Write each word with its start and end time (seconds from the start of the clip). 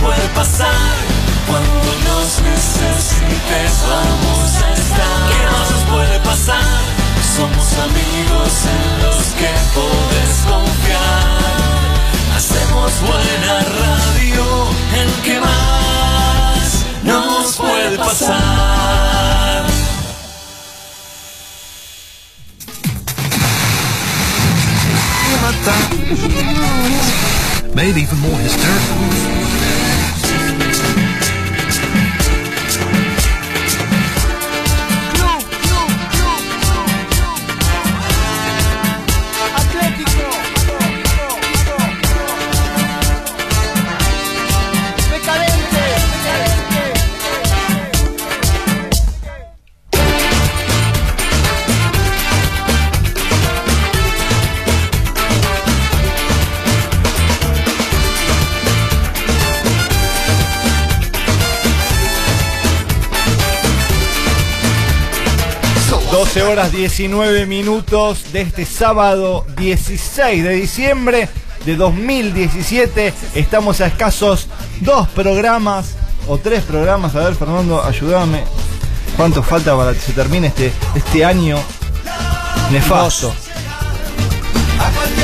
puede 0.00 0.28
pasar. 0.34 0.94
Cuando 1.46 1.90
nos 2.08 2.40
necesites 2.42 3.72
vamos 3.88 4.50
a 4.62 4.72
estar. 4.72 5.20
¿Qué 5.30 5.40
más 5.52 5.70
nos 5.70 5.84
puede 5.94 6.18
pasar? 6.20 6.80
Somos 7.36 7.66
amigos 7.88 8.52
en 8.76 9.02
los 9.04 9.24
que 9.38 9.52
podés 9.74 10.34
confiar. 10.48 11.40
Hacemos 12.36 12.92
buena 13.00 13.54
radio. 13.80 14.44
¿En 15.00 15.22
qué 15.24 15.40
más 15.40 16.84
nos 17.04 17.56
puede 17.56 17.98
pasar? 17.98 19.00
Made 27.74 27.96
even 27.96 28.18
more 28.18 28.38
hysterical. 28.42 29.89
Son 30.22 30.69
12 66.32 66.42
horas 66.44 66.70
19 66.70 67.44
minutos 67.46 68.32
de 68.32 68.42
este 68.42 68.64
sábado 68.64 69.44
16 69.56 70.44
de 70.44 70.52
diciembre 70.52 71.28
de 71.66 71.74
2017. 71.74 73.12
Estamos 73.34 73.80
a 73.80 73.88
escasos 73.88 74.46
dos 74.80 75.08
programas 75.08 75.96
o 76.28 76.38
tres 76.38 76.62
programas. 76.62 77.16
A 77.16 77.24
ver, 77.24 77.34
Fernando, 77.34 77.82
ayúdame. 77.82 78.44
¿Cuánto 79.16 79.42
falta 79.42 79.76
para 79.76 79.92
que 79.92 79.98
se 79.98 80.12
termine 80.12 80.46
este, 80.46 80.72
este 80.94 81.24
año 81.24 81.58
nefasto? 82.70 83.34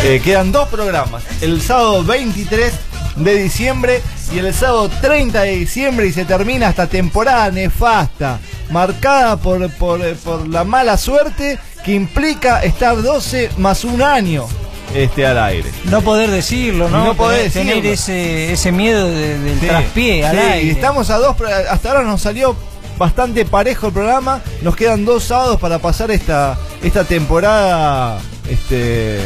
Eh, 0.03 0.21
quedan 0.25 0.51
dos 0.51 0.69
programas. 0.69 1.23
El 1.41 1.63
sábado 1.63 2.03
23 2.03 2.73
de 3.15 3.43
diciembre 3.45 4.03
y 4.35 4.39
el 4.39 4.53
sábado 4.53 4.91
30 5.01 5.43
de 5.43 5.51
diciembre 5.53 6.09
y 6.09 6.13
se 6.13 6.25
termina 6.25 6.69
esta 6.69 6.89
temporada 6.89 7.53
nefasta, 7.53 8.41
marcada 8.71 9.37
por, 9.37 9.69
por, 9.75 10.01
por 10.17 10.49
la 10.49 10.65
mala 10.65 10.97
suerte 10.97 11.59
que 11.85 11.95
implica 11.95 12.63
estar 12.63 13.01
12 13.01 13.51
más 13.59 13.85
un 13.85 14.03
año 14.03 14.47
este, 14.95 15.27
al 15.27 15.39
aire. 15.39 15.71
No 15.85 16.01
poder 16.03 16.31
decirlo, 16.31 16.89
¿no? 16.89 17.05
No 17.05 17.15
poder 17.15 17.51
tener, 17.53 17.77
decirlo. 17.83 17.93
ese, 17.93 18.53
ese 18.53 18.73
miedo 18.73 19.09
de- 19.09 19.39
del 19.39 19.61
Sí, 19.61 19.67
traspié 19.67 20.27
al 20.27 20.37
sí, 20.37 20.43
aire. 20.43 20.63
y 20.67 20.71
estamos 20.71 21.11
a 21.11 21.19
dos, 21.19 21.37
hasta 21.71 21.89
ahora 21.91 22.03
nos 22.03 22.23
salió 22.23 22.57
bastante 22.99 23.45
parejo 23.45 23.89
el 23.89 23.93
programa, 23.93 24.41
nos 24.63 24.75
quedan 24.75 25.05
dos 25.05 25.25
sábados 25.25 25.61
para 25.61 25.79
pasar 25.81 26.11
esta, 26.11 26.57
esta 26.83 27.05
temporada 27.05 28.19
este, 28.49 28.77
de, 28.77 29.21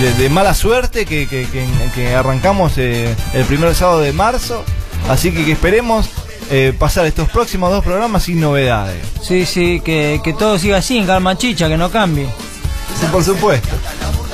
de- 0.00 0.12
de 0.14 0.28
mala 0.30 0.54
suerte 0.54 1.04
que, 1.04 1.26
que- 1.26 1.46
que- 1.46 1.66
que 1.94 2.14
arrancamos 2.14 2.74
eh, 2.76 3.14
el 3.34 3.44
primer 3.44 3.74
sábado 3.74 4.00
de 4.00 4.12
marzo, 4.12 4.62
así 5.10 5.32
que, 5.32 5.44
que 5.44 5.52
esperemos 5.52 6.08
eh, 6.50 6.72
pasar 6.78 7.06
estos 7.06 7.28
próximos 7.30 7.70
dos 7.70 7.84
programas 7.84 8.24
sin 8.24 8.40
novedades. 8.40 9.02
Sí, 9.22 9.46
sí, 9.46 9.80
que, 9.84 10.20
que 10.22 10.32
todo 10.32 10.58
siga 10.58 10.78
así, 10.78 10.98
en 10.98 11.06
calma 11.06 11.36
chicha, 11.36 11.68
que 11.68 11.76
no 11.76 11.90
cambie. 11.90 12.26
Sí, 13.00 13.06
por 13.10 13.24
supuesto. 13.24 13.68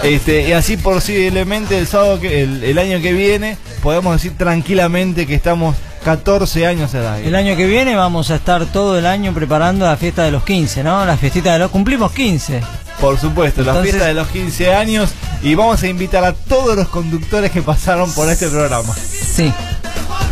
Este, 0.03 0.49
y 0.49 0.53
así 0.53 0.77
posiblemente 0.77 1.77
el 1.78 1.87
sábado 1.87 2.21
que, 2.21 2.43
el, 2.43 2.62
el 2.62 2.78
año 2.78 3.00
que 3.00 3.12
viene 3.12 3.59
podemos 3.83 4.15
decir 4.15 4.37
tranquilamente 4.37 5.27
que 5.27 5.34
estamos 5.34 5.75
14 6.05 6.66
años 6.66 6.94
al 6.94 7.06
aire. 7.06 7.28
El 7.28 7.34
año 7.34 7.56
que 7.56 7.66
viene 7.66 7.94
vamos 7.97 8.31
a 8.31 8.37
estar 8.37 8.66
todo 8.66 8.99
el 8.99 9.06
año 9.06 9.34
preparando 9.34 9.87
la 9.87 9.97
fiesta 9.97 10.22
de 10.22 10.31
los 10.31 10.44
15, 10.44 10.83
¿no? 10.83 11.04
La 11.04 11.16
fiestita 11.16 11.53
de 11.53 11.59
los... 11.59 11.71
Cumplimos 11.71 12.12
15. 12.12 12.62
Por 13.00 13.19
supuesto, 13.19 13.62
la 13.62 13.83
fiesta 13.83 14.06
de 14.06 14.15
los 14.15 14.27
15 14.28 14.75
años 14.75 15.10
y 15.43 15.54
vamos 15.54 15.83
a 15.83 15.87
invitar 15.87 16.25
a 16.25 16.33
todos 16.33 16.77
los 16.77 16.88
conductores 16.88 17.50
que 17.50 17.62
pasaron 17.62 18.12
por 18.12 18.28
este 18.28 18.49
programa. 18.49 18.93
Sí. 18.94 19.53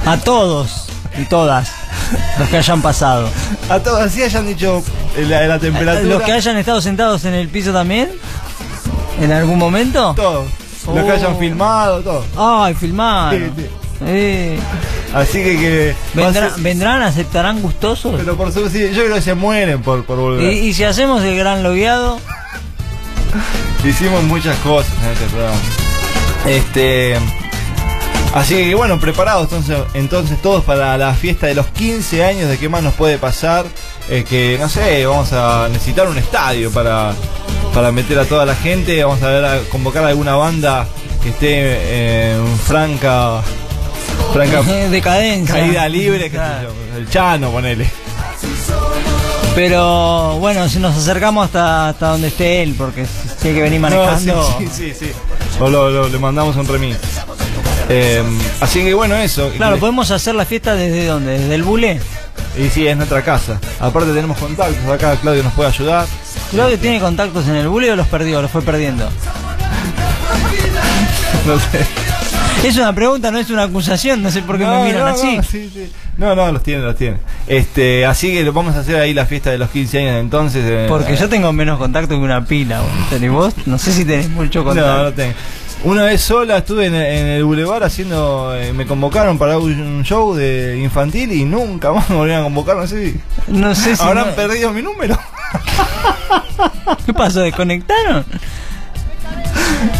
A 0.05 0.17
todos 0.17 0.86
y 1.19 1.25
todas 1.25 1.69
los 2.39 2.49
que 2.49 2.57
hayan 2.59 2.83
pasado. 2.83 3.29
A 3.69 3.79
todos, 3.81 4.01
así 4.01 4.23
hayan 4.23 4.47
dicho 4.47 4.83
la, 5.19 5.47
la 5.47 5.59
temperatura. 5.59 6.03
Los 6.15 6.23
que 6.23 6.33
hayan 6.33 6.57
estado 6.57 6.81
sentados 6.81 7.25
en 7.25 7.35
el 7.35 7.49
piso 7.49 7.73
también. 7.73 8.11
¿En 9.21 9.33
algún 9.33 9.59
momento? 9.59 10.13
Todos. 10.15 10.47
Los 10.95 11.05
que 11.05 11.11
Oh. 11.11 11.15
hayan 11.15 11.39
filmado, 11.39 12.01
todos. 12.01 12.25
Ay. 12.37 12.77
Sí, 12.79 12.87
sí. 13.57 13.67
Eh, 14.07 14.59
Así 15.15 15.43
que, 15.43 15.57
que 15.59 15.97
va 16.19 16.25
a 16.25 16.31
¿vendrá- 16.31 16.51
ser- 16.55 16.63
¿Vendrán? 16.63 17.03
¿Aceptarán 17.03 17.63
gustosos? 17.63 18.15
pero 18.19 18.37
por 18.37 18.53
supuesto, 18.53 18.71
sí, 18.79 18.91
yo 18.95 19.05
creo 19.05 19.15
que 19.15 19.23
se 19.23 19.35
mueren 19.35 19.81
por, 19.83 20.05
por 20.05 20.19
volver. 20.19 20.53
Y, 20.53 20.59
y 20.69 20.75
si 20.75 20.85
hacemos 20.85 21.23
el 21.23 21.37
gran 21.37 21.63
logueado, 21.63 22.19
Hicimos 23.85 24.23
muchas 24.25 24.57
cosas 24.59 24.93
en 25.03 25.11
este 25.13 25.25
programa. 25.27 25.57
Este. 26.47 27.17
Así 28.41 28.55
que 28.55 28.75
bueno, 28.75 28.99
preparados 29.01 29.45
entonces, 29.45 29.79
entonces 29.95 30.41
todos 30.43 30.63
para 30.65 30.97
la 30.99 31.15
fiesta 31.15 31.47
de 31.47 31.55
los 31.55 31.67
15 31.69 32.25
años 32.25 32.49
de 32.49 32.59
qué 32.59 32.69
más 32.69 32.83
nos 32.83 32.95
puede 32.95 33.19
pasar. 33.19 33.65
Eh, 34.09 34.25
que 34.29 34.57
no 34.61 34.69
sé, 34.69 35.05
vamos 35.07 35.33
a 35.33 35.69
necesitar 35.73 36.07
un 36.09 36.17
estadio 36.19 36.71
para, 36.71 37.13
para 37.75 37.91
meter 37.93 38.19
a 38.19 38.25
toda 38.25 38.45
la 38.47 38.55
gente. 38.55 39.03
Vamos 39.05 39.23
a 39.23 39.29
ver 39.29 39.45
a 39.45 39.59
convocar 39.71 40.05
a 40.05 40.09
alguna 40.09 40.37
banda 40.37 40.87
que 41.23 41.31
esté 41.31 41.49
eh, 41.51 42.37
en 42.37 42.59
franca, 42.59 43.41
franca 44.33 44.63
decadencia. 44.91 45.55
caída 45.55 45.89
libre, 45.89 46.31
Claro. 46.31 46.69
yo, 46.93 46.99
el 46.99 47.09
Chano, 47.11 47.51
ponele. 47.51 47.87
Pero 49.55 50.37
bueno, 50.39 50.69
si 50.69 50.79
nos 50.79 50.95
acercamos 50.97 51.47
hasta, 51.47 51.89
hasta 51.89 52.09
donde 52.09 52.29
esté 52.29 52.63
él, 52.63 52.75
porque 52.77 53.07
si 53.07 53.29
tiene 53.41 53.57
que 53.57 53.63
venir 53.63 53.81
manejando. 53.81 54.35
No, 54.37 54.59
sí, 54.59 54.69
sí, 54.71 54.93
sí, 54.93 55.07
sí. 55.07 55.13
O 55.59 55.71
lo- 55.71 55.89
lo- 55.89 56.09
le 56.09 56.19
mandamos 56.19 56.55
un 56.57 56.69
remix. 56.69 56.99
Eh, 57.89 58.23
así 58.61 58.83
que 58.85 58.95
bueno, 58.95 59.15
eso. 59.17 59.51
Claro, 59.57 59.79
podemos 59.79 60.11
hacer 60.11 60.35
la 60.35 60.45
fiesta 60.45 60.75
desde 60.75 61.07
dónde? 61.07 61.39
¿Desde 61.39 61.55
el 61.55 61.63
bule? 61.63 62.01
Y 62.59 62.69
sí, 62.71 62.87
es 62.87 62.97
nuestra 62.97 63.23
casa. 63.23 63.61
Aparte 63.81 64.13
tenemos 64.13 64.37
contactos 64.39 64.85
acá, 64.91 65.17
Claudio 65.17 65.43
nos 65.43 65.53
puede 65.53 65.69
ayudar. 65.69 66.07
¿Claudio 66.51 66.79
tiene 66.79 67.01
contactos 67.01 67.47
en 67.49 67.57
el 67.57 67.69
bule 67.69 67.93
o 67.93 67.97
los 67.97 68.07
perdió? 68.09 68.41
¿Los 68.43 68.51
fue 68.51 68.63
perdiendo? 68.63 69.09
No 71.47 71.59
sé. 71.61 71.87
Es 72.67 72.77
una 72.77 72.93
pregunta, 72.93 73.31
no 73.31 73.39
es 73.39 73.51
una 73.51 73.65
acusación, 73.65 74.21
no 74.23 74.31
sé 74.33 74.43
por 74.43 74.59
qué 74.59 74.65
No, 74.65 74.81
me 74.81 74.87
miran 74.87 75.03
no, 75.03 75.07
así. 75.07 75.37
No, 75.37 75.43
sí, 75.45 75.71
sí. 75.73 75.93
no, 76.17 76.35
no, 76.35 76.51
los 76.51 76.63
tiene, 76.63 76.83
los 76.83 76.97
tiene. 76.97 77.19
Este, 77.47 78.05
así 78.05 78.33
que 78.33 78.43
lo 78.43 78.53
vamos 78.53 78.75
a 78.75 78.81
hacer 78.81 78.97
ahí 78.97 79.15
la 79.15 79.27
fiesta 79.27 79.51
de 79.51 79.59
los 79.59 79.71
15 79.71 79.99
años 80.01 80.17
entonces. 80.21 80.65
eh, 80.67 80.87
Porque 80.89 81.13
eh, 81.13 81.17
yo 81.17 81.29
tengo 81.29 81.53
menos 81.53 81.79
contacto 81.79 82.09
que 82.09 82.17
una 82.17 82.45
pila. 82.45 82.81
¿Y 83.21 83.29
vos? 83.29 83.55
No 83.67 83.79
sé 83.79 83.93
si 83.93 84.05
tenés 84.05 84.29
mucho 84.31 84.65
contacto. 84.65 84.91
No, 84.97 85.03
no 85.05 85.13
tengo. 85.13 85.35
Una 85.87 86.03
vez 86.05 86.21
sola 86.21 86.57
estuve 86.59 86.87
en, 86.87 86.95
en 86.97 87.27
el 87.29 87.45
Boulevard 87.45 87.85
haciendo. 87.85 88.53
eh, 88.57 88.73
me 88.73 88.87
convocaron 88.87 89.39
para 89.39 89.57
un 89.59 90.03
show 90.03 90.35
de 90.35 90.81
infantil 90.83 91.31
y 91.33 91.45
nunca 91.45 91.93
más 91.93 92.11
me 92.11 92.17
volvieron 92.17 92.41
a 92.43 92.45
convocar. 92.45 92.77
No 92.77 92.87
sé 92.89 93.13
si. 93.13 93.21
No 93.47 93.73
sé 93.75 93.95
si. 93.95 94.03
¿Habrán 94.03 94.29
no- 94.31 94.35
perdido 94.35 94.73
mi 94.73 94.83
número? 94.83 95.17
¿Qué 97.07 97.15
pasó? 97.15 97.41
¿Desconectaron? 97.41 98.25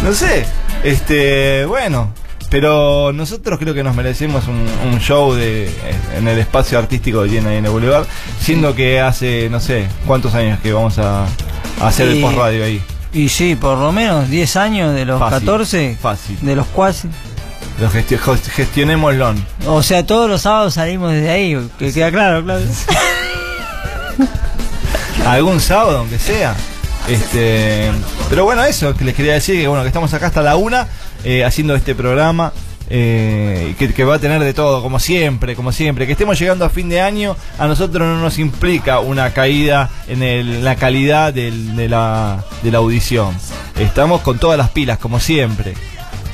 No 0.03 0.13
sé. 0.13 0.45
Este, 0.83 1.63
bueno. 1.65 2.11
Pero 2.49 3.11
nosotros 3.13 3.59
creo 3.59 3.73
que 3.73 3.83
nos 3.83 3.93
merecemos 3.95 4.47
un, 4.47 4.65
un 4.89 4.99
show 4.99 5.33
de 5.35 5.69
en 6.17 6.27
el 6.29 6.39
espacio 6.39 6.79
artístico 6.79 7.23
que 7.23 7.29
tiene 7.29 7.49
ahí 7.49 7.57
en 7.57 7.65
el 7.65 7.71
Boulevard. 7.71 8.05
Siendo 8.41 8.73
que 8.75 8.99
hace, 9.01 9.49
no 9.49 9.59
sé, 9.59 9.87
cuántos 10.05 10.33
años 10.33 10.59
que 10.61 10.71
vamos 10.73 10.97
a, 10.97 11.23
a 11.23 11.87
hacer 11.87 12.07
el 12.09 12.17
Y- 12.17 12.21
post 12.21 12.37
radio 12.37 12.63
ahí. 12.65 12.81
Y 13.17 13.29
sí, 13.29 13.55
por 13.55 13.77
lo 13.79 13.91
menos 13.91 14.29
10 14.29 14.55
años 14.57 14.93
de 14.93 15.05
los 15.05 15.19
Fácil, 15.19 15.39
14. 15.39 15.97
fácil. 15.99 16.37
De 16.41 16.55
los 16.55 16.67
cuasi. 16.67 17.07
Lo 17.79 17.89
gesti- 17.89 18.17
gest- 18.19 18.49
gestionémoslo. 18.49 19.33
O 19.65 19.81
sea, 19.83 20.05
todos 20.05 20.29
los 20.29 20.41
sábados 20.43 20.75
salimos 20.75 21.11
desde 21.11 21.29
ahí. 21.29 21.69
Que 21.79 21.91
queda 21.93 22.11
claro, 22.11 22.43
claro. 22.43 22.61
algún 25.25 25.59
sábado, 25.59 25.99
aunque 25.99 26.19
sea. 26.19 26.55
Este, 27.07 27.89
pero 28.29 28.43
bueno, 28.45 28.63
eso 28.65 28.93
que 28.95 29.05
les 29.05 29.15
quería 29.15 29.33
decir, 29.33 29.59
que 29.61 29.67
bueno, 29.67 29.83
que 29.83 29.87
estamos 29.87 30.13
acá 30.13 30.27
hasta 30.27 30.41
la 30.41 30.55
una 30.57 30.87
eh, 31.23 31.45
haciendo 31.45 31.75
este 31.75 31.95
programa. 31.95 32.51
Eh, 32.89 33.75
que, 33.77 33.93
que 33.93 34.03
va 34.03 34.15
a 34.15 34.19
tener 34.19 34.41
de 34.43 34.53
todo, 34.53 34.81
como 34.81 34.99
siempre, 34.99 35.55
como 35.55 35.71
siempre. 35.71 36.05
Que 36.05 36.13
estemos 36.13 36.39
llegando 36.39 36.65
a 36.65 36.69
fin 36.69 36.89
de 36.89 37.01
año, 37.01 37.35
a 37.59 37.67
nosotros 37.67 38.07
no 38.07 38.19
nos 38.19 38.39
implica 38.39 38.99
una 38.99 39.31
caída 39.33 39.89
en 40.07 40.23
el- 40.23 40.63
la 40.63 40.75
calidad 40.75 41.33
del- 41.33 41.75
de, 41.75 41.89
la, 41.89 42.43
de 42.63 42.71
la 42.71 42.77
audición. 42.79 43.35
Estamos 43.77 44.21
con 44.21 44.39
todas 44.39 44.57
las 44.57 44.69
pilas, 44.69 44.97
como 44.97 45.19
siempre. 45.19 45.73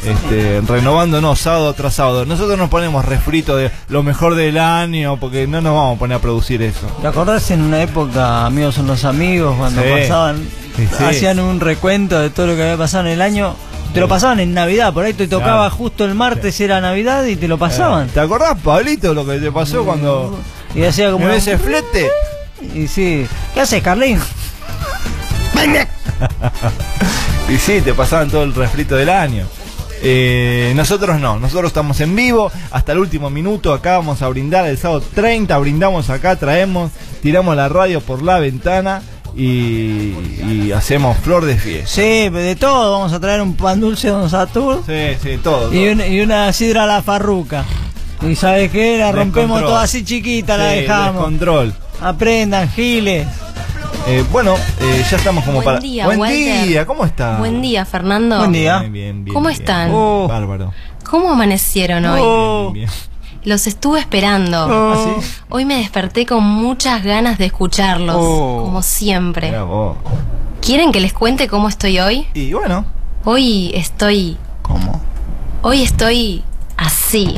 este, 0.06 0.60
renovándonos 0.68 1.40
sábado 1.40 1.72
tras 1.72 1.94
sábado. 1.94 2.26
Nosotros 2.26 2.58
nos 2.58 2.70
ponemos 2.70 3.06
refrito 3.06 3.56
de 3.56 3.72
lo 3.88 4.04
mejor 4.04 4.36
del 4.36 4.58
año 4.58 5.16
porque 5.18 5.48
no 5.48 5.62
nos 5.62 5.74
vamos 5.74 5.96
a 5.96 6.00
poner 6.00 6.18
a 6.18 6.20
producir 6.20 6.62
eso. 6.62 6.88
¿Te 7.02 7.08
acordás 7.08 7.50
en 7.52 7.62
una 7.62 7.82
época, 7.82 8.46
amigos 8.46 8.76
son 8.76 8.88
los 8.88 9.06
amigos, 9.06 9.56
cuando 9.58 9.82
Sí. 9.82 9.88
pasaban, 10.02 10.46
Sí, 10.76 10.88
sí. 10.98 11.04
hacían 11.06 11.40
un 11.40 11.62
recuento 11.62 12.20
de 12.20 12.30
todo 12.32 12.48
lo 12.48 12.56
que 12.58 12.64
había 12.64 12.76
pasado 12.78 13.06
en 13.06 13.14
el 13.14 13.22
año? 13.22 13.56
Te 13.94 14.00
lo 14.00 14.08
pasaban 14.08 14.40
en 14.40 14.54
Navidad, 14.54 14.92
por 14.94 15.06
ahí 15.06 15.14
te 15.14 15.28
tocaba 15.28 15.68
Claro. 15.70 15.76
justo 15.76 16.04
el 16.06 16.16
martes, 16.16 16.60
era 16.60 16.82
Navidad 16.82 17.26
y 17.26 17.36
te 17.36 17.48
lo 17.48 17.58
pasaban. 17.60 18.08
¿Te 18.08 18.20
acordás, 18.20 18.58
Pablito, 18.60 19.14
lo 19.14 19.26
que 19.26 19.38
te 19.40 19.52
pasó 19.52 19.86
cuando 19.86 20.40
Y 20.74 20.84
hacía 20.84 21.12
como. 21.12 21.28
en 21.30 21.36
ese 21.36 21.58
flete? 21.58 22.10
Y 22.74 22.88
sí. 22.88 23.28
¿Qué 23.54 23.60
haces, 23.62 23.84
Carlín? 23.84 24.20
Y 27.50 27.58
sí, 27.58 27.82
te 27.82 27.94
pasaban 27.94 28.30
todo 28.30 28.44
el 28.44 28.54
refrito 28.56 28.96
del 28.96 29.10
año. 29.10 29.46
Eh, 30.02 30.74
nosotros 30.76 31.20
no, 31.20 31.40
nosotros 31.40 31.68
estamos 31.70 32.00
en 32.02 32.16
vivo 32.16 32.52
hasta 32.72 32.94
el 32.94 33.00
último 33.00 33.30
minuto. 33.30 33.74
Acá 33.74 33.98
vamos 33.98 34.22
a 34.22 34.28
brindar 34.30 34.66
el 34.66 34.78
sábado 34.78 35.04
30. 35.14 35.58
Brindamos 35.60 36.10
acá, 36.10 36.36
traemos, 36.38 36.92
tiramos 37.22 37.56
la 37.56 37.70
radio 37.70 38.02
por 38.02 38.22
la 38.22 38.40
ventana 38.40 39.02
y, 39.36 40.14
y 40.66 40.72
hacemos 40.74 41.18
flor 41.18 41.46
de 41.46 41.56
fiesta. 41.58 41.88
Sí, 41.88 42.30
de 42.30 42.56
todo. 42.56 42.92
Vamos 43.00 43.14
a 43.14 43.20
traer 43.20 43.42
un 43.42 43.56
pan 43.56 43.80
dulce 43.80 44.10
Don 44.10 44.30
Satur 44.30 44.84
Sí, 44.86 45.18
sí, 45.22 45.38
todo. 45.44 45.74
y, 45.74 45.88
un- 45.90 46.02
y 46.02 46.22
una 46.22 46.52
sidra 46.54 46.84
a 46.84 46.88
la 46.88 47.02
farruca. 47.02 47.64
¿Y 48.22 48.36
sabes 48.36 48.72
qué? 48.72 48.98
La 48.98 49.12
rompemos 49.12 49.62
toda 49.62 49.84
así 49.84 50.04
chiquita, 50.06 50.58
la 50.58 50.66
dejamos. 50.68 51.16
descontrol. 51.16 51.74
Aprendan, 52.02 52.70
giles. 52.70 53.28
Eh, 54.08 54.24
bueno, 54.32 54.56
eh, 54.82 55.06
ya 55.10 55.18
estamos 55.18 55.44
como 55.46 55.56
Buen 55.58 55.66
para. 55.66 55.80
día, 55.80 56.06
Buen 56.06 56.20
Walter. 56.20 56.68
día, 56.68 56.86
¿cómo 56.86 57.06
está? 57.06 57.38
Buen 57.38 57.62
día, 57.62 57.86
Fernando. 57.86 58.38
Buen 58.40 58.52
día. 58.52 58.80
Bien, 58.80 58.94
bien, 58.94 59.24
bien, 59.26 59.34
¿Cómo 59.34 59.48
bien. 59.50 59.60
están? 59.62 59.92
Oh. 59.94 60.28
Bárbaro. 60.28 60.74
¿Cómo 61.10 61.32
amanecieron 61.32 62.06
hoy? 62.06 62.20
Oh. 62.24 62.74
Los 63.46 63.68
estuve 63.68 64.00
esperando. 64.00 64.66
Oh. 64.66 64.94
¿Ah, 64.94 65.22
sí? 65.22 65.32
Hoy 65.50 65.66
me 65.66 65.78
desperté 65.78 66.26
con 66.26 66.44
muchas 66.44 67.04
ganas 67.04 67.38
de 67.38 67.46
escucharlos, 67.46 68.16
Oh. 68.18 68.62
como 68.66 68.82
siempre. 68.82 69.54
¿Quieren 70.62 70.92
que 70.92 71.02
les 71.02 71.14
cuente 71.14 71.48
cómo 71.48 71.68
estoy 71.68 72.00
hoy? 72.00 72.28
Y 72.34 72.54
bueno, 72.54 72.86
Hoy 73.26 73.72
estoy... 73.74 74.38
¿Cómo? 74.62 75.02
Hoy 75.62 75.82
estoy 75.82 76.44
así. 76.78 77.36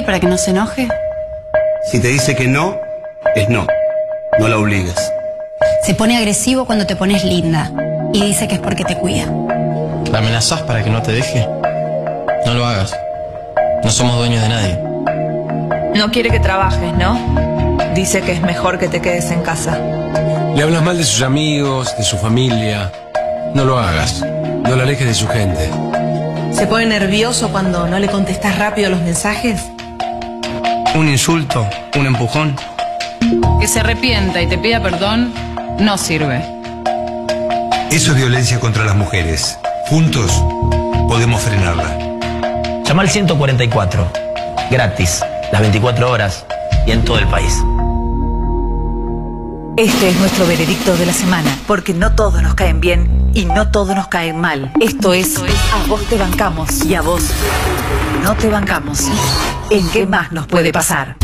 Para 0.00 0.18
que 0.18 0.26
no 0.26 0.38
se 0.38 0.52
enoje? 0.52 0.88
Si 1.90 2.00
te 2.00 2.08
dice 2.08 2.34
que 2.34 2.48
no, 2.48 2.80
es 3.34 3.48
no. 3.50 3.66
No 4.38 4.48
la 4.48 4.56
obligues. 4.56 4.94
Se 5.84 5.94
pone 5.94 6.16
agresivo 6.16 6.64
cuando 6.64 6.86
te 6.86 6.96
pones 6.96 7.24
linda 7.24 7.70
y 8.14 8.24
dice 8.24 8.48
que 8.48 8.54
es 8.54 8.60
porque 8.60 8.84
te 8.84 8.96
cuida. 8.96 9.26
¿La 10.10 10.18
amenazás 10.20 10.62
para 10.62 10.82
que 10.82 10.88
no 10.88 11.02
te 11.02 11.12
deje? 11.12 11.46
No 12.46 12.54
lo 12.54 12.64
hagas. 12.64 12.96
No 13.84 13.90
somos 13.90 14.16
dueños 14.16 14.40
de 14.42 14.48
nadie. 14.48 14.78
No 15.94 16.10
quiere 16.10 16.30
que 16.30 16.40
trabajes, 16.40 16.94
¿no? 16.94 17.18
Dice 17.94 18.22
que 18.22 18.32
es 18.32 18.40
mejor 18.40 18.78
que 18.78 18.88
te 18.88 19.02
quedes 19.02 19.30
en 19.30 19.42
casa. 19.42 19.78
Le 20.54 20.62
hablas 20.62 20.82
mal 20.82 20.96
de 20.96 21.04
sus 21.04 21.22
amigos, 21.22 21.94
de 21.98 22.04
su 22.04 22.16
familia. 22.16 22.90
No 23.54 23.64
lo 23.64 23.78
hagas. 23.78 24.22
No 24.22 24.76
lo 24.76 24.82
alejes 24.84 25.06
de 25.06 25.14
su 25.14 25.26
gente. 25.28 25.68
¿Se 26.52 26.66
pone 26.66 26.86
nervioso 26.86 27.50
cuando 27.50 27.86
no 27.88 27.98
le 27.98 28.08
contestas 28.08 28.58
rápido 28.58 28.88
los 28.88 29.00
mensajes? 29.00 29.71
Un 30.94 31.08
insulto, 31.08 31.66
un 31.96 32.06
empujón. 32.06 32.54
Que 33.60 33.66
se 33.66 33.80
arrepienta 33.80 34.42
y 34.42 34.46
te 34.46 34.58
pida 34.58 34.82
perdón 34.82 35.32
no 35.78 35.96
sirve. 35.96 36.44
Eso 37.90 38.12
es 38.12 38.16
violencia 38.16 38.60
contra 38.60 38.84
las 38.84 38.94
mujeres. 38.94 39.58
Juntos 39.88 40.30
podemos 41.08 41.40
frenarla. 41.40 42.82
Llama 42.84 43.02
al 43.02 43.08
144. 43.08 44.12
Gratis. 44.70 45.24
Las 45.50 45.62
24 45.62 46.10
horas. 46.10 46.44
Y 46.86 46.90
en 46.90 47.04
todo 47.04 47.18
el 47.18 47.26
país. 47.28 47.54
Este 49.78 50.10
es 50.10 50.16
nuestro 50.20 50.46
veredicto 50.46 50.94
de 50.98 51.06
la 51.06 51.14
semana, 51.14 51.56
porque 51.66 51.94
no 51.94 52.14
todos 52.14 52.42
nos 52.42 52.54
caen 52.54 52.80
bien 52.80 53.30
y 53.32 53.46
no 53.46 53.70
todos 53.70 53.96
nos 53.96 54.08
caen 54.08 54.38
mal. 54.38 54.70
Esto 54.80 55.14
es 55.14 55.38
A 55.38 55.86
vos 55.88 56.04
te 56.10 56.18
bancamos 56.18 56.84
y 56.84 56.94
a 56.94 57.00
vos 57.00 57.24
no 58.22 58.34
te 58.34 58.48
bancamos. 58.48 59.08
¿En 59.72 59.88
qué 59.88 60.06
más 60.06 60.32
nos 60.32 60.46
puede 60.46 60.70
pasar? 60.70 61.16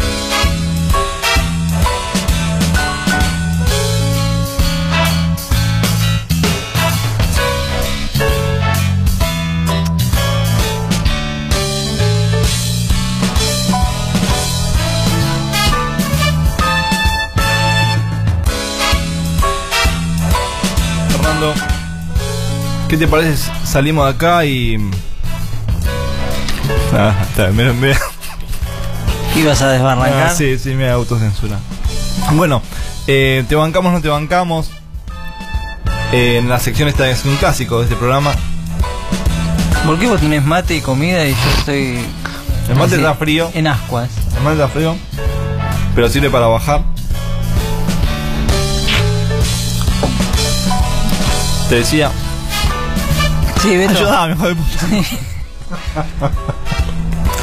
¿qué 22.88 22.96
te 22.96 23.06
parece? 23.06 23.50
Salimos 23.64 24.06
de 24.06 24.10
acá 24.12 24.44
y. 24.44 24.78
Ah, 26.92 27.14
está, 27.28 27.48
me- 27.48 27.94
¿Ibas 29.38 29.62
a 29.62 29.68
desbarrancar? 29.68 30.26
Ah, 30.26 30.34
sí, 30.34 30.58
sí, 30.58 30.70
me 30.70 30.90
autocensura. 30.90 31.60
Bueno, 32.32 32.60
eh, 33.06 33.44
te 33.48 33.54
bancamos, 33.54 33.92
no 33.92 34.00
te 34.00 34.08
bancamos. 34.08 34.72
Eh, 36.12 36.38
en 36.38 36.48
la 36.48 36.58
sección 36.58 36.88
esta 36.88 37.08
es 37.08 37.24
un 37.24 37.36
clásico 37.36 37.78
de 37.78 37.84
este 37.84 37.94
programa. 37.94 38.32
¿Por 39.86 39.96
qué 39.96 40.08
vos 40.08 40.20
tenés 40.20 40.44
mate 40.44 40.74
y 40.74 40.80
comida 40.80 41.24
y 41.24 41.30
yo 41.30 41.50
estoy. 41.56 42.00
El 42.68 42.74
mate 42.74 42.96
está 42.96 43.14
frío. 43.14 43.48
En 43.54 43.68
ascuas. 43.68 44.10
El 44.36 44.42
mate 44.42 44.56
está 44.56 44.68
frío, 44.68 44.96
pero 45.94 46.08
sirve 46.08 46.30
para 46.30 46.48
bajar. 46.48 46.82
Te 51.68 51.76
decía. 51.76 52.10
Sí, 53.62 53.76
Beto. 53.76 53.98
Ayúdame, 53.98 54.34
hijo 54.34 54.48
de 54.48 54.54
puta. 54.56 54.86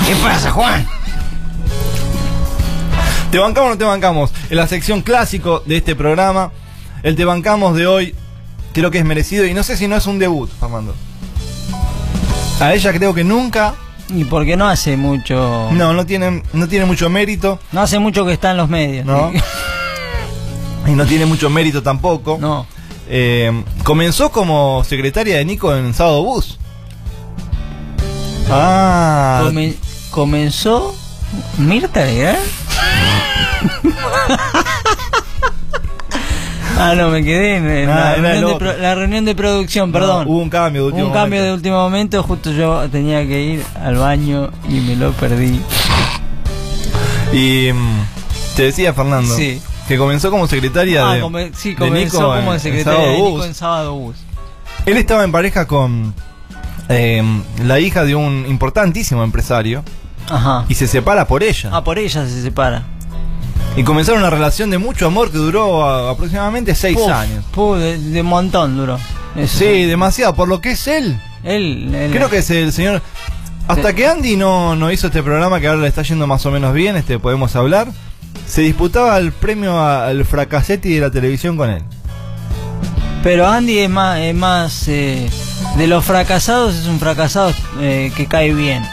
¿Qué 0.06 0.16
pasa, 0.18 0.52
Juan? 0.52 0.86
¿Te 3.36 3.39
bancamos 3.39 3.68
o 3.68 3.72
no 3.74 3.77
te 3.77 3.84
bancamos? 3.84 4.32
En 4.50 4.56
la 4.56 4.65
sección 4.65 5.01
clásico 5.01 5.62
de 5.65 5.75
este 5.75 5.94
programa, 5.94 6.54
el 7.04 7.18
te 7.18 7.25
bancamos 7.25 7.75
de 7.75 7.86
hoy 7.86 8.15
creo 8.72 8.89
que 8.92 9.00
es 9.00 9.04
merecido 9.04 9.46
y 9.46 9.54
no 9.54 9.62
sé 9.62 9.75
si 9.75 9.89
no 9.89 9.98
es 9.98 10.08
un 10.08 10.20
debut, 10.20 10.50
Fernando. 10.58 10.96
A 12.62 12.74
ella 12.74 12.94
creo 12.94 13.13
que 13.13 13.25
nunca. 13.25 13.75
Y 14.08 14.24
porque 14.24 14.56
no 14.56 14.70
hace 14.70 14.96
mucho. 14.96 15.68
No, 15.74 15.92
no 15.92 16.06
tiene, 16.06 16.44
no 16.54 16.70
tiene 16.70 16.86
mucho 16.86 17.10
mérito. 17.10 17.60
No 17.74 17.82
hace 17.82 18.00
mucho 18.00 18.25
que 18.25 18.32
está 18.32 18.51
en 18.51 18.58
los 18.58 18.70
medios. 18.70 19.06
No. 19.06 19.34
y 20.88 20.92
no 20.92 21.06
tiene 21.06 21.25
mucho 21.25 21.50
mérito 21.50 21.84
tampoco. 21.84 22.38
No. 22.39 22.65
Eh, 23.10 23.51
comenzó 23.84 24.32
como 24.32 24.82
secretaria 24.86 25.36
de 25.36 25.44
Nico 25.44 25.75
en 25.75 25.94
Sábado 25.94 26.24
Bus. 26.24 26.58
Ah. 28.50 29.42
Come- 29.44 29.75
comenzó 30.10 30.96
Mirta 31.58 32.06
Legrand. 32.06 32.38
ah, 36.78 36.94
no, 36.96 37.10
me 37.10 37.24
quedé 37.24 37.56
en, 37.58 37.70
en 37.70 37.90
Ah, 37.90 37.96
la, 37.96 38.16
reunión 38.16 38.40
de 38.40 38.46
otro. 38.46 38.58
pro- 38.60 38.78
la 38.78 38.96
reunión 38.96 39.26
de 39.26 39.36
producción, 39.36 39.92
No, 39.92 40.00
perdón. 40.00 40.28
hubo 40.28 40.40
un 40.42 40.50
cambio 40.50 40.82
de 40.84 40.88
último 40.88 41.08
un 41.08 41.14
cambio 41.14 41.40
momento. 41.40 41.46
de 41.48 41.54
último 41.54 41.76
momento, 41.78 42.24
justo 42.24 42.52
yo 42.52 42.90
tenía 42.90 43.26
que 43.28 43.42
ir 43.42 43.64
al 43.82 43.96
baño 43.98 44.52
y 44.70 44.74
me 44.82 44.96
lo 44.96 45.12
perdí. 45.14 45.62
Y 47.34 47.72
mm, 47.74 48.06
te 48.56 48.64
decía 48.64 48.94
Fernando 48.94 49.36
Sí. 49.36 49.62
que 49.88 49.98
comenzó 49.98 50.32
como 50.32 50.48
secretaria 50.48 51.10
Ah, 51.10 51.14
de, 51.16 51.22
come- 51.22 51.52
sí, 51.56 51.70
de 51.72 51.76
comenzó 51.76 52.18
Nico 52.20 52.36
como 52.36 52.54
en- 52.54 52.60
secretaria 52.60 53.08
de 53.08 53.18
Nico 53.18 53.30
Bus. 53.32 53.46
en 53.46 53.54
Sábado 53.54 53.94
Bus. 53.96 54.16
Él 54.86 54.98
estaba 54.98 55.24
en 55.24 55.32
pareja 55.32 55.66
con 55.68 56.14
eh, 56.90 57.24
la 57.64 57.80
hija 57.80 58.04
de 58.06 58.14
un 58.16 58.46
importantísimo 58.48 59.24
empresario 59.24 59.84
Ajá. 60.30 60.66
y 60.70 60.76
se 60.76 60.88
separa 60.88 61.26
por 61.28 61.42
ella. 61.42 61.70
Ah, 61.74 61.84
por 61.84 61.98
ella 61.98 62.28
se 62.28 62.42
separa. 62.44 62.84
Y 63.77 63.84
comenzaron 63.84 64.22
una 64.22 64.29
relación 64.29 64.70
de 64.70 64.77
mucho 64.77 65.05
amor 65.08 65.32
que 65.32 65.38
duró 65.38 65.84
a- 65.84 66.12
aproximadamente 66.12 66.74
seis 66.75 66.98
Puf, 66.98 67.12
años. 67.12 67.44
puf, 67.51 67.77
de, 67.77 67.98
de 67.98 68.24
montón 68.24 68.77
duró. 68.77 68.98
Eso. 69.36 69.60
Sí, 69.60 69.84
demasiado, 69.84 70.34
por 70.34 70.48
lo 70.48 70.62
que 70.62 70.72
es 70.72 70.88
él. 70.88 71.20
Él, 71.44 71.94
él- 71.94 72.12
Creo 72.13 72.29
que 72.29 72.38
es 72.38 72.50
el 72.51 72.72
señor. 72.72 73.01
Hasta 73.67 73.94
que 73.94 74.08
Andy 74.08 74.38
no, 74.38 74.75
no 74.75 74.91
hizo 74.91 75.08
este 75.08 75.22
programa 75.24 75.60
que 75.60 75.67
ahora 75.67 75.82
le 75.82 75.88
está 75.88 76.03
yendo 76.03 76.25
más 76.27 76.46
o 76.46 76.51
menos 76.51 76.74
bien, 76.74 76.96
este 76.96 77.20
podemos 77.20 77.55
hablar. 77.55 77.88
Se 78.48 78.62
disputaba 78.62 79.17
el 79.17 79.32
premio 79.34 79.77
a- 79.77 80.08
al 80.08 80.24
fracasetti 80.24 80.94
de 80.94 81.01
la 81.01 81.12
televisión 81.12 81.58
con 81.58 81.70
él. 81.70 81.82
Pero 83.24 83.48
Andy 83.48 83.79
es 83.79 83.89
más, 83.89 84.20
es 84.20 84.36
más 84.36 84.88
eh, 84.88 85.27
de 85.77 85.88
los 85.88 86.05
fracasados, 86.05 86.75
es 86.75 86.86
un 86.86 87.00
fracasado 87.00 87.51
eh, 87.82 88.12
que 88.15 88.27
cae 88.27 88.53
bien. 88.53 88.84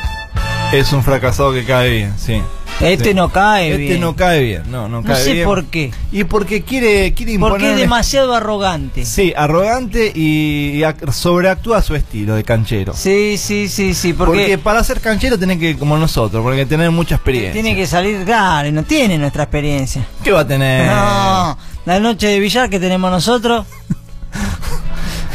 Es 0.72 0.92
un 0.92 1.04
fracasado 1.04 1.52
que 1.52 1.64
cae 1.66 1.90
bien, 1.90 2.14
sí. 2.18 2.40
Este 2.80 3.10
Sí. 3.10 3.14
no 3.14 3.28
cae 3.28 3.70
Este 3.72 3.78
bien. 3.78 4.00
no 4.00 4.16
cae 4.16 4.42
bien, 4.42 4.62
no, 4.68 4.88
no 4.88 5.02
No 5.02 5.06
cae 5.06 5.22
sé 5.22 5.32
bien. 5.34 5.44
por 5.46 5.64
qué. 5.66 5.92
Y 6.10 6.24
porque 6.24 6.62
quiere, 6.62 7.12
quiere 7.14 7.32
imponer. 7.32 7.52
Porque 7.52 7.70
es 7.72 7.76
demasiado 7.78 8.34
arrogante. 8.34 9.04
Sí, 9.06 9.32
arrogante 9.36 10.10
y, 10.14 10.70
y 10.74 10.80
ac- 10.80 11.12
sobreactúa 11.12 11.80
su 11.82 11.94
estilo 11.94 12.34
de 12.34 12.42
canchero. 12.42 12.92
Sí, 12.94 13.36
sí, 13.38 13.68
sí, 13.68 13.94
sí. 13.94 14.12
Porque, 14.14 14.38
Porque 14.38 14.58
para 14.58 14.82
ser 14.82 15.00
canchero 15.00 15.38
tenés 15.38 15.58
que, 15.58 15.76
como 15.78 15.96
nosotros, 15.96 16.42
porque 16.42 16.66
tener 16.66 16.90
mucha 16.90 17.14
experiencia. 17.16 17.52
tiene 17.52 17.76
que 17.76 17.86
salir, 17.86 18.24
claro, 18.24 18.66
y 18.68 18.72
no 18.72 18.82
tiene 18.82 19.16
nuestra 19.16 19.44
experiencia. 19.44 20.04
¿Qué 20.24 20.32
va 20.32 20.40
a 20.40 20.46
tener? 20.46 20.86
No, 20.86 21.56
la 21.86 22.00
noche 22.00 22.26
de 22.26 22.40
billar 22.40 22.68
que 22.68 22.80
tenemos 22.80 23.10
nosotros. 23.10 23.64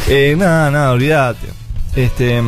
Eh, 0.10 0.36
nada, 0.38 0.72
nada, 0.72 0.92
olvídate. 0.92 1.48
Este. 1.94 2.42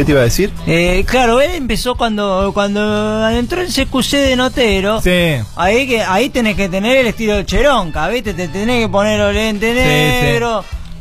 ¿Qué 0.00 0.04
te 0.06 0.12
iba 0.12 0.22
a 0.22 0.24
decir? 0.24 0.50
Eh, 0.66 1.04
claro, 1.06 1.42
él 1.42 1.50
empezó 1.50 1.94
cuando 1.94 2.52
cuando 2.54 3.28
entró 3.28 3.60
el 3.60 3.68
CQC 3.68 4.12
de 4.16 4.34
Notero. 4.34 4.98
Sí. 5.02 5.34
Ahí 5.56 5.86
que 5.86 6.00
ahí 6.02 6.30
tenés 6.30 6.56
que 6.56 6.70
tener 6.70 6.96
el 6.96 7.06
estilo 7.08 7.36
de 7.36 7.44
Cheronca, 7.44 8.08
¿viste? 8.08 8.32
Te 8.32 8.48
tenés 8.48 8.82
que 8.84 8.88
poner 8.88 9.20
los 9.20 9.34
lentes 9.34 9.76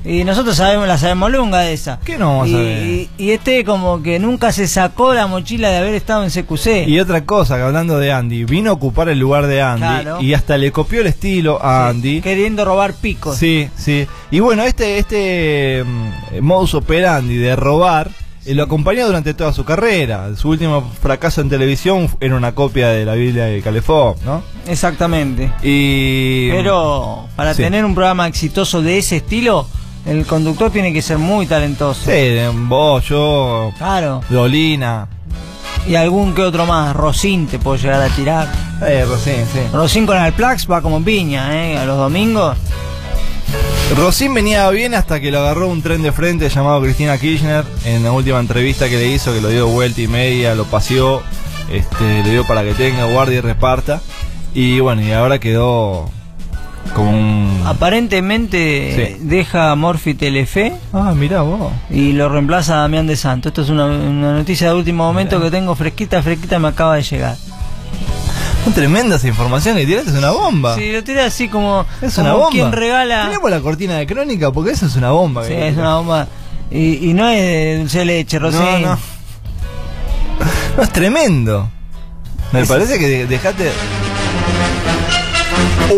Sí. 0.03 0.09
Y 0.09 0.25
nosotros 0.25 0.57
sabemos, 0.57 0.85
la 0.85 0.97
sabemos 0.97 1.31
lunga 1.31 1.59
de 1.61 1.71
esa. 1.71 1.97
¿Qué 2.03 2.17
no 2.17 2.39
vamos 2.39 2.49
y, 2.49 2.55
a 2.55 2.57
ver? 2.57 2.87
y- 2.87 3.09
y 3.17 3.31
este 3.31 3.63
como 3.63 4.03
que 4.03 4.19
nunca 4.19 4.51
se 4.51 4.67
sacó 4.67 5.13
la 5.13 5.27
mochila 5.27 5.69
de 5.69 5.77
haber 5.77 5.93
estado 5.95 6.25
en 6.25 6.29
CQC. 6.29 6.85
Y 6.85 6.99
otra 6.99 7.23
cosa, 7.25 7.55
que 7.55 7.61
hablando 7.63 7.99
de 7.99 8.11
Andy, 8.11 8.43
vino 8.43 8.69
a 8.69 8.73
ocupar 8.73 9.07
el 9.07 9.17
lugar 9.19 9.47
de 9.47 9.61
Andy 9.61 9.79
Claro. 10.01 10.19
y 10.21 10.33
hasta 10.33 10.57
le 10.57 10.73
copió 10.73 10.99
el 10.99 11.07
estilo 11.07 11.63
a 11.63 11.87
Andy. 11.87 12.19
Queriendo 12.19 12.65
robar 12.65 12.93
picos. 12.95 13.37
Sí, 13.37 13.69
sí. 13.77 14.05
Y 14.29 14.41
bueno, 14.41 14.63
este, 14.63 14.97
este 14.97 15.85
mm, 15.85 16.41
modus 16.41 16.73
operandi 16.73 17.37
de 17.37 17.55
robar 17.55 18.09
lo 18.53 18.63
acompañó 18.63 19.05
durante 19.05 19.33
toda 19.33 19.53
su 19.53 19.63
carrera. 19.65 20.29
Su 20.35 20.49
último 20.49 20.89
fracaso 21.01 21.41
en 21.41 21.49
televisión 21.49 22.09
era 22.19 22.35
una 22.35 22.53
copia 22.55 22.89
de 22.89 23.05
la 23.05 23.13
Biblia 23.15 23.45
de 23.45 23.61
Calefón, 23.61 24.15
¿no? 24.25 24.41
Exactamente. 24.67 25.51
Y. 25.63 26.49
Pero 26.51 27.27
para 27.35 27.53
Sí. 27.53 27.63
tener 27.63 27.85
un 27.85 27.93
programa 27.95 28.27
exitoso 28.27 28.81
de 28.81 28.97
ese 28.97 29.17
estilo, 29.17 29.67
el 30.05 30.25
conductor 30.25 30.71
tiene 30.71 30.93
que 30.93 31.01
ser 31.01 31.17
muy 31.17 31.45
talentoso. 31.45 32.09
Sí, 32.09 32.37
vos, 32.67 33.03
yo, 33.07 33.71
Claro. 33.77 34.21
Dolina. 34.29 35.07
Y 35.87 35.95
algún 35.95 36.33
que 36.35 36.41
otro 36.41 36.65
más. 36.65 36.95
Rosín 36.95 37.47
te 37.47 37.57
puedo 37.57 37.77
llegar 37.77 38.01
a 38.01 38.09
tirar. 38.09 38.47
Eh, 38.85 39.05
Rosín, 39.07 39.45
sí. 39.51 39.59
Rosín 39.73 40.05
con 40.05 40.17
Alplax 40.17 40.69
va 40.69 40.81
como 40.81 41.03
piña, 41.03 41.55
¿eh? 41.55 41.77
A 41.77 41.85
los 41.85 41.97
domingos. 41.97 42.57
Rosín 43.95 44.33
venía 44.33 44.69
bien 44.69 44.93
hasta 44.93 45.19
que 45.19 45.31
lo 45.31 45.39
agarró 45.39 45.67
un 45.67 45.81
tren 45.81 46.01
de 46.03 46.11
frente 46.11 46.47
llamado 46.49 46.81
Cristina 46.81 47.17
Kirchner 47.17 47.65
en 47.85 48.03
la 48.03 48.11
última 48.11 48.39
entrevista 48.39 48.87
que 48.87 48.97
le 48.97 49.07
hizo, 49.07 49.33
que 49.33 49.41
lo 49.41 49.49
dio 49.49 49.67
vuelta 49.67 49.99
y 50.01 50.07
media, 50.07 50.53
lo 50.55 50.65
paseó, 50.65 51.23
este, 51.71 52.23
le 52.23 52.29
dio 52.29 52.45
para 52.45 52.63
que 52.63 52.73
tenga 52.73 53.05
guardia 53.05 53.39
y 53.39 53.41
reparta. 53.41 54.01
Y 54.53 54.79
bueno, 54.79 55.01
y 55.01 55.11
ahora 55.11 55.39
quedó 55.39 56.09
como 56.95 57.09
un... 57.11 57.63
Aparentemente 57.65 59.15
Sí. 59.17 59.23
deja 59.27 59.71
a 59.71 59.75
Morphy 59.75 60.13
Telefe 60.13 60.73
Ah, 60.93 61.13
mirá 61.15 61.41
vos. 61.41 61.71
y 61.89 62.13
lo 62.13 62.29
reemplaza 62.29 62.75
a 62.75 62.81
Damián 62.81 63.07
de 63.07 63.15
Santo. 63.15 63.49
Esto 63.49 63.63
es 63.63 63.69
una, 63.69 63.85
una 63.85 64.33
noticia 64.33 64.69
de 64.69 64.75
último 64.75 65.03
momento 65.05 65.41
que 65.41 65.51
tengo 65.51 65.75
fresquita, 65.75 66.21
fresquita, 66.21 66.57
me 66.59 66.67
acaba 66.69 66.95
de 66.95 67.03
llegar. 67.03 67.35
Son 68.63 68.73
tremendas 68.73 69.23
informaciones 69.25 69.81
que 69.81 69.87
tiraste, 69.87 70.11
es 70.11 70.17
una 70.17 70.31
bomba. 70.31 70.75
Sí, 70.75 70.91
lo 70.91 71.03
tiré 71.03 71.21
así 71.21 71.47
como, 71.47 71.85
es 72.01 72.13
como 72.13 72.27
una 72.27 72.33
bomba. 72.35 72.51
quien 72.51 72.71
regala. 72.71 73.23
Tenemos 73.25 73.49
la 73.49 73.61
cortina 73.61 73.95
de 73.97 74.05
crónica 74.05 74.51
porque 74.51 74.71
eso 74.71 74.85
es 74.85 74.95
una 74.95 75.11
bomba. 75.11 75.45
Sí, 75.45 75.53
es 75.53 75.75
una 75.77 75.95
bomba. 75.95 76.27
Y, 76.69 77.09
y 77.09 77.13
no 77.13 77.27
es 77.27 77.41
de 77.41 77.77
dulce 77.79 77.99
de 77.99 78.05
leche, 78.05 78.37
Rosín. 78.39 78.59
No, 78.61 78.79
no. 78.79 78.99
No, 80.77 80.83
es 80.83 80.89
tremendo. 80.93 81.69
Me 82.53 82.61
Es- 82.61 82.67
parece 82.69 82.97
que 82.99 83.07
de- 83.07 83.25
dejaste. 83.27 83.71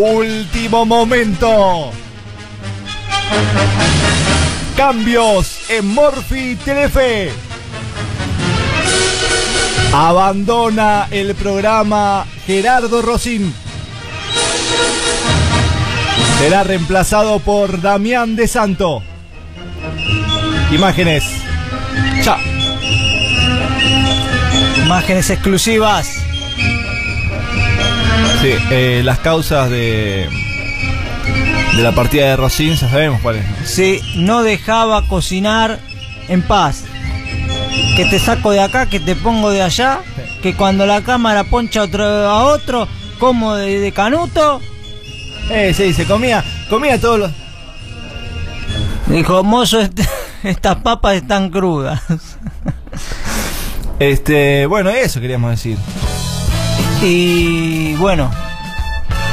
Último 0.00 0.84
momento. 0.86 1.90
Cambios 4.76 5.58
en 5.68 5.86
Morphy 5.88 6.56
Telefe. 6.64 7.30
Abandona 9.92 11.06
el 11.10 11.34
programa 11.34 12.24
Gerardo 12.46 13.02
Rosín. 13.02 13.52
Será 16.38 16.64
reemplazado 16.64 17.40
por 17.40 17.82
Damián 17.82 18.34
de 18.34 18.48
Santo. 18.48 19.02
Imágenes. 20.72 21.24
Chao. 22.22 22.38
Imágenes 24.82 25.28
exclusivas. 25.28 26.06
Sí, 28.40 28.50
eh, 28.70 29.02
las 29.04 29.18
causas 29.18 29.68
de, 29.68 30.26
de 31.76 31.82
la 31.82 31.92
partida 31.92 32.28
de 32.28 32.36
Rosín, 32.36 32.74
ya 32.76 32.88
sabemos 32.88 33.20
cuáles. 33.20 33.44
Sí, 33.64 34.00
no 34.16 34.42
dejaba 34.42 35.06
cocinar 35.06 35.80
en 36.28 36.40
paz. 36.40 36.84
Que 37.96 38.04
te 38.06 38.18
saco 38.18 38.50
de 38.50 38.60
acá, 38.60 38.86
que 38.86 39.00
te 39.00 39.14
pongo 39.14 39.50
de 39.50 39.62
allá. 39.62 40.00
Que 40.42 40.54
cuando 40.54 40.86
la 40.86 41.02
cámara 41.02 41.44
poncha 41.44 41.82
otro 41.82 42.04
a 42.04 42.44
otro, 42.44 42.88
como 43.18 43.54
de, 43.54 43.78
de 43.80 43.92
canuto. 43.92 44.60
Eh, 45.50 45.72
sí, 45.76 45.92
se 45.92 46.04
comía, 46.06 46.42
comía 46.70 47.00
todos 47.00 47.18
los. 47.18 47.30
Dijo, 49.06 49.42
mozo, 49.44 49.80
este- 49.80 50.08
estas 50.42 50.76
papas 50.76 51.16
están 51.16 51.50
crudas. 51.50 52.00
Este, 53.98 54.66
bueno, 54.66 54.90
eso 54.90 55.20
queríamos 55.20 55.50
decir. 55.50 55.76
Y 57.02 57.94
bueno, 57.94 58.30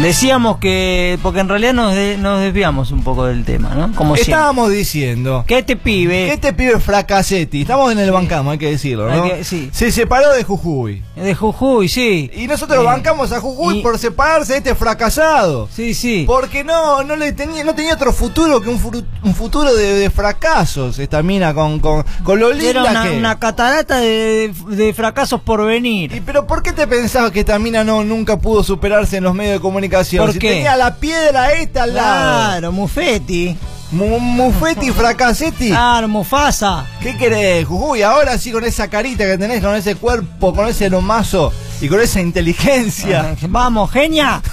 decíamos 0.01 0.57
que. 0.57 1.19
Porque 1.21 1.39
en 1.39 1.49
realidad 1.49 1.73
nos, 1.73 1.93
de- 1.93 2.17
nos 2.17 2.39
desviamos 2.39 2.91
un 2.91 3.03
poco 3.03 3.25
del 3.25 3.43
tema, 3.43 3.69
¿no? 3.75 3.93
Como 3.95 4.15
siempre. 4.15 4.33
Estábamos 4.33 4.71
diciendo 4.71 5.43
Que 5.47 5.59
este 5.59 5.75
pibe. 5.75 6.27
que 6.27 6.33
este 6.33 6.53
pibe 6.53 6.79
fracasetti, 6.79 7.61
estamos 7.61 7.91
en 7.91 7.99
el 7.99 8.11
bancamo, 8.11 8.51
hay 8.51 8.57
que 8.57 8.69
decirlo, 8.71 9.09
¿no? 9.09 9.23
Que- 9.23 9.43
sí. 9.43 9.69
Se 9.73 9.91
separó 9.91 10.33
de 10.33 10.43
Jujuy. 10.43 11.03
De 11.15 11.35
Jujuy, 11.35 11.89
sí. 11.89 12.31
Y 12.33 12.47
nosotros 12.47 12.79
Eh, 12.81 12.85
bancamos 12.85 13.31
a 13.31 13.41
Jujuy 13.41 13.79
y- 13.79 13.81
por 13.81 13.97
separarse 13.99 14.53
de 14.53 14.57
este 14.59 14.75
fracasado. 14.75 15.67
Sí, 15.73 15.93
sí. 15.93 16.23
Porque 16.25 16.63
no, 16.63 17.03
no 17.03 17.15
le 17.15 17.33
tenía, 17.33 17.63
no 17.63 17.75
tenía 17.75 17.93
otro 17.93 18.13
futuro 18.13 18.61
que 18.61 18.69
un, 18.69 18.79
furu- 18.79 19.05
un 19.23 19.35
futuro 19.35 19.73
de, 19.73 19.93
de 19.95 20.09
fracasos, 20.09 20.97
esta 20.99 21.21
mina 21.23 21.53
con, 21.53 21.79
con, 21.79 22.05
con 22.23 22.39
lo 22.39 22.51
linda 22.53 22.69
Era 22.69 22.83
una, 22.83 23.03
que 23.03 23.17
una 23.17 23.39
catarata 23.39 23.97
de, 23.99 24.53
de 24.69 24.93
fracasos 24.93 25.41
por 25.41 25.65
venir. 25.65 26.13
¿Y 26.13 26.21
pero 26.21 26.47
por 26.47 26.63
qué 26.63 26.71
te 26.71 26.87
pensabas 26.87 27.31
que 27.31 27.41
esta 27.41 27.59
mina 27.59 27.83
no, 27.83 28.03
nunca 28.03 28.37
pudo 28.39 28.63
superarse 28.63 29.17
en 29.17 29.23
los 29.25 29.33
medios 29.33 29.53
de 29.55 29.59
comunicación? 29.59 29.88
¿Por 29.89 30.33
si 30.33 30.39
qué? 30.39 30.49
tenía 30.53 30.75
la 30.75 30.95
piedra 30.95 31.53
esta 31.53 31.83
al 31.83 31.93
lado. 31.95 32.45
Claro, 32.49 32.71
Mufetti. 32.71 33.57
Mu- 33.91 34.19
Mufetti, 34.19 34.91
fracasetti. 34.91 35.69
Claro, 35.69 36.07
Mufasa. 36.07 36.85
¿Qué 37.01 37.17
querés, 37.17 37.65
Jujuy? 37.67 38.03
Ahora 38.03 38.37
sí 38.37 38.51
con 38.51 38.63
esa 38.63 38.87
carita 38.87 39.25
que 39.25 39.37
tenés, 39.37 39.63
con 39.63 39.75
ese 39.75 39.95
cuerpo, 39.95 40.53
con 40.53 40.67
ese 40.67 40.89
nomazo 40.91 41.51
y 41.81 41.87
con 41.89 41.99
esa 41.99 42.19
inteligencia. 42.21 43.35
Vamos, 43.47 43.89
genia. 43.91 44.41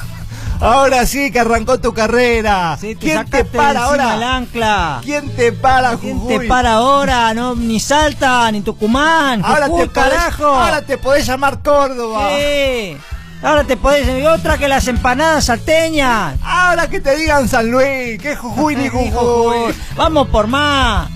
Ahora 0.59 1.05
sí 1.05 1.31
que 1.31 1.41
arrancó 1.41 1.79
tu 1.79 1.93
carrera. 1.93 2.79
Sí, 2.81 2.95
te 2.95 3.01
¿Quién 3.01 3.25
te 3.27 3.39
sacaste 3.41 3.59
para 3.59 3.73
de 3.73 3.77
encima 3.79 3.87
ahora? 4.05 4.15
el 4.15 4.23
ancla. 4.23 5.01
¿Quién 5.05 5.29
te 5.37 5.53
para, 5.53 5.97
¿Quién 5.99 6.19
Jujuy? 6.19 6.39
te 6.39 6.49
para 6.49 6.73
ahora? 6.73 7.35
No, 7.35 7.55
ni 7.55 7.79
Salta, 7.79 8.51
ni 8.53 8.63
Tucumán. 8.63 9.43
Ahora 9.45 9.67
Jujuy, 9.67 9.83
te, 9.89 9.89
podés, 10.01 10.11
carajo. 10.15 10.47
ahora 10.47 10.81
te 10.81 10.97
podés 10.97 11.27
llamar 11.27 11.63
Córdoba. 11.63 12.31
Sí. 12.31 12.97
Ahora 13.43 13.65
te 13.65 13.77
podés 13.77 14.07
decir 14.07 14.27
otra 14.27 14.59
que 14.59 14.67
las 14.69 14.89
empanadas 14.89 15.45
salteñas. 15.45 16.37
Ahora 16.43 16.89
que 16.89 17.01
te 17.01 17.17
digan 17.17 17.49
San 17.49 17.71
Luis, 17.71 18.21
que 18.21 18.33
es 18.33 18.39
Jujuy 18.39 18.77
ni 18.77 18.89
Jujuy. 18.91 19.75
Vamos 19.97 20.29
por 20.29 20.47
más. 20.47 21.09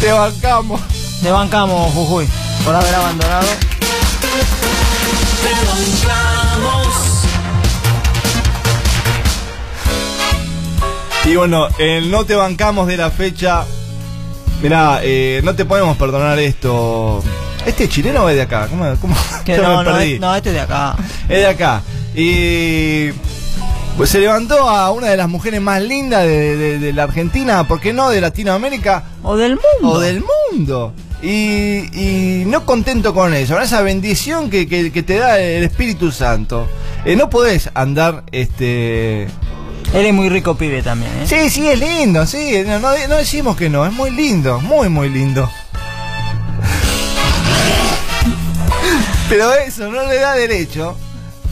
Te 0.00 0.12
bancamos. 0.12 0.80
Te 1.22 1.30
bancamos, 1.30 1.92
Jujuy, 1.94 2.28
por 2.64 2.74
haber 2.74 2.94
abandonado. 2.94 3.46
Te 5.42 5.50
bancamos. 5.66 6.94
Y 11.24 11.36
bueno, 11.36 11.68
el 11.78 12.10
no 12.10 12.26
te 12.26 12.34
bancamos 12.34 12.86
de 12.86 12.98
la 12.98 13.10
fecha. 13.10 13.64
Mirá, 14.60 15.00
eh, 15.02 15.40
no 15.42 15.54
te 15.54 15.64
podemos 15.64 15.96
perdonar 15.96 16.38
esto. 16.38 17.22
¿Este 17.66 17.84
es 17.84 17.90
chileno 17.90 18.24
o 18.24 18.28
es 18.28 18.36
de 18.36 18.42
acá? 18.42 18.66
¿Cómo? 18.68 18.84
cómo? 19.00 19.14
Que 19.44 19.56
no, 19.58 19.82
no, 19.82 19.98
es- 19.98 20.20
no, 20.20 20.34
este 20.34 20.50
es 20.50 20.54
de 20.54 20.60
acá. 20.60 20.96
Es 21.28 21.38
de 21.38 21.46
acá. 21.46 21.82
Y 22.14 23.10
pues 23.96 24.10
se 24.10 24.18
levantó 24.20 24.68
a 24.68 24.90
una 24.90 25.08
de 25.08 25.16
las 25.16 25.28
mujeres 25.28 25.60
más 25.60 25.80
lindas 25.82 26.22
de, 26.24 26.56
de- 26.56 26.78
de 26.78 26.92
la 26.92 27.04
Argentina, 27.04 27.66
¿por 27.66 27.80
qué 27.80 27.92
no? 27.92 28.10
De 28.10 28.20
Latinoamérica 28.20 29.04
O 29.22 29.36
del 29.36 29.52
mundo. 29.80 29.96
o 29.96 30.00
del 30.00 30.22
mundo. 30.52 30.92
Y, 31.22 31.88
y 31.98 32.44
no 32.46 32.66
contento 32.66 33.14
con 33.14 33.32
eso, 33.34 33.54
con 33.54 33.62
esa 33.62 33.80
bendición 33.82 34.50
que, 34.50 34.66
que- 34.68 34.92
que 34.92 35.02
te 35.02 35.16
da 35.18 35.38
el 35.38 35.62
Espíritu 35.64 36.12
Santo. 36.12 36.68
eh, 37.04 37.16
no 37.16 37.30
podés 37.30 37.70
andar 37.74 38.24
este 38.32 39.22
Él 39.94 40.06
es 40.06 40.12
muy 40.12 40.28
rico 40.28 40.54
pibe 40.56 40.82
también, 40.82 41.10
¿eh? 41.22 41.26
Sí, 41.26 41.48
sí, 41.48 41.66
es 41.68 41.78
lindo, 41.78 42.26
sí, 42.26 42.62
no, 42.66 42.78
no, 42.78 42.90
no 43.08 43.16
decimos 43.16 43.56
que 43.56 43.70
no, 43.70 43.86
es 43.86 43.92
muy 43.92 44.10
lindo, 44.10 44.60
muy, 44.60 44.88
muy 44.90 45.08
lindo. 45.08 45.48
Pero 49.28 49.52
eso 49.54 49.90
no 49.90 50.06
le 50.06 50.16
da 50.18 50.34
derecho 50.34 50.96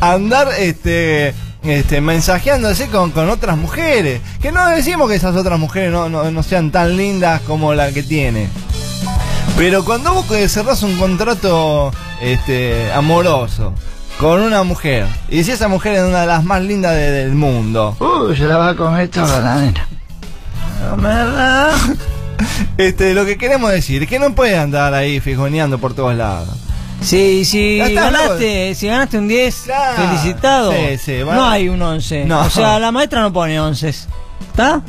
a 0.00 0.12
andar 0.12 0.48
este, 0.58 1.35
este, 1.62 2.00
mensajeándose 2.00 2.88
con, 2.88 3.11
con 3.11 3.30
otras 3.30 3.56
mujeres. 3.56 4.20
Que 4.40 4.52
no 4.52 4.66
decimos 4.68 5.08
que 5.08 5.16
esas 5.16 5.35
otras 5.37 5.58
mujeres 5.58 5.90
no, 5.92 6.08
no, 6.08 6.30
no 6.30 6.42
sean 6.42 6.70
tan 6.70 6.96
lindas 6.96 7.40
como 7.42 7.74
la 7.74 7.90
que 7.92 8.02
tiene. 8.02 8.48
Pero 9.56 9.85
cuando 9.85 10.12
vos 10.14 10.26
cerrás 10.48 10.82
un 10.82 10.96
contrato 10.98 11.92
este, 12.20 12.90
amoroso 12.92 13.74
con 14.18 14.40
una 14.40 14.62
mujer, 14.62 15.06
y 15.28 15.42
si 15.44 15.50
esa 15.52 15.68
mujer 15.68 15.94
es 15.94 16.02
una 16.02 16.20
de 16.22 16.26
las 16.26 16.44
más 16.44 16.62
lindas 16.62 16.94
de- 16.94 17.11
del 17.11 17.32
mundo, 17.35 17.96
Uh, 17.98 18.35
se 18.35 18.44
la 18.44 18.56
va 18.56 18.68
a 18.70 18.76
comer 18.76 19.08
toda 19.08 19.40
la 19.40 19.56
nena. 19.56 19.88
Este, 22.76 23.14
lo 23.14 23.24
que 23.24 23.37
queremos 23.38 23.70
decir 23.70 24.02
es 24.02 24.08
que 24.08 24.18
no 24.18 24.35
puede 24.35 24.56
andar 24.58 24.94
ahí 24.94 25.20
fijoneando 25.20 25.78
por 25.78 25.94
todos 25.94 26.14
lados. 26.14 26.56
Sí, 27.02 27.80
está, 27.80 28.10
ganaste, 28.10 28.74
si 28.74 28.86
ganaste 28.86 29.18
un 29.18 29.28
10, 29.28 29.62
Claro. 29.64 29.96
felicitado. 30.02 30.72
Sí, 30.72 30.98
sí, 30.98 31.22
va- 31.22 31.34
no 31.34 31.44
hay 31.48 31.68
un 31.68 31.82
11. 31.82 32.24
No. 32.24 32.40
O 32.42 32.50
sea, 32.50 32.78
la 32.78 32.92
maestra 32.92 33.20
no 33.22 33.32
pone 33.32 33.60
11. 33.60 33.88
¿Está? 33.88 34.82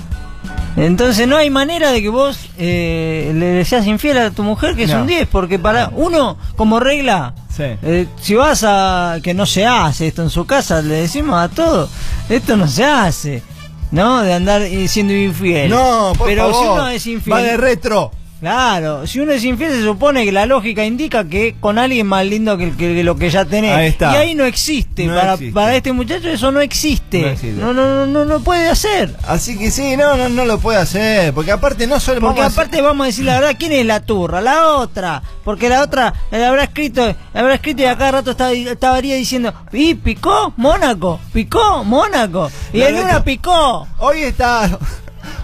Entonces 0.75 1.27
no 1.27 1.37
hay 1.37 1.49
manera 1.49 1.91
de 1.91 2.01
que 2.01 2.09
vos 2.09 2.49
eh, 2.57 3.31
le 3.35 3.63
seas 3.65 3.85
infiel 3.85 4.17
a 4.17 4.31
tu 4.31 4.41
mujer 4.43 4.75
que 4.75 4.83
es 4.83 4.89
No. 4.91 5.01
un 5.01 5.07
10, 5.07 5.27
porque 5.27 5.59
para 5.59 5.89
uno, 5.95 6.37
como 6.55 6.79
regla, 6.79 7.33
Sí. 7.55 7.63
eh, 7.83 8.07
si 8.21 8.33
vas 8.35 8.63
a 8.67 9.17
que 9.21 9.33
no 9.35 9.45
se 9.45 9.65
hace 9.65 10.07
esto 10.07 10.23
en 10.23 10.29
su 10.31 10.45
casa, 10.45 10.81
le 10.81 10.95
decimos 11.01 11.35
a 11.37 11.49
todos, 11.49 11.89
esto 12.27 12.57
no 12.57 12.67
se 12.67 12.83
hace, 12.85 13.43
¿no? 13.91 14.21
De 14.23 14.33
andar 14.33 14.63
eh, 14.63 14.87
siendo 14.87 15.13
infiel. 15.13 15.69
No, 15.69 16.13
por 16.17 16.27
Pero 16.27 16.47
si 16.47 16.53
favor, 16.53 16.71
uno 16.79 16.87
es 16.89 17.05
infiel, 17.05 17.33
Va 17.37 17.41
de 17.43 17.57
retro. 17.57 18.11
Claro, 18.43 19.07
si 19.07 19.21
uno 19.21 19.31
es 19.31 19.41
infiel 19.45 19.71
se 19.71 19.83
supone 19.83 20.25
que 20.25 20.33
la 20.33 20.45
lógica 20.45 20.83
indica 20.83 21.23
que 21.23 21.55
con 21.61 21.79
alguien 21.79 22.05
más 22.07 22.25
lindo 22.25 22.57
que, 22.57 22.65
el- 22.65 22.75
que 22.75 23.01
lo 23.01 23.15
que 23.15 23.29
ya 23.29 23.45
tenés. 23.45 23.71
Ahí 23.73 23.87
está. 23.87 24.11
Y 24.11 24.15
ahí 24.17 24.35
no 24.35 24.43
existe. 24.43 25.05
No 25.05 25.15
para, 25.15 25.33
existe. 25.35 25.53
para 25.53 25.75
este 25.77 25.93
muchacho 25.93 26.27
eso 26.27 26.51
no 26.51 26.59
existe. 26.59 27.21
No 27.21 27.27
existe. 27.29 27.61
No, 27.61 27.71
no, 27.73 28.05
no, 28.05 28.25
no, 28.25 28.39
puede 28.41 28.67
hacer. 28.67 29.15
Así 29.25 29.57
que 29.57 29.71
sí, 29.71 29.95
no, 29.95 30.17
no, 30.17 30.27
no 30.27 30.43
lo 30.43 30.59
puede 30.59 30.77
hacer. 30.77 31.33
Porque 31.33 31.53
aparte 31.53 31.87
no 31.87 32.01
solo. 32.01 32.19
Porque 32.19 32.41
vamos 32.41 32.57
a- 32.57 32.61
aparte 32.61 32.81
vamos 32.81 33.05
a 33.05 33.07
decir 33.07 33.23
la 33.23 33.39
verdad, 33.39 33.55
¿quién 33.57 33.71
es 33.71 33.85
la 33.85 34.01
turra? 34.01 34.41
La 34.41 34.67
otra. 34.75 35.23
Porque 35.45 35.69
la 35.69 35.81
otra 35.81 36.13
eh, 36.29 36.43
habrá 36.43 36.63
escrito, 36.65 37.15
habrá 37.33 37.53
escrito 37.53 37.83
y 37.83 37.85
a 37.85 37.97
cada 37.97 38.11
rato 38.11 38.31
estaba, 38.31 38.51
estaría 38.51 39.15
diciendo, 39.15 39.53
¿y 39.71 39.95
picó? 39.95 40.53
Mónaco, 40.57 41.21
picó, 41.31 41.85
Mónaco. 41.85 42.51
Y 42.73 42.79
La 42.79 42.89
en 42.89 42.95
una 43.05 43.23
picó. 43.23 43.87
Hoy 43.99 44.23
está. 44.23 44.77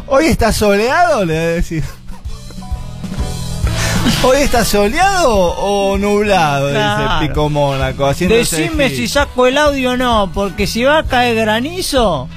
Hoy 0.08 0.26
está 0.26 0.52
soleado, 0.52 1.24
le 1.24 1.34
voy 1.34 1.44
a 1.44 1.48
decir. 1.48 1.84
¿Hoy 4.24 4.38
está 4.38 4.66
soleado 4.66 5.34
o 5.34 5.98
nublado? 5.98 6.70
Claro. 6.70 7.04
Dice 7.20 7.28
Pico 7.28 7.50
Mónaco. 7.50 8.14
Decime 8.14 8.90
si 8.90 9.08
saco 9.08 9.48
el 9.48 9.58
audio 9.58 9.92
o 9.92 9.98
no, 9.98 10.30
porque 10.34 10.68
si 10.68 10.84
va 10.84 11.00
a 11.00 11.04
caer 11.04 11.36
granizo. 11.36 12.28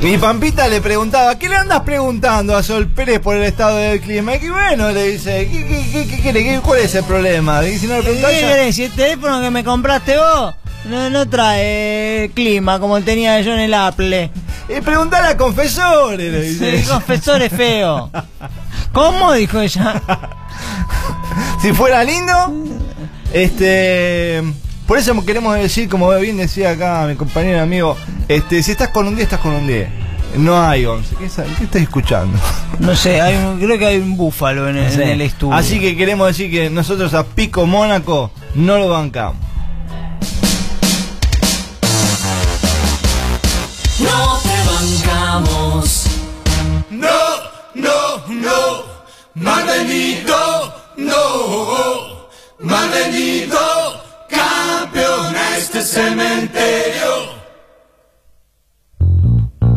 Mi 0.00 0.16
Pampita 0.16 0.66
le 0.66 0.80
preguntaba, 0.80 1.38
¿qué 1.38 1.48
le 1.48 1.56
andas 1.56 1.80
preguntando 1.80 2.56
a 2.56 2.62
Sol 2.62 2.88
Pérez 2.88 3.20
por 3.20 3.36
el 3.36 3.42
estado 3.44 3.76
del 3.76 4.00
clima? 4.00 4.34
Y 4.36 4.40
que 4.40 4.50
bueno, 4.50 4.90
le 4.90 5.12
dice, 5.12 5.46
¿qué, 5.52 5.66
qué, 5.68 5.90
qué, 5.92 6.06
qué 6.08 6.22
quiere? 6.22 6.42
¿Qué- 6.42 6.60
¿Cuál 6.60 6.80
es 6.80 6.94
el 6.94 7.04
problema? 7.04 7.62
Y 7.66 7.78
si 7.78 7.86
no 7.86 7.94
le 7.96 8.00
¿Qué 8.00 8.04
preguntás, 8.06 8.32
ya- 8.32 8.48
querés? 8.48 8.74
Si 8.76 8.84
el 8.84 8.92
teléfono 8.92 9.40
que 9.42 9.50
me 9.50 9.62
compraste 9.62 10.16
vos 10.16 10.54
no, 10.86 11.10
no 11.10 11.28
trae 11.28 12.30
clima 12.34 12.80
como 12.80 13.00
tenía 13.02 13.40
yo 13.42 13.52
en 13.52 13.60
el 13.60 13.74
Apple. 13.74 14.30
Y 14.74 14.80
preguntale 14.80 15.28
a 15.28 15.36
confesores, 15.36 16.32
le 16.32 16.42
dice. 16.42 16.80
Sí, 16.82 16.88
confesor 16.88 17.42
es 17.42 17.52
feo. 17.52 18.10
¿Cómo? 18.92 19.32
Dijo 19.32 19.60
ella. 19.60 20.02
si 21.62 21.72
fuera 21.72 22.02
lindo, 22.04 22.32
este. 23.32 24.42
Por 24.86 24.98
eso 24.98 25.24
queremos 25.24 25.54
decir, 25.56 25.88
como 25.88 26.10
bien 26.18 26.36
decía 26.36 26.70
acá 26.70 27.06
mi 27.08 27.14
compañero 27.14 27.58
y 27.58 27.60
amigo, 27.60 27.96
este, 28.26 28.60
si 28.62 28.72
estás 28.72 28.88
con 28.88 29.06
un 29.06 29.14
10, 29.14 29.24
estás 29.24 29.38
con 29.40 29.52
un 29.52 29.66
10. 29.66 29.88
No 30.36 30.60
hay 30.60 30.84
11. 30.84 31.14
¿Qué, 31.16 31.26
estás 31.26 31.46
escuchando? 31.74 32.38
No 32.80 32.94
sé, 32.96 33.20
hay 33.20 33.36
un- 33.36 33.58
creo 33.60 33.78
que 33.78 33.86
hay 33.86 33.98
un 33.98 34.16
búfalo 34.16 34.68
en 34.68 34.76
el, 34.78 34.90
Sí. 34.92 35.00
en 35.02 35.08
el 35.10 35.20
estudio. 35.20 35.54
Así 35.54 35.78
que 35.80 35.96
queremos 35.96 36.26
decir 36.28 36.50
que 36.50 36.70
nosotros 36.70 37.14
a 37.14 37.24
Pico 37.24 37.66
Mónaco 37.66 38.32
no 38.54 38.78
lo 38.78 38.88
bancamos. 38.88 39.36
No 44.00 44.38
te 44.42 45.08
bancamos. 45.10 45.99
No, 49.34 49.50
Mardelito, 49.50 50.74
no, 50.96 52.28
Mardelito, 52.58 54.02
campeón 54.28 55.36
a 55.36 55.56
este 55.56 55.82
cementerio. 55.82 57.40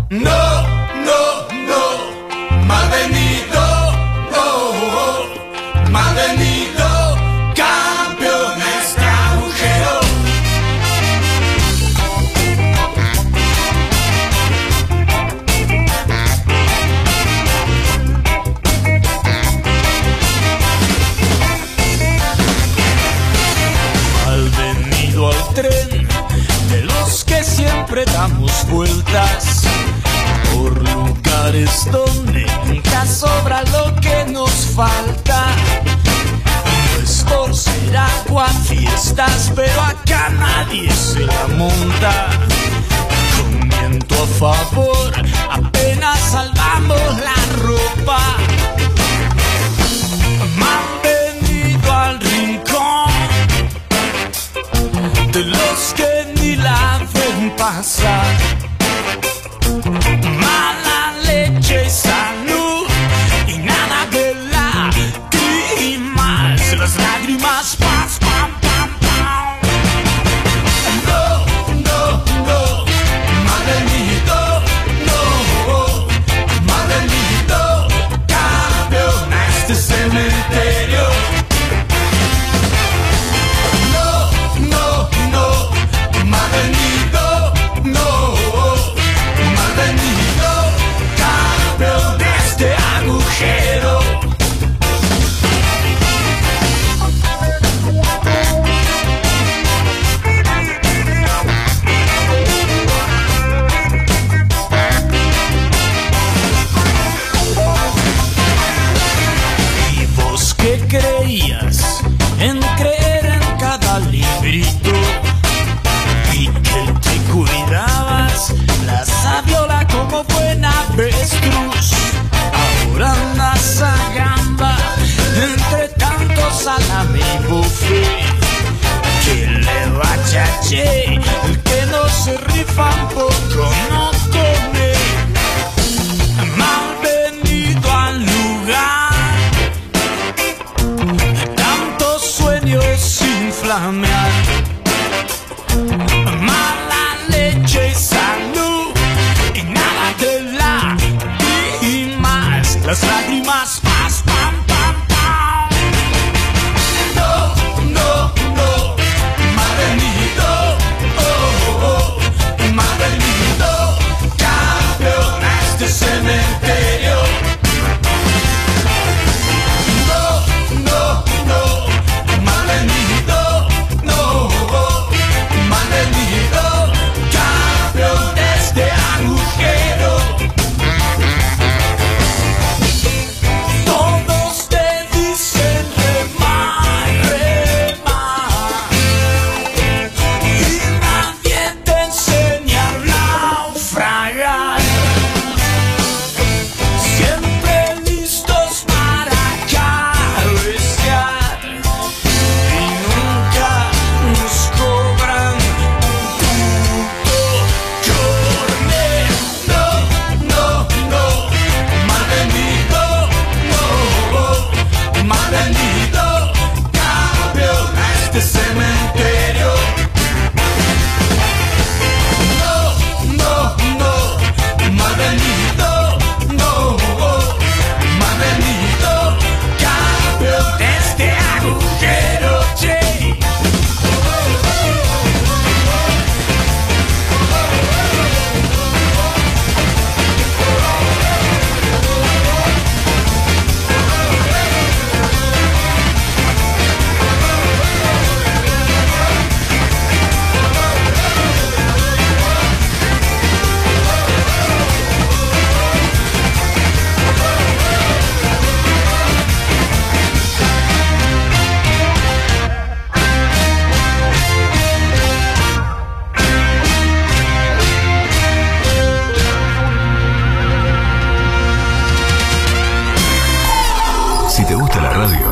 No, 0.09 0.52
damos 28.01 28.51
vueltas 28.69 29.61
por 30.51 30.75
lugares 30.89 31.87
donde 31.91 32.47
nunca 32.65 33.05
sobra 33.05 33.61
lo 33.71 33.93
que 34.01 34.25
nos 34.31 34.51
falta. 34.75 35.45
No 36.65 37.03
es 37.03 37.23
por 37.29 37.55
ser 37.55 37.95
agua 37.95 38.47
fiestas, 38.67 39.51
pero 39.55 39.79
acá 39.79 40.29
nadie 40.29 40.91
se 40.91 41.19
la 41.19 41.47
monta. 41.55 42.29
Con 43.37 43.69
viento 43.69 44.15
a 44.23 44.27
favor, 44.39 45.13
apenas 45.51 46.19
salvamos 46.31 47.19
la 47.19 47.35
ropa. 47.61 48.52
Ven 57.63 58.62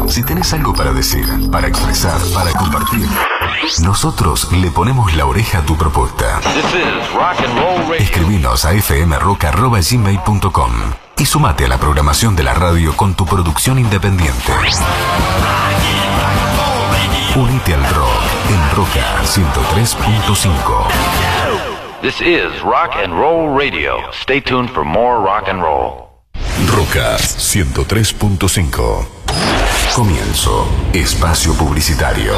Si 0.07 0.23
tenés 0.23 0.51
algo 0.53 0.73
para 0.73 0.91
decir, 0.91 1.25
para 1.51 1.67
expresar, 1.67 2.19
para 2.33 2.51
compartir, 2.51 3.07
nosotros 3.81 4.51
le 4.51 4.71
ponemos 4.71 5.15
la 5.15 5.25
oreja 5.25 5.59
a 5.59 5.65
tu 5.65 5.77
propuesta. 5.77 6.41
Escribinos 7.97 8.65
a 8.65 8.71
fmrock.gmail.com 8.71 10.71
y 11.17 11.25
sumate 11.25 11.65
a 11.65 11.69
la 11.69 11.77
programación 11.77 12.35
de 12.35 12.43
la 12.43 12.53
radio 12.53 12.95
con 12.97 13.15
tu 13.15 13.25
producción 13.25 13.79
independiente. 13.79 14.51
Unite 17.35 17.73
al 17.73 17.83
rock 17.95 18.21
en 18.49 18.75
Roca 18.75 19.23
103.5. 19.23 20.87
This 22.01 22.19
is 22.19 22.61
Rock 22.63 22.95
and 22.95 23.13
Roll 23.13 23.57
Radio. 23.57 24.11
Stay 24.11 24.41
tuned 24.41 24.69
for 24.69 24.83
more 24.83 25.21
rock 25.21 25.47
and 25.47 25.61
roll. 25.61 26.10
Roca 26.71 27.17
103.5. 27.17 29.05
Comienzo. 29.93 30.67
Espacio 30.93 31.53
Publicitario. 31.53 32.33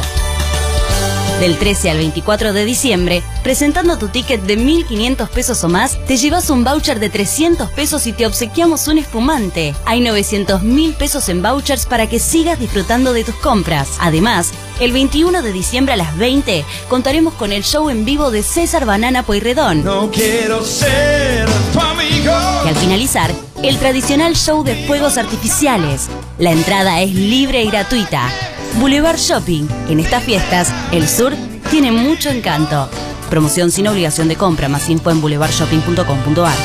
Del 1.42 1.58
13 1.58 1.90
al 1.90 1.98
24 1.98 2.54
de 2.54 2.64
diciembre, 2.64 3.22
presentando 3.44 3.98
tu 3.98 4.08
ticket 4.08 4.42
de 4.44 4.58
1.500 4.58 5.28
pesos 5.28 5.62
o 5.66 5.68
más, 5.68 5.98
te 6.06 6.16
llevas 6.16 6.50
un 6.50 6.64
voucher 6.64 7.02
de 7.02 7.10
300 7.10 7.70
pesos 7.72 8.08
y 8.08 8.14
te 8.14 8.26
obsequiamos 8.26 8.88
un 8.88 9.00
espumante. 9.00 9.76
Hay 9.84 10.00
900 10.00 10.64
mil 10.64 10.94
pesos 10.94 11.28
en 11.28 11.42
vouchers 11.42 11.86
para 11.86 12.08
que 12.08 12.20
sigas 12.20 12.58
disfrutando 12.58 13.12
de 13.12 13.26
tus 13.26 13.36
compras. 13.36 13.90
Además, 14.00 14.54
el 14.80 14.94
21 14.94 15.42
de 15.42 15.52
diciembre 15.52 15.92
a 15.92 15.98
las 15.98 16.18
20, 16.18 16.64
contaremos 16.88 17.34
con 17.34 17.52
el 17.52 17.66
show 17.66 17.90
en 17.90 18.06
vivo 18.06 18.32
de 18.32 18.44
César 18.44 18.86
Banana 18.86 19.24
Pueyrredón. 19.24 19.84
No 19.84 20.10
quiero 20.10 20.64
ser 20.64 21.50
tu 21.74 21.82
amigo. 21.82 22.32
Y 22.64 22.70
al 22.70 22.76
finalizar, 22.78 23.36
el 23.64 23.78
tradicional 23.78 24.36
show 24.36 24.64
de 24.64 24.76
fuegos 24.86 25.18
artificiales. 25.18 26.10
La 26.38 26.52
entrada 26.52 27.02
es 27.02 27.14
libre 27.14 27.64
y 27.64 27.70
gratuita. 27.70 28.30
Boulevard 28.76 29.18
Shopping. 29.18 29.68
En 29.90 30.00
estas 30.00 30.24
fiestas, 30.24 30.72
el 30.92 31.08
sur 31.08 31.34
tiene 31.72 31.92
mucho 31.92 32.30
encanto. 32.30 32.90
Promoción 33.30 33.72
sin 33.72 33.88
obligación 33.88 34.28
de 34.28 34.36
compra. 34.36 34.68
Más 34.68 34.90
info 34.90 35.12
en 35.12 35.22
boulevardshopping.com.ar. 35.22 36.58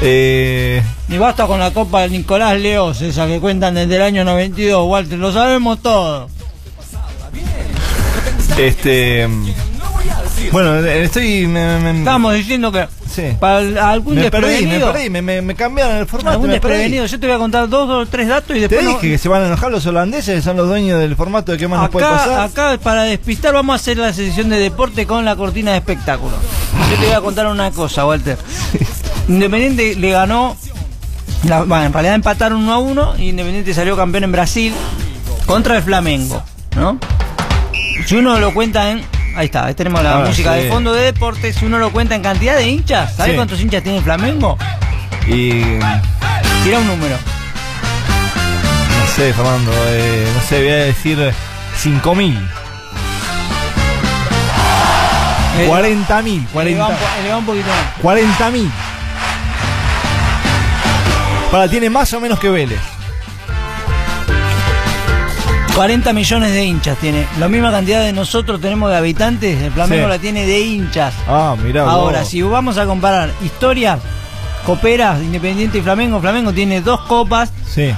Eh, 0.00 0.80
Ni 1.08 1.18
basta 1.18 1.48
con 1.48 1.58
la 1.58 1.72
Copa 1.72 2.02
de 2.02 2.10
Nicolás 2.10 2.56
Leos, 2.60 3.02
esa 3.02 3.26
que 3.26 3.40
cuentan 3.40 3.74
desde 3.74 3.96
el 3.96 4.02
año 4.02 4.24
92, 4.24 4.88
Walter, 4.88 5.18
lo 5.18 5.32
sabemos 5.32 5.82
todo. 5.82 6.28
este. 8.56 9.28
Bueno, 10.52 10.76
estoy. 10.76 11.46
Me, 11.46 11.78
me- 11.78 11.98
Estamos 12.00 12.34
diciendo 12.34 12.72
que 12.72 12.88
Sí. 13.08 13.22
para 13.40 13.90
algún 13.90 14.14
me 14.14 14.22
desprevenido, 14.22 14.92
perdí, 14.92 15.10
me, 15.10 15.54
cambiaron 15.56 15.96
el 15.96 16.06
formato. 16.06 16.30
algún 16.34 16.50
desprevenido, 16.50 17.06
yo 17.06 17.18
te 17.20 17.26
voy 17.26 17.34
a 17.36 17.38
contar 17.38 17.68
dos 17.68 17.88
o 17.90 18.06
tres 18.06 18.28
datos 18.28 18.50
y 18.56 18.60
Te 18.60 18.68
después 18.68 18.84
no- 18.84 18.90
dije 19.00 19.10
que 19.12 19.18
se 19.18 19.28
van 19.28 19.42
a 19.42 19.46
enojar 19.46 19.70
los 19.70 19.84
holandeses, 19.86 20.36
que 20.36 20.42
son 20.42 20.56
los 20.56 20.68
dueños 20.68 20.98
del 21.00 21.16
formato 21.16 21.50
de 21.52 21.58
qué 21.58 21.66
más 21.68 21.80
nos 21.80 21.90
puede 21.90 22.06
acá, 22.06 22.16
pasar. 22.16 22.40
acá 22.40 22.78
para 22.82 23.02
despistar 23.02 23.52
vamos 23.54 23.72
a 23.72 23.76
hacer 23.76 23.96
la 23.98 24.12
sesión 24.12 24.48
de 24.48 24.58
deporte 24.58 25.06
con 25.06 25.24
la 25.24 25.34
cortina 25.36 25.72
de 25.72 25.78
espectáculo. 25.78 26.32
Yo 26.90 26.96
te 26.98 27.06
voy 27.06 27.14
a 27.14 27.20
contar 27.20 27.46
una 27.48 27.70
cosa, 27.72 28.06
Walter. 28.06 28.38
Independiente 29.28 29.94
le 29.96 30.10
ganó, 30.10 30.56
la- 31.44 31.62
bueno, 31.64 31.84
en 31.86 31.92
realidad 31.92 32.14
empataron 32.14 32.62
1 32.62 32.72
a 32.72 32.78
1 32.78 33.14
y 33.18 33.28
Independiente 33.30 33.74
salió 33.74 33.96
campeón 33.96 34.24
en 34.24 34.32
Brasil 34.32 34.72
contra 35.46 35.76
el 35.76 35.82
Flamengo, 35.82 36.42
¿no? 36.76 36.98
Si 38.06 38.16
uno 38.16 38.38
lo 38.38 38.54
cuenta 38.54 38.90
en... 38.92 39.02
Ahí 39.40 39.46
está, 39.46 39.64
ahí 39.64 39.72
tenemos 39.74 40.02
la 40.02 40.16
Ah, 40.18 40.24
música 40.26 40.52
sí. 40.54 40.64
de 40.64 40.68
fondo 40.68 40.92
de 40.92 41.00
deporte. 41.02 41.50
Si 41.54 41.64
uno 41.64 41.78
lo 41.78 41.90
cuenta 41.92 42.14
en 42.14 42.20
cantidad 42.20 42.56
de 42.56 42.68
hinchas, 42.68 43.16
¿sabes 43.16 43.32
Sí. 43.32 43.36
cuántos 43.36 43.58
hinchas 43.58 43.82
tiene 43.82 43.96
el 43.96 44.04
Flamengo? 44.04 44.58
Y. 45.26 45.62
Tira 46.62 46.78
un 46.78 46.86
número. 46.86 47.16
No 47.16 49.06
sé, 49.16 49.32
Fernando, 49.32 49.72
eh, 49.88 50.28
no 50.36 50.42
sé, 50.46 50.58
voy 50.62 50.68
a 50.72 50.76
decir 50.84 51.32
5000. 51.78 52.38
Eh, 55.58 55.66
40 55.68 56.20
mil. 56.20 56.46
Eleva 56.54 56.88
un, 56.88 56.94
po- 56.94 57.00
eleva 57.20 57.36
un 57.38 57.46
poquito 57.46 57.66
más. 57.68 58.02
40 58.02 58.50
mil. 58.50 58.70
Para, 61.50 61.66
tiene 61.66 61.88
más 61.88 62.12
o 62.12 62.20
menos 62.20 62.38
que 62.38 62.50
Vélez. 62.50 62.78
40 65.80 66.12
millones 66.12 66.52
de 66.52 66.62
hinchas 66.62 66.98
tiene. 66.98 67.26
La 67.38 67.48
misma 67.48 67.70
cantidad 67.70 68.02
de 68.02 68.12
nosotros 68.12 68.60
tenemos 68.60 68.90
de 68.90 68.98
habitantes, 68.98 69.62
el 69.62 69.72
Flamengo 69.72 70.04
Sí. 70.04 70.08
la 70.10 70.18
tiene 70.18 70.44
de 70.44 70.60
hinchas. 70.60 71.14
Ah, 71.26 71.56
mirá. 71.64 71.84
Ahora, 71.84 72.22
si 72.26 72.42
vamos 72.42 72.76
a 72.76 72.84
comparar 72.84 73.30
historia, 73.42 73.98
coperas, 74.66 75.22
Independiente 75.22 75.78
y 75.78 75.80
Flamengo, 75.80 76.20
Flamengo 76.20 76.52
tiene 76.52 76.82
dos 76.82 77.00
copas, 77.06 77.50
Sí. 77.66 77.94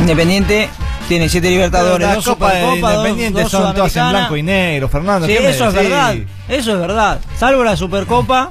Independiente 0.00 0.68
tiene 1.06 1.28
siete 1.28 1.50
Libertadores, 1.50 2.16
dos 2.16 2.24
copas 2.24 2.54
de 2.54 2.60
dos, 2.62 2.78
Independiente 2.78 3.42
dos 3.42 3.50
son 3.52 3.72
todas 3.72 3.94
en 3.94 4.10
blanco 4.10 4.36
y 4.36 4.42
negro, 4.42 4.88
Fernando. 4.88 5.28
Sí, 5.28 5.34
¿qué 5.34 5.40
me 5.40 5.50
eso 5.50 5.68
es 5.68 5.74
verdad, 5.74 6.16
eso 6.48 6.72
es 6.72 6.80
verdad. 6.80 7.20
Salvo 7.38 7.62
la 7.62 7.76
Supercopa, 7.76 8.48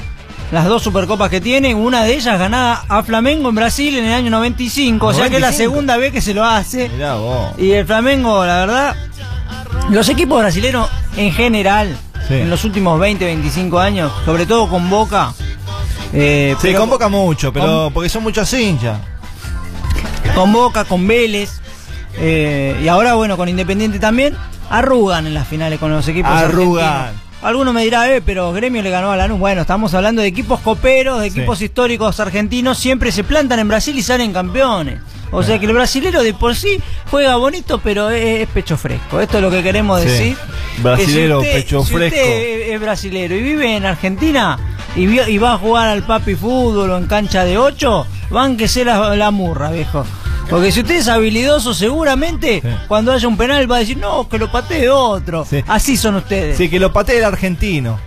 las 0.51 0.65
dos 0.65 0.81
Supercopas 0.83 1.29
que 1.29 1.39
tiene, 1.41 1.75
una 1.75 2.03
de 2.03 2.15
ellas 2.15 2.39
ganada 2.39 2.83
a 2.87 3.03
Flamengo 3.03 3.49
en 3.49 3.55
Brasil 3.55 3.95
en 3.97 4.05
el 4.05 4.13
año 4.13 4.29
95, 4.31 5.05
o 5.07 5.13
sea 5.13 5.29
que 5.29 5.35
es 5.35 5.41
la 5.41 5.47
95. 5.51 5.57
segunda 5.73 5.97
vez 5.97 6.11
que 6.11 6.21
se 6.21 6.33
lo 6.33 6.43
hace. 6.43 6.89
Mirá 6.89 7.15
vos. 7.15 7.49
Y 7.57 7.71
el 7.71 7.85
Flamengo, 7.85 8.45
la 8.45 8.59
verdad, 8.59 8.95
los 9.89 10.09
equipos 10.09 10.39
brasileños 10.39 10.87
en 11.17 11.31
general, 11.31 11.95
Sí. 12.27 12.35
en 12.35 12.49
los 12.49 12.63
últimos 12.63 12.99
20, 12.99 13.25
25 13.25 13.79
años, 13.79 14.11
sobre 14.25 14.45
todo 14.45 14.67
con 14.69 14.89
Boca, 14.89 15.33
eh, 16.13 16.55
Se 16.59 16.67
pero 16.69 16.79
convoca 16.81 17.07
mucho, 17.09 17.51
pero 17.53 17.91
porque 17.93 18.09
son 18.09 18.23
muchos 18.23 18.51
hinchas. 18.53 18.97
con 20.35 20.51
Boca, 20.53 20.85
con 20.85 21.07
Vélez, 21.07 21.59
eh, 22.17 22.79
y 22.83 22.87
ahora 22.87 23.13
bueno, 23.15 23.35
con 23.37 23.49
Independiente 23.49 23.99
también, 23.99 24.35
arrugan 24.69 25.25
en 25.27 25.33
las 25.33 25.47
finales 25.47 25.79
con 25.79 25.91
los 25.91 26.07
equipos 26.07 26.31
Arrugan. 26.31 26.85
argentinos. 26.85 27.28
Alguno 27.41 27.71
me 27.71 27.83
dirá, 27.83 28.13
eh, 28.13 28.21
pero 28.25 28.51
Gremio 28.51 28.81
le 28.81 28.89
ganó 28.89 29.11
a 29.11 29.15
Lanús. 29.15 29.39
Bueno, 29.39 29.61
estamos 29.61 29.93
hablando 29.93 30.21
de 30.21 30.27
equipos 30.27 30.59
coperos, 30.59 31.21
de 31.21 31.29
Sí. 31.29 31.37
equipos 31.37 31.61
históricos 31.61 32.19
argentinos, 32.19 32.77
siempre 32.77 33.11
se 33.13 33.23
plantan 33.23 33.59
en 33.59 33.67
Brasil 33.69 33.97
y 33.97 34.01
salen 34.03 34.33
campeones. 34.33 34.99
O 35.31 35.43
sea 35.43 35.59
que 35.59 35.67
el 35.67 35.73
brasilero 35.73 36.23
de 36.23 36.33
por 36.33 36.55
sí 36.55 36.79
juega 37.11 37.35
bonito, 37.37 37.79
pero 37.79 38.09
es, 38.09 38.47
pecho 38.49 38.75
fresco. 38.77 39.21
Esto 39.21 39.37
es 39.37 39.43
lo 39.43 39.51
que 39.51 39.61
queremos 39.63 40.01
Sí. 40.01 40.07
decir. 40.07 40.37
Brasilero, 40.79 41.39
Que 41.39 41.45
si 41.45 41.51
usted- 41.51 41.61
pecho 41.63 41.83
si 41.85 41.93
fresco. 41.93 42.19
usted 42.19 42.71
es, 42.73 42.81
brasilero 42.81 43.35
y 43.35 43.41
vive 43.41 43.75
en 43.77 43.85
Argentina 43.85 44.57
y, 44.95 45.37
va 45.37 45.53
a 45.53 45.57
jugar 45.59 45.87
al 45.89 46.03
papi 46.03 46.35
fútbol 46.35 46.89
o 46.89 46.97
en 46.97 47.05
cancha 47.05 47.45
de 47.45 47.57
8, 47.57 48.05
bánquese 48.31 48.83
la, 48.83 49.15
la 49.15 49.31
murra, 49.31 49.69
viejo. 49.71 50.03
Porque 50.49 50.71
si 50.71 50.79
usted 50.81 50.95
es 50.95 51.07
habilidoso, 51.07 51.73
seguramente 51.73 52.61
cuando 52.87 53.11
haya 53.11 53.27
un 53.27 53.37
penal 53.37 53.69
va 53.71 53.77
a 53.77 53.79
decir, 53.79 53.97
no, 53.97 54.27
que 54.27 54.37
lo 54.39 54.51
patee 54.51 54.89
otro. 54.89 55.45
Así 55.67 55.95
son 55.95 56.15
ustedes. 56.15 56.57
Sí, 56.57 56.69
que 56.69 56.79
lo 56.79 56.91
patee 56.91 57.19
el 57.19 57.25
argentino. 57.25 57.99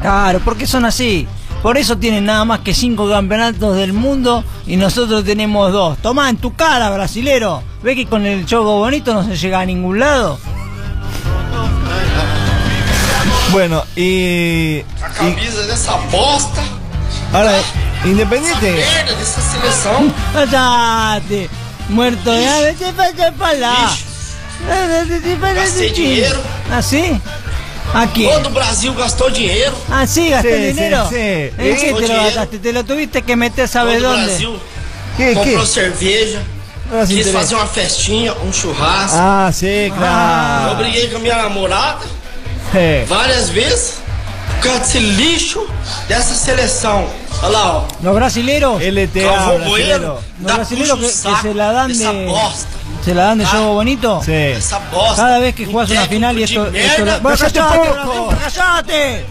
Claro, 0.00 0.40
porque 0.44 0.66
son 0.66 0.84
así. 0.86 1.28
Por 1.62 1.76
eso 1.76 1.98
tienen 1.98 2.24
nada 2.24 2.46
más 2.46 2.60
que 2.60 2.72
cinco 2.72 3.06
campeonatos 3.08 3.76
del 3.76 3.92
mundo 3.92 4.42
y 4.66 4.76
nosotros 4.76 5.24
tenemos 5.24 5.70
dos. 5.72 5.98
Tomá 5.98 6.30
en 6.30 6.38
tu 6.38 6.54
cara, 6.54 6.90
brasilero. 6.90 7.62
¿Ve 7.82 7.94
que 7.94 8.06
con 8.06 8.24
el 8.24 8.46
choco 8.46 8.78
bonito 8.78 9.12
no 9.12 9.22
se 9.24 9.36
llega 9.36 9.60
a 9.60 9.66
ningún 9.66 9.98
lado? 10.00 10.38
Bueno, 13.52 13.82
y. 13.96 14.80
A 15.02 15.08
camisa 15.08 15.66
dessa 15.66 15.96
bosta, 16.10 16.62
Ahora, 17.32 17.52
Independiente. 18.04 18.72
merda 18.72 19.14
dessa 19.14 19.40
seleção. 19.40 20.12
Muerto 21.90 22.30
de 22.32 22.46
hambre, 22.46 22.72
te 22.74 22.92
pasa 22.92 23.32
para 23.38 23.54
la. 23.54 23.96
Gastei 25.54 25.90
dinheiro. 25.90 26.40
¿Ah, 26.70 26.82
sí? 26.82 27.20
¿A 27.92 28.06
quién? 28.06 28.30
Todo 28.30 28.48
o 28.48 28.52
Brasil 28.52 28.94
gastou 28.94 29.30
dinheiro. 29.30 29.74
Ah, 29.90 30.06
sí, 30.06 30.28
gasté 30.30 30.56
Sí, 30.56 30.66
dinero. 30.74 31.08
sí, 31.08 31.16
sí. 31.16 31.18
¿En 31.18 31.52
qué 31.56 31.70
Gastou 31.72 31.86
te 31.86 31.90
lo 31.92 31.98
dinheiro. 32.00 32.24
gastaste? 32.24 32.58
Te 32.58 32.72
lo 32.72 32.84
tuviste 32.84 33.22
que 33.22 33.36
meter, 33.36 33.66
¿sabes 33.68 33.98
Todo 34.00 34.08
o 34.08 34.12
dónde? 34.12 34.26
Brasil 34.26 34.60
¿Qué, 35.16 35.66
cerveja. 35.66 36.38
Ah, 36.92 37.06
se 37.06 37.14
quis 37.14 37.26
interessa. 37.26 37.38
fazer 37.38 37.54
uma 37.56 37.66
festinha, 37.66 38.32
um 38.44 38.52
churrasco. 38.52 39.16
Ah, 39.18 39.50
sí, 39.52 39.92
claro. 39.96 40.70
Eu 40.70 40.76
briguei 40.76 41.08
com 41.08 41.16
a 41.16 41.20
minha 41.20 41.36
namorada 41.36 42.04
Eh, 42.74 43.04
várias 43.08 43.48
vezes 43.50 43.94
por 44.46 44.62
causa 44.62 44.78
desse 44.80 44.98
lixo 45.00 45.66
dessa 46.08 46.34
seleção. 46.34 47.08
Olha. 47.42 47.86
Los 48.02 48.14
brasileros. 48.14 48.82
LTA, 48.82 49.52
Los 50.42 50.54
brasileros 50.56 50.98
que, 50.98 51.06
que 51.06 51.36
se 51.42 51.54
la 51.54 51.72
dan 51.72 51.88
de. 51.96 52.32
Se 53.04 53.14
la 53.14 53.24
dan 53.24 53.38
de 53.38 53.46
juego 53.46 53.74
bonito. 53.74 54.20
Sí. 54.24 54.32
Essa 54.32 54.78
bosta. 54.92 55.16
Cada 55.16 55.38
vez 55.38 55.54
que 55.54 55.64
jugás 55.66 55.88
una 55.90 56.04
final 56.06 56.38
y 56.38 56.42
esto. 56.42 56.66
esto 56.66 57.04
lo- 57.06 57.20
Bueno, 57.20 57.38
¡Cállate. 57.38 59.24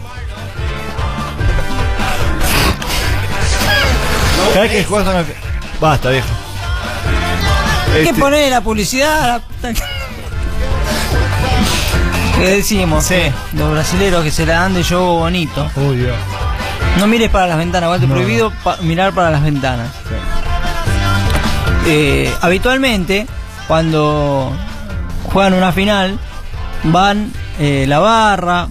Cada 4.48 4.60
vez 4.62 4.70
que 4.72 4.84
jugás 4.84 5.06
una. 5.06 5.24
Basta, 5.80 6.10
viejo. 6.10 6.26
Hay 7.94 8.02
que 8.02 8.08
Este- 8.10 8.20
poner 8.20 8.50
la 8.50 8.60
publicidad. 8.60 9.40
la 9.62 9.72
que- 9.74 9.82
¿Qué 12.38 12.46
decimos? 12.56 13.04
Sí. 13.04 13.20
Los 13.52 13.70
brasileros 13.70 14.24
que 14.24 14.30
se 14.30 14.46
la 14.46 14.54
dan 14.54 14.74
de 14.74 14.82
juego 14.82 15.18
bonito. 15.18 15.70
Uy, 15.76 15.96
Dios. 15.96 16.16
No 16.98 17.06
mires 17.06 17.30
para 17.30 17.46
las 17.46 17.56
ventanas, 17.58 17.86
igual 17.86 18.00
te 18.00 18.06
No, 18.06 18.14
prohibido 18.14 18.52
pa- 18.62 18.76
mirar 18.82 19.12
para 19.14 19.30
las 19.30 19.42
ventanas. 19.42 19.88
Eh, 21.86 22.30
habitualmente, 22.42 23.26
cuando 23.66 24.52
juegan 25.24 25.54
una 25.54 25.72
final, 25.72 26.18
van 26.84 27.32
eh, 27.58 27.84
la 27.88 27.98
barra, 28.00 28.68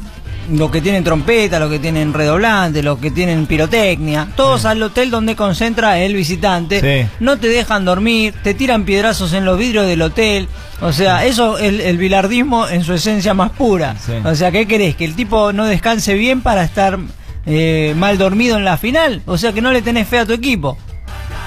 los 0.51 0.71
que 0.71 0.81
tienen 0.81 1.03
trompeta, 1.03 1.59
los 1.59 1.69
que 1.71 1.79
tienen 1.79 2.13
redoblante, 2.13 2.81
los 2.83 2.99
que 2.99 3.11
tienen 3.11 3.45
pirotecnia, 3.45 4.27
todos 4.35 4.65
al 4.65 4.81
hotel 4.83 5.09
donde 5.09 5.35
concentra 5.35 5.97
el 5.99 6.13
visitante. 6.15 6.81
Sí. 7.05 7.09
No 7.19 7.37
te 7.37 7.47
dejan 7.47 7.83
dormir, 7.85 8.33
te 8.43 8.53
tiran 8.53 8.83
piedrazos 8.83 9.33
en 9.33 9.43
los 9.45 9.57
vidrios 9.57 9.85
del 9.87 10.01
hotel. 10.01 10.47
O 10.81 10.91
sea, 10.93 11.25
eso 11.25 11.57
es 11.57 11.65
el, 11.65 11.81
el 11.81 11.97
bilardismo 11.97 12.67
en 12.67 12.83
su 12.83 12.93
esencia 12.93 13.33
más 13.33 13.51
pura. 13.51 13.95
O 14.23 14.33
sea, 14.35 14.51
¿qué 14.51 14.67
querés? 14.67 14.95
¿Que 14.95 15.05
el 15.05 15.15
tipo 15.15 15.51
no 15.51 15.65
descanse 15.65 16.13
bien 16.13 16.41
para 16.41 16.63
estar 16.63 16.97
eh, 17.45 17.93
mal 17.97 18.17
dormido 18.17 18.57
en 18.57 18.65
la 18.65 18.77
final? 18.77 19.21
O 19.25 19.37
sea, 19.37 19.53
que 19.53 19.61
no 19.61 19.71
le 19.71 19.81
tenés 19.81 20.07
fe 20.07 20.19
a 20.19 20.25
tu 20.25 20.33
equipo. 20.33 20.77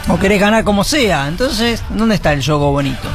O 0.09 0.18
querés 0.18 0.40
ganar 0.40 0.64
como 0.64 0.83
sea. 0.85 1.28
Entonces, 1.28 1.83
¿dónde 1.90 2.14
está 2.16 2.33
el 2.33 2.44
juego 2.44 2.72
bonito? 2.72 3.09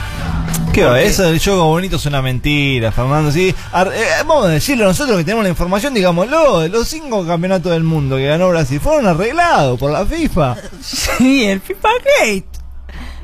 ¿Qué 0.74 0.84
va? 0.86 1.02
Eso 1.02 1.24
del 1.24 1.40
juego 1.40 1.66
bonito 1.66 1.96
es 1.96 2.06
una 2.06 2.22
mentira, 2.22 2.92
Fernando. 2.92 3.32
Sí, 3.32 3.54
Ar- 3.72 3.92
eh, 3.94 4.06
vamos 4.26 4.46
a 4.46 4.50
decirlo 4.50 4.86
nosotros 4.86 5.18
que 5.18 5.24
tenemos 5.24 5.44
la 5.44 5.50
información, 5.50 5.94
digámoslo, 5.94 6.60
de 6.60 6.70
los 6.70 6.88
cinco 6.88 7.26
campeonatos 7.26 7.72
del 7.72 7.84
mundo 7.84 8.16
que 8.18 8.28
ganó 8.28 8.50
Brasil 8.50 8.80
fueron 8.80 9.08
arreglados 9.08 9.80
por 9.80 9.92
la 9.92 10.06
FIFA. 10.06 10.56
Sí, 10.82 11.46
el 11.46 11.62
FIFA 11.62 11.90
Gate. 12.22 12.46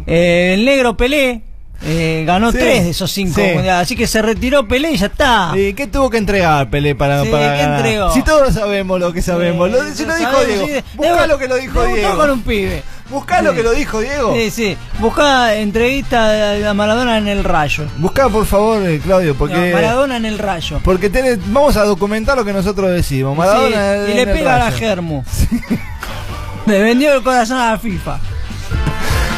Eh, 0.07 0.55
el 0.55 0.65
negro 0.65 0.97
Pelé 0.97 1.43
eh, 1.85 2.23
ganó 2.25 2.51
Sí, 2.51 2.57
tres 2.59 2.83
de 2.85 2.89
esos 2.91 3.11
cinco 3.11 3.35
sí. 3.41 3.67
Así 3.67 3.95
que 3.95 4.07
se 4.07 4.21
retiró 4.21 4.67
Pelé 4.67 4.91
y 4.91 4.97
ya 4.97 5.07
está. 5.07 5.51
¿Y 5.55 5.73
qué 5.73 5.87
tuvo 5.87 6.09
que 6.09 6.17
entregar 6.17 6.69
Pelé 6.69 6.95
para, 6.95 7.23
Sí, 7.23 7.29
para 7.29 7.55
¿qué 7.57 7.63
entregó? 7.63 8.13
Si 8.13 8.21
todos 8.23 8.53
sabemos 8.53 8.99
lo 8.99 9.11
que 9.13 9.21
sabemos. 9.21 9.69
Lo, 9.71 9.83
si 9.93 10.05
lo 10.05 10.15
dijo. 10.15 10.31
Diego. 10.45 10.67
Buscá 10.95 11.27
lo 11.27 11.37
que 11.37 11.47
lo 11.47 11.55
dijo 11.57 11.83
Diego. 11.85 12.15
con 12.17 12.29
un 12.31 12.41
pibe. 12.41 12.83
Buscá 13.09 13.41
lo 13.41 13.53
que 13.53 13.61
lo 13.63 13.71
dijo 13.73 13.99
Diego. 13.99 14.33
Sí, 14.33 14.49
sí. 14.49 14.77
Buscá 14.99 15.55
entrevista 15.55 16.69
a 16.69 16.73
Maradona 16.73 17.17
en 17.17 17.27
el 17.27 17.43
rayo. 17.43 17.83
Buscá 17.97 18.29
por 18.29 18.45
favor, 18.45 18.81
eh, 18.87 18.99
Claudio, 19.03 19.35
porque 19.35 19.53
No, 19.71 19.75
Maradona 19.75 20.17
en 20.17 20.25
el 20.25 20.39
rayo. 20.39 20.79
porque 20.83 21.11
tenés- 21.11 21.37
vamos 21.47 21.75
a 21.77 21.83
documentar 21.83 22.37
lo 22.37 22.45
que 22.45 22.53
nosotros 22.53 22.89
decimos. 22.91 23.37
Maradona 23.37 24.05
Sí, 24.05 24.07
y 24.07 24.11
en 24.11 24.15
le 24.17 24.21
el 24.23 24.37
pega 24.37 24.55
a 24.55 24.59
la. 24.59 24.71
Germu. 24.71 25.23
Le 26.65 26.81
vendió 26.81 27.13
el 27.13 27.23
corazón 27.23 27.57
a 27.57 27.71
la 27.71 27.77
FIFA. 27.77 28.19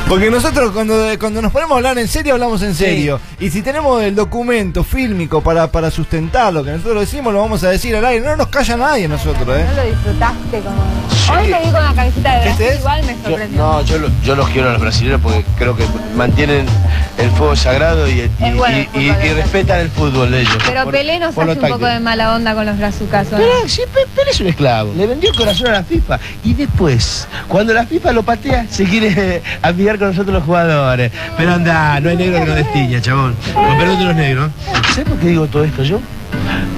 Porque 0.08 0.30
nosotros 0.30 0.72
cuando, 0.72 0.94
cuando 1.20 1.42
nos 1.42 1.52
ponemos 1.52 1.74
a 1.74 1.78
hablar 1.78 1.98
en 1.98 2.08
serio, 2.08 2.34
hablamos 2.34 2.62
en 2.62 2.76
serio. 2.76 3.20
Y 3.40 3.50
si 3.50 3.64
tenemos 3.64 4.04
el 4.04 4.14
documento 4.14 4.84
fílmico 4.84 5.42
para, 5.42 5.72
para 5.72 5.90
sustentar 5.90 6.54
lo 6.54 6.64
que 6.64 6.72
nosotros 6.72 7.02
decimos, 7.02 7.34
lo 7.34 7.40
vamos 7.42 7.64
a 7.64 7.70
decir 7.72 7.96
al 7.96 8.06
aire. 8.06 8.24
No 8.24 8.38
nos 8.38 8.48
calla 8.50 8.78
nadie 8.78 9.08
nosotros, 9.08 9.58
¿eh? 9.58 9.66
¿No 9.68 9.76
lo 9.84 9.90
disfrutaste 9.90 10.60
como.? 10.60 11.06
Hoy 11.28 11.48
me 11.48 11.58
vi 11.60 11.72
con 11.72 11.84
la 11.84 11.94
camiseta 11.96 12.34
de 12.36 12.42
Brasil, 12.46 12.52
¿Este 12.52 12.70
es? 12.76 12.80
igual 12.82 13.02
me 13.04 13.14
Yo, 13.14 13.24
sorprendió. 13.24 13.58
no, 13.58 13.82
yo, 13.82 13.98
lo- 13.98 14.10
yo 14.24 14.36
los 14.36 14.50
quiero 14.50 14.70
a 14.70 14.74
los 14.74 14.82
brasileños 14.82 15.22
porque 15.22 15.44
creo 15.58 15.76
que 15.76 15.84
mantienen 16.16 16.68
el 17.18 17.32
fuego 17.32 17.56
sagrado 17.56 18.08
y, 18.08 18.30
y- 18.40 18.52
bueno 18.54 18.78
respetan 19.36 19.80
el 19.80 19.90
fútbol 19.90 20.30
de 20.30 20.42
ellos. 20.42 20.56
Pero 20.68 20.84
Por- 20.84 20.94
Pelé 20.94 21.18
nos 21.18 21.36
hace 21.36 21.52
un 21.60 21.60
poco 21.72 21.88
de 21.88 22.00
mala 22.00 22.36
onda 22.36 22.54
con 22.54 22.68
los 22.68 22.78
brazucas, 22.78 23.26
¿o 23.30 23.32
no? 23.32 23.38
Pelé, 23.38 23.68
sí, 23.68 23.82
Pe- 23.92 24.06
Pelé 24.16 24.30
es 24.32 24.40
un 24.40 24.48
esclavo. 24.48 24.94
Le 24.96 25.08
vendió 25.08 25.32
el 25.32 25.36
corazón 25.36 25.66
a 25.68 25.72
la 25.72 25.84
FIFA. 25.84 26.20
Y 26.44 26.54
después, 26.54 27.28
cuando 27.48 27.74
la 27.74 27.88
FIFA 27.88 28.12
lo 28.14 28.22
patea, 28.22 28.68
se 28.70 28.84
quiere 28.84 29.42
con 29.98 30.10
nosotros 30.10 30.34
los 30.34 30.44
jugadores. 30.44 31.12
Pero 31.38 31.54
anda, 31.54 32.00
no 32.00 32.10
hay 32.10 32.18
negro 32.18 32.40
que 32.40 32.46
no 32.46 32.56
destiña, 32.56 33.02
chabón. 33.02 33.36
Con 33.54 33.78
perdón 33.78 34.00
de 34.00 34.06
los 34.06 34.16
negros. 34.16 34.52
¿Sabes 34.90 35.06
por 35.10 35.18
qué 35.20 35.28
digo 35.28 35.48
todo 35.48 35.64
esto 35.64 35.84
yo? 35.84 36.00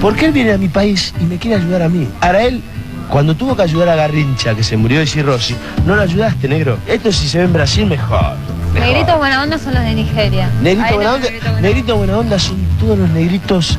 Porque 0.00 0.26
él 0.26 0.32
viene 0.32 0.52
a 0.52 0.58
mi 0.58 0.68
país 0.68 1.12
y 1.20 1.24
me 1.24 1.36
quiere 1.38 1.56
ayudar 1.56 1.82
a 1.82 1.88
mí. 1.88 2.06
Ahora 2.20 2.42
él, 2.42 2.62
cuando 3.08 3.34
tuvo 3.34 3.56
que 3.56 3.62
ayudar 3.62 3.88
a 3.88 3.96
Garrincha, 3.96 4.54
que 4.54 4.62
se 4.62 4.76
murió 4.76 5.00
de 5.00 5.06
cirrosis, 5.06 5.56
no 5.86 5.96
lo 5.96 6.02
ayudaste, 6.02 6.48
negro. 6.48 6.78
Esto 6.86 7.10
si 7.12 7.28
se 7.28 7.38
ve 7.38 7.44
en 7.44 7.52
Brasil, 7.52 7.86
mejor. 7.86 8.36
mejor. 8.72 8.88
Negritos 8.88 9.18
buena 9.18 9.42
onda 9.42 9.58
son 9.58 9.74
los 9.74 9.82
de 9.82 9.94
Nigeria. 9.94 10.50
Negrito 10.62 10.94
buena 10.94 11.10
no, 11.10 11.16
onda, 11.16 11.28
negrito 11.28 11.50
buena 11.50 11.60
negrito 11.60 11.96
buena 11.96 12.18
onda 12.18 12.38
son 12.38 12.56
todos 12.78 12.98
los 12.98 13.08
negritos 13.10 13.78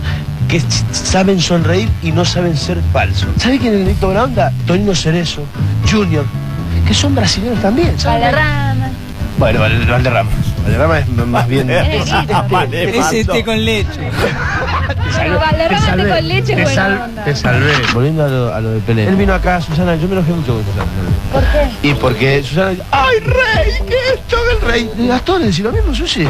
que 0.50 0.62
saben 0.92 1.40
sonreír 1.40 1.88
y 2.02 2.12
no 2.12 2.26
saben 2.26 2.58
ser 2.58 2.80
falsos. 2.92 3.30
¿Sabe 3.38 3.60
quién 3.60 3.74
es 3.74 3.80
el 3.80 3.86
negrito 3.86 4.08
buena 4.08 4.24
onda? 4.24 4.52
Tonino 4.66 4.96
Cerezo, 4.96 5.44
Junior, 5.90 6.26
que 6.88 6.94
son 6.94 7.14
brasileños 7.16 7.62
también. 7.62 7.98
¿sabe? 8.00 8.20
Valderrama. 8.20 8.90
Bueno, 9.40 9.60
Val- 9.62 9.86
Valderrama. 9.88 10.30
Valderrama 10.64 11.00
es 11.00 11.08
más 11.10 11.48
bien... 11.48 11.70
Ese 11.70 13.26
té 13.26 13.44
con 13.44 13.64
leche. 13.64 14.12
Pero 15.18 15.40
Valderrama 15.40 16.16
con 16.16 16.28
leche 16.28 16.56
te 16.56 16.62
es 16.62 16.64
buena 16.64 16.76
sal- 16.76 17.02
onda. 17.06 17.24
Te 17.24 17.36
salvé. 17.36 17.72
Volviendo 17.94 18.26
a 18.26 18.28
lo, 18.28 18.54
a 18.54 18.60
lo 18.62 18.72
de 18.72 18.80
Pelé. 18.82 19.08
Él 19.08 19.16
vino 19.16 19.34
acá, 19.34 19.62
Susana, 19.62 19.96
yo 19.96 20.08
me 20.08 20.14
enojé 20.16 20.32
mucho 20.34 20.54
con 20.56 20.64
Susana. 20.66 20.86
¿Por 21.32 21.44
qué? 21.44 21.88
Y 21.90 21.94
porque 21.94 22.44
Susana 22.44 22.70
dice, 22.72 22.84
¡ay, 22.92 23.20
rey! 23.20 23.74
¿Qué 23.88 23.94
es 23.94 24.14
esto 24.20 24.38
del 24.46 24.62
rey? 24.62 24.92
Gastón 25.08 25.42
le 25.42 25.48
dice 25.48 25.64
lo 25.64 25.72
mismo, 25.72 25.96
Susi. 25.96 26.26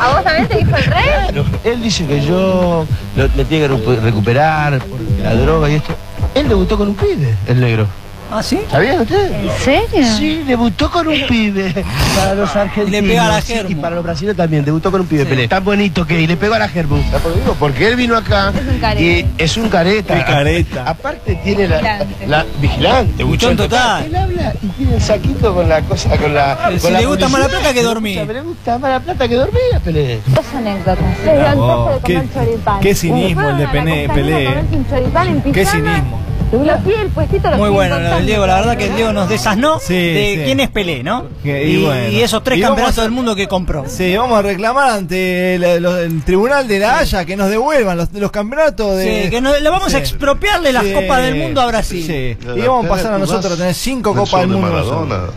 ¿A 0.00 0.12
vos 0.14 0.24
también 0.24 0.48
te 0.48 0.56
dijo 0.58 0.74
el 0.76 0.84
rey? 0.84 1.04
Claro. 1.28 1.44
Él 1.64 1.82
dice 1.82 2.06
que 2.06 2.24
yo 2.24 2.86
lo- 3.16 3.28
me 3.36 3.44
tiene 3.44 3.66
que 3.68 3.74
recu- 3.74 4.00
recuperar 4.00 4.80
la 5.22 5.34
droga 5.34 5.68
y 5.70 5.74
esto. 5.74 5.94
Él 6.34 6.48
debutó 6.48 6.78
con 6.78 6.88
un 6.88 6.94
pibe, 6.94 7.34
el 7.46 7.60
negro. 7.60 7.86
¿Ah, 8.30 8.42
sí? 8.42 8.60
¿Sabían 8.70 9.00
ustedes? 9.00 9.32
¿En 9.32 9.50
serio? 9.64 10.06
Sí, 10.18 10.42
debutó 10.46 10.90
con 10.90 11.08
un 11.08 11.26
pibe. 11.26 11.72
Para 12.14 12.34
los 12.34 12.54
argentinos. 12.54 12.88
Y 12.88 13.02
le 13.02 13.08
pega 13.08 13.24
a 13.24 13.40
la. 13.40 13.70
Y 13.70 13.74
para 13.74 13.94
los 13.96 14.04
brasileños 14.04 14.36
también, 14.36 14.64
debutó 14.66 14.90
con 14.90 15.00
un 15.00 15.06
pibe 15.06 15.22
Sí. 15.24 15.28
Pelé. 15.30 15.48
Tan 15.48 15.64
bonito 15.64 16.06
que 16.06 16.20
y 16.20 16.26
le 16.26 16.36
pegó 16.36 16.54
a 16.54 16.58
la 16.58 16.68
Germu. 16.68 17.02
¿Sabes 17.04 17.22
por 17.22 17.32
qué 17.32 17.40
digo? 17.40 17.56
Porque 17.58 17.88
él 17.88 17.96
vino 17.96 18.16
acá. 18.18 18.52
Es 18.54 18.66
un 18.68 18.78
careta. 18.80 19.00
Y 19.02 19.26
es 19.38 19.56
un 19.56 19.68
careta. 19.70 20.14
Qué 20.14 20.24
careta. 20.24 20.84
Aparte 20.90 21.34
tiene 21.42 21.68
la. 21.68 21.76
Vigilante. 21.78 22.26
la 22.26 22.46
vigilante. 22.60 23.24
Buchón 23.24 23.56
total. 23.56 24.04
Él 24.04 24.16
habla 24.16 24.52
y 24.62 24.66
tiene 24.68 24.94
el 24.96 25.00
saquito 25.02 25.54
con 25.54 25.66
la 25.68 25.80
cosa, 25.82 26.10
con 26.18 26.34
la. 26.34 26.70
Si 26.78 26.90
la 26.90 27.00
le 27.00 27.06
gusta 27.06 27.28
más 27.28 27.40
la 27.40 27.48
plata 27.48 27.72
que 27.72 27.82
dormir. 27.82 28.26
Le 28.30 28.40
gusta 28.42 28.78
más 28.78 28.90
la 28.90 29.00
plata 29.00 29.26
que 29.26 29.34
dormir, 29.36 29.62
Pelé. 29.82 30.20
Dos 30.26 30.44
anécdotas. 30.54 30.98
Desde 31.24 31.46
antojo 31.46 31.90
de 31.94 32.00
qué- 32.04 32.14
comer 32.14 32.28
choripán. 32.34 32.80
qué 32.80 32.94
cinismo 32.94 33.48
el 33.48 33.56
de 33.58 33.68
Pelé, 33.68 34.08
Qué 35.52 35.64
cinismo. 35.64 36.20
Lo 36.50 36.78
vi 36.78 36.94
el 36.94 37.08
puestito, 37.08 37.50
lo 37.50 37.56
Muy 37.58 37.66
fui 37.68 37.74
bueno, 37.74 37.98
lo 38.00 38.08
del. 38.16 38.26
Diego. 38.26 38.46
La 38.46 38.54
verdad 38.56 38.76
que 38.78 38.86
el 38.86 38.96
Diego 38.96 39.12
nos 39.12 39.28
desasnó 39.28 39.78
Sí, 39.80 39.92
de 39.94 40.34
sí. 40.38 40.42
quién 40.46 40.60
es 40.60 40.70
Pelé, 40.70 41.02
¿no? 41.02 41.26
Que- 41.42 41.66
y, 41.68 41.76
y 41.76 41.84
bueno. 41.84 42.08
y 42.10 42.20
esos 42.22 42.42
tres 42.42 42.58
Y 42.58 42.62
campeonatos 42.62 42.98
a- 42.98 43.02
del 43.02 43.10
mundo 43.10 43.36
que 43.36 43.46
compró. 43.46 43.84
Sí, 43.86 44.16
vamos 44.16 44.38
a 44.38 44.42
reclamar 44.42 44.88
ante 44.90 45.56
el, 45.56 46.22
tribunal 46.24 46.66
de 46.66 46.78
la 46.78 46.98
Haya 47.00 47.26
que 47.26 47.36
nos 47.36 47.50
devuelvan 47.50 47.98
los, 47.98 48.12
los 48.14 48.30
campeonatos 48.30 48.96
de. 48.96 49.24
Sí, 49.24 49.30
que 49.30 49.40
no- 49.42 49.58
le 49.58 49.68
vamos 49.68 49.92
a 49.94 49.98
expropiarle 49.98 50.72
las 50.72 50.84
Sí. 50.84 50.92
copas 50.94 51.22
del 51.22 51.34
mundo 51.36 51.60
a 51.60 51.66
Brasil. 51.66 52.04
Sí. 52.06 52.36
Y 52.56 52.60
vamos 52.62 52.86
a 52.86 52.88
pasar 52.88 53.12
a 53.12 53.18
nosotros 53.18 53.52
a 53.52 53.56
tener 53.56 53.74
cinco 53.74 54.14
copas 54.14 54.40
del 54.40 54.48
mundo. 54.48 55.32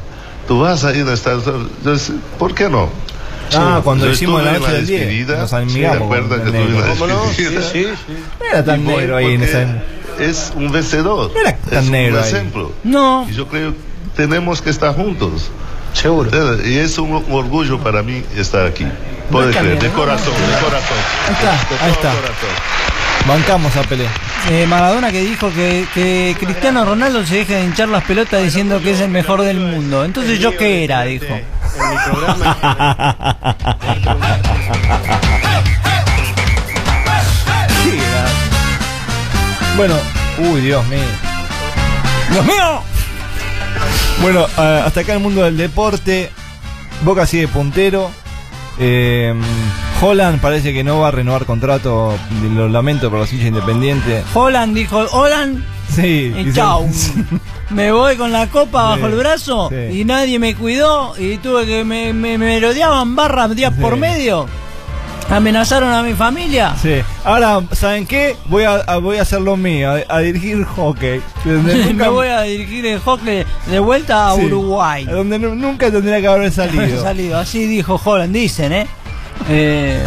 Tú 0.48 0.62
vas 0.62 0.84
a 0.86 0.94
ir 0.96 1.06
a 1.08 1.14
Estados 1.14 1.46
Unidos. 1.48 2.12
¿Por 2.40 2.54
qué 2.56 2.70
no? 2.70 2.90
Ah, 3.56 3.82
cuando 3.84 4.06
Yo 4.06 4.12
hicimos 4.14 4.44
la 4.44 4.54
noche 4.54 4.72
del 4.72 4.88
10. 4.88 5.00
despedida, 5.02 5.38
Nos 5.40 5.50
sí, 5.50 5.56
amigamos. 5.56 6.00
recuerda 6.00 6.44
con 6.44 6.52
que 6.52 6.58
el 6.58 6.74
negro. 6.74 6.86
¿Cómo 6.90 7.08
no? 7.08 7.26
Sí, 7.36 7.46
sí, 7.46 7.58
sí. 7.72 7.88
No 8.40 8.46
era 8.46 8.64
tan 8.66 8.86
voy 8.86 8.96
negro 8.96 9.18
ahí 9.18 9.34
en 9.34 9.44
esa. 9.44 9.84
Es 10.20 10.52
un 10.56 10.72
vencedor. 10.72 11.32
No 11.34 11.40
era 11.40 11.56
tan 11.58 11.84
es 11.86 11.90
negro 11.90 12.18
un 12.20 12.24
ahí. 12.24 12.30
ejemplo. 12.32 12.72
No. 12.84 13.28
Y 13.30 13.34
yo 13.34 13.48
creo 13.48 13.72
que 13.72 13.78
tenemos 14.16 14.62
que 14.62 14.70
estar 14.70 14.96
juntos. 14.96 15.50
Seguro. 15.94 16.30
Y 16.66 16.78
es 16.78 16.98
un 16.98 17.14
orgullo 17.32 17.80
para 17.80 18.02
mí 18.04 18.24
estar 18.36 18.66
aquí. 18.66 18.86
Puede 19.30 19.50
está 19.50 19.62
creer, 19.62 19.80
de 19.80 19.88
¿no? 19.90 19.94
corazón, 19.96 20.34
de 20.34 20.60
corazón. 20.64 20.98
Ahí 21.28 21.34
está, 21.34 21.52
De 21.52 21.84
ahí 21.86 21.92
está. 21.92 22.12
corazón. 22.14 22.81
Bancamos 23.28 23.76
a 23.78 23.82
Pelé. 23.84 24.06
Eh, 24.50 24.66
Maradona 24.68 25.12
que 25.12 25.22
dijo 25.22 25.52
que, 25.54 25.86
que 25.94 26.36
Cristiano 26.40 26.84
Ronaldo 26.84 27.26
se 27.26 27.38
deja 27.38 27.54
de 27.54 27.66
hinchar 27.66 27.88
las 27.90 28.04
pelotas 28.04 28.42
diciendo 28.44 28.82
que 28.82 28.92
es 28.92 29.00
el 29.00 29.10
mejor 29.10 29.42
del 29.44 29.60
mundo. 29.60 30.04
Entonces 30.04 30.40
yo 30.40 30.58
qué 30.58 30.84
era, 30.84 31.04
dijo. 31.04 31.26
En 31.26 31.42
mi 31.90 31.96
programa. 32.12 33.38
Bueno, 39.78 39.96
uy, 40.38 40.62
Dios 40.62 40.86
mío. 40.88 41.00
¡Dios 42.32 42.46
mío! 42.46 42.82
Bueno, 44.22 44.46
a- 44.58 44.84
hasta 44.86 45.00
acá 45.02 45.14
el 45.14 45.20
mundo 45.20 45.44
del 45.44 45.58
deporte. 45.58 46.30
Boca 47.04 47.26
sigue 47.26 47.48
puntero. 47.48 48.12
Eh, 48.84 49.34
Holland 50.02 50.42
parece 50.42 50.74
que 50.74 50.84
no 50.84 51.00
va 51.00 51.10
a 51.10 51.12
renovar 51.12 51.46
contrato. 51.46 52.18
Lo 52.56 52.68
lamento 52.68 53.10
por 53.12 53.20
los 53.20 53.32
hinchas 53.32 53.50
independientes. 53.50 54.26
Holland 54.34 54.76
dijo, 54.76 54.98
Holland, 55.12 55.64
Sí. 55.94 56.34
y 56.36 56.44
dice- 56.46 56.54
chau. 56.54 56.90
Me 57.70 57.92
voy 57.92 58.18
con 58.18 58.32
la 58.32 58.48
copa 58.48 58.84
bajo 58.84 58.98
Sí, 58.98 59.04
el 59.06 59.16
brazo 59.16 59.70
sí. 59.70 60.00
y 60.02 60.04
nadie 60.06 60.40
me 60.40 60.56
cuidó 60.56 61.14
y 61.18 61.38
tuve 61.38 61.66
que 61.66 61.86
me, 61.86 62.12
me, 62.12 62.38
me 62.38 62.46
merodeaban 62.48 63.16
barras 63.16 63.56
días 63.56 63.74
por 63.80 63.96
medio. 63.96 64.46
Amenazaron 65.32 65.94
a 65.94 66.04
mi 66.04 66.14
familia. 66.14 66.76
Sí. 66.82 66.96
Ahora, 67.24 67.62
¿saben 67.72 68.06
qué? 68.06 68.36
Voy 68.46 68.64
a, 68.64 68.76
a- 68.76 68.98
voy 68.98 69.18
a 69.18 69.22
hacer 69.22 69.40
lo 69.42 69.56
mío, 69.56 69.92
a, 70.10 70.16
a 70.16 70.20
dirigir 70.20 70.64
hockey. 70.66 71.22
Donde 71.46 71.74
me 71.76 71.86
nunca- 71.94 72.10
voy 72.10 72.28
a 72.28 72.42
dirigir 72.42 72.86
el 72.86 73.00
hockey 73.00 73.46
de 73.68 73.80
vuelta 73.80 74.32
a 74.32 74.36
Sí. 74.36 74.46
Uruguay. 74.46 75.06
Donde 75.06 75.40
nu- 75.40 75.56
nunca 75.56 75.90
tendría 75.90 76.20
que 76.20 76.28
haber 76.28 76.52
salido. 76.52 77.02
Salido. 77.02 77.38
Así 77.40 77.66
dijo 77.66 78.00
Holland, 78.04 78.34
dicen, 78.34 78.74
¿eh? 78.74 78.88
eh 79.50 80.06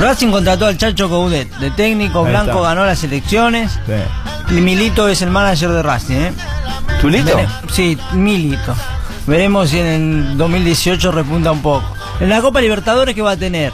Racing 0.00 0.30
contrató 0.30 0.66
al 0.66 0.78
Chacho 0.78 1.08
Coudet. 1.08 1.50
De 1.58 1.70
técnico, 1.72 2.24
Ahí 2.24 2.30
Blanco 2.30 2.50
está. 2.58 2.62
ganó 2.62 2.84
las 2.86 3.02
elecciones. 3.02 3.72
Sí. 3.86 4.54
Y 4.56 4.60
Milito 4.60 5.08
es 5.08 5.20
el 5.22 5.30
manager 5.30 5.70
de 5.70 5.82
Racing, 5.82 6.14
¿eh? 6.16 6.32
¿Tulito? 7.00 7.36
Vere- 7.36 7.48
Sí, 7.72 7.98
Milito. 8.12 8.74
Veremos 9.26 9.70
si 9.70 9.80
en 9.80 9.86
el 9.86 10.38
2018 10.38 11.10
repunta 11.10 11.50
un 11.52 11.60
poco. 11.60 11.84
En 12.20 12.28
la 12.28 12.40
Copa 12.40 12.60
Libertadores, 12.60 13.14
¿qué 13.14 13.22
va 13.22 13.32
a 13.32 13.36
tener? 13.36 13.72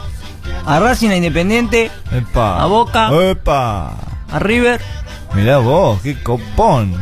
A 0.65 0.79
Racing, 0.79 1.09
a 1.09 1.15
Independiente, 1.15 1.91
Epa. 2.11 2.61
A 2.61 2.65
Boca. 2.67 3.09
Epa. 3.29 3.93
a 4.31 4.39
River. 4.39 4.79
Mirá 5.33 5.57
vos, 5.57 5.99
qué 6.01 6.21
copón. 6.21 6.93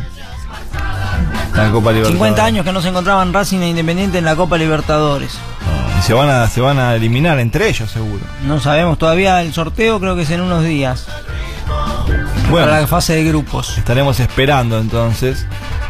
La 1.56 1.72
Copa 1.72 1.92
Libertadores. 1.92 2.08
50 2.12 2.46
años 2.46 2.66
que 2.66 2.72
no 2.72 2.82
se 2.82 2.90
encontraban 2.90 3.34
Racing 3.34 3.60
e 3.62 3.70
Independiente 3.70 4.20
en 4.20 4.26
la 4.26 4.36
Copa 4.36 4.58
Libertadores. 4.58 5.38
Y 6.00 6.02
se 6.04 6.14
van 6.14 6.30
a, 6.30 6.48
se 6.48 6.62
van 6.62 6.78
a 6.80 6.96
eliminar 6.96 7.40
entre 7.40 7.68
ellos, 7.68 7.90
seguro. 7.92 8.24
No 8.46 8.60
sabemos 8.60 8.98
todavía 8.98 9.42
el 9.42 9.54
sorteo, 9.54 10.00
creo 10.00 10.16
que 10.16 10.22
es 10.22 10.30
en 10.32 10.42
unos 10.42 10.64
días. 10.64 11.08
Bueno, 12.50 12.68
Para 12.68 12.82
la 12.82 12.88
fase 12.88 13.16
de 13.16 13.24
grupos. 13.26 13.78
estaremos 13.78 14.20
esperando 14.20 14.78
entonces. 14.80 15.46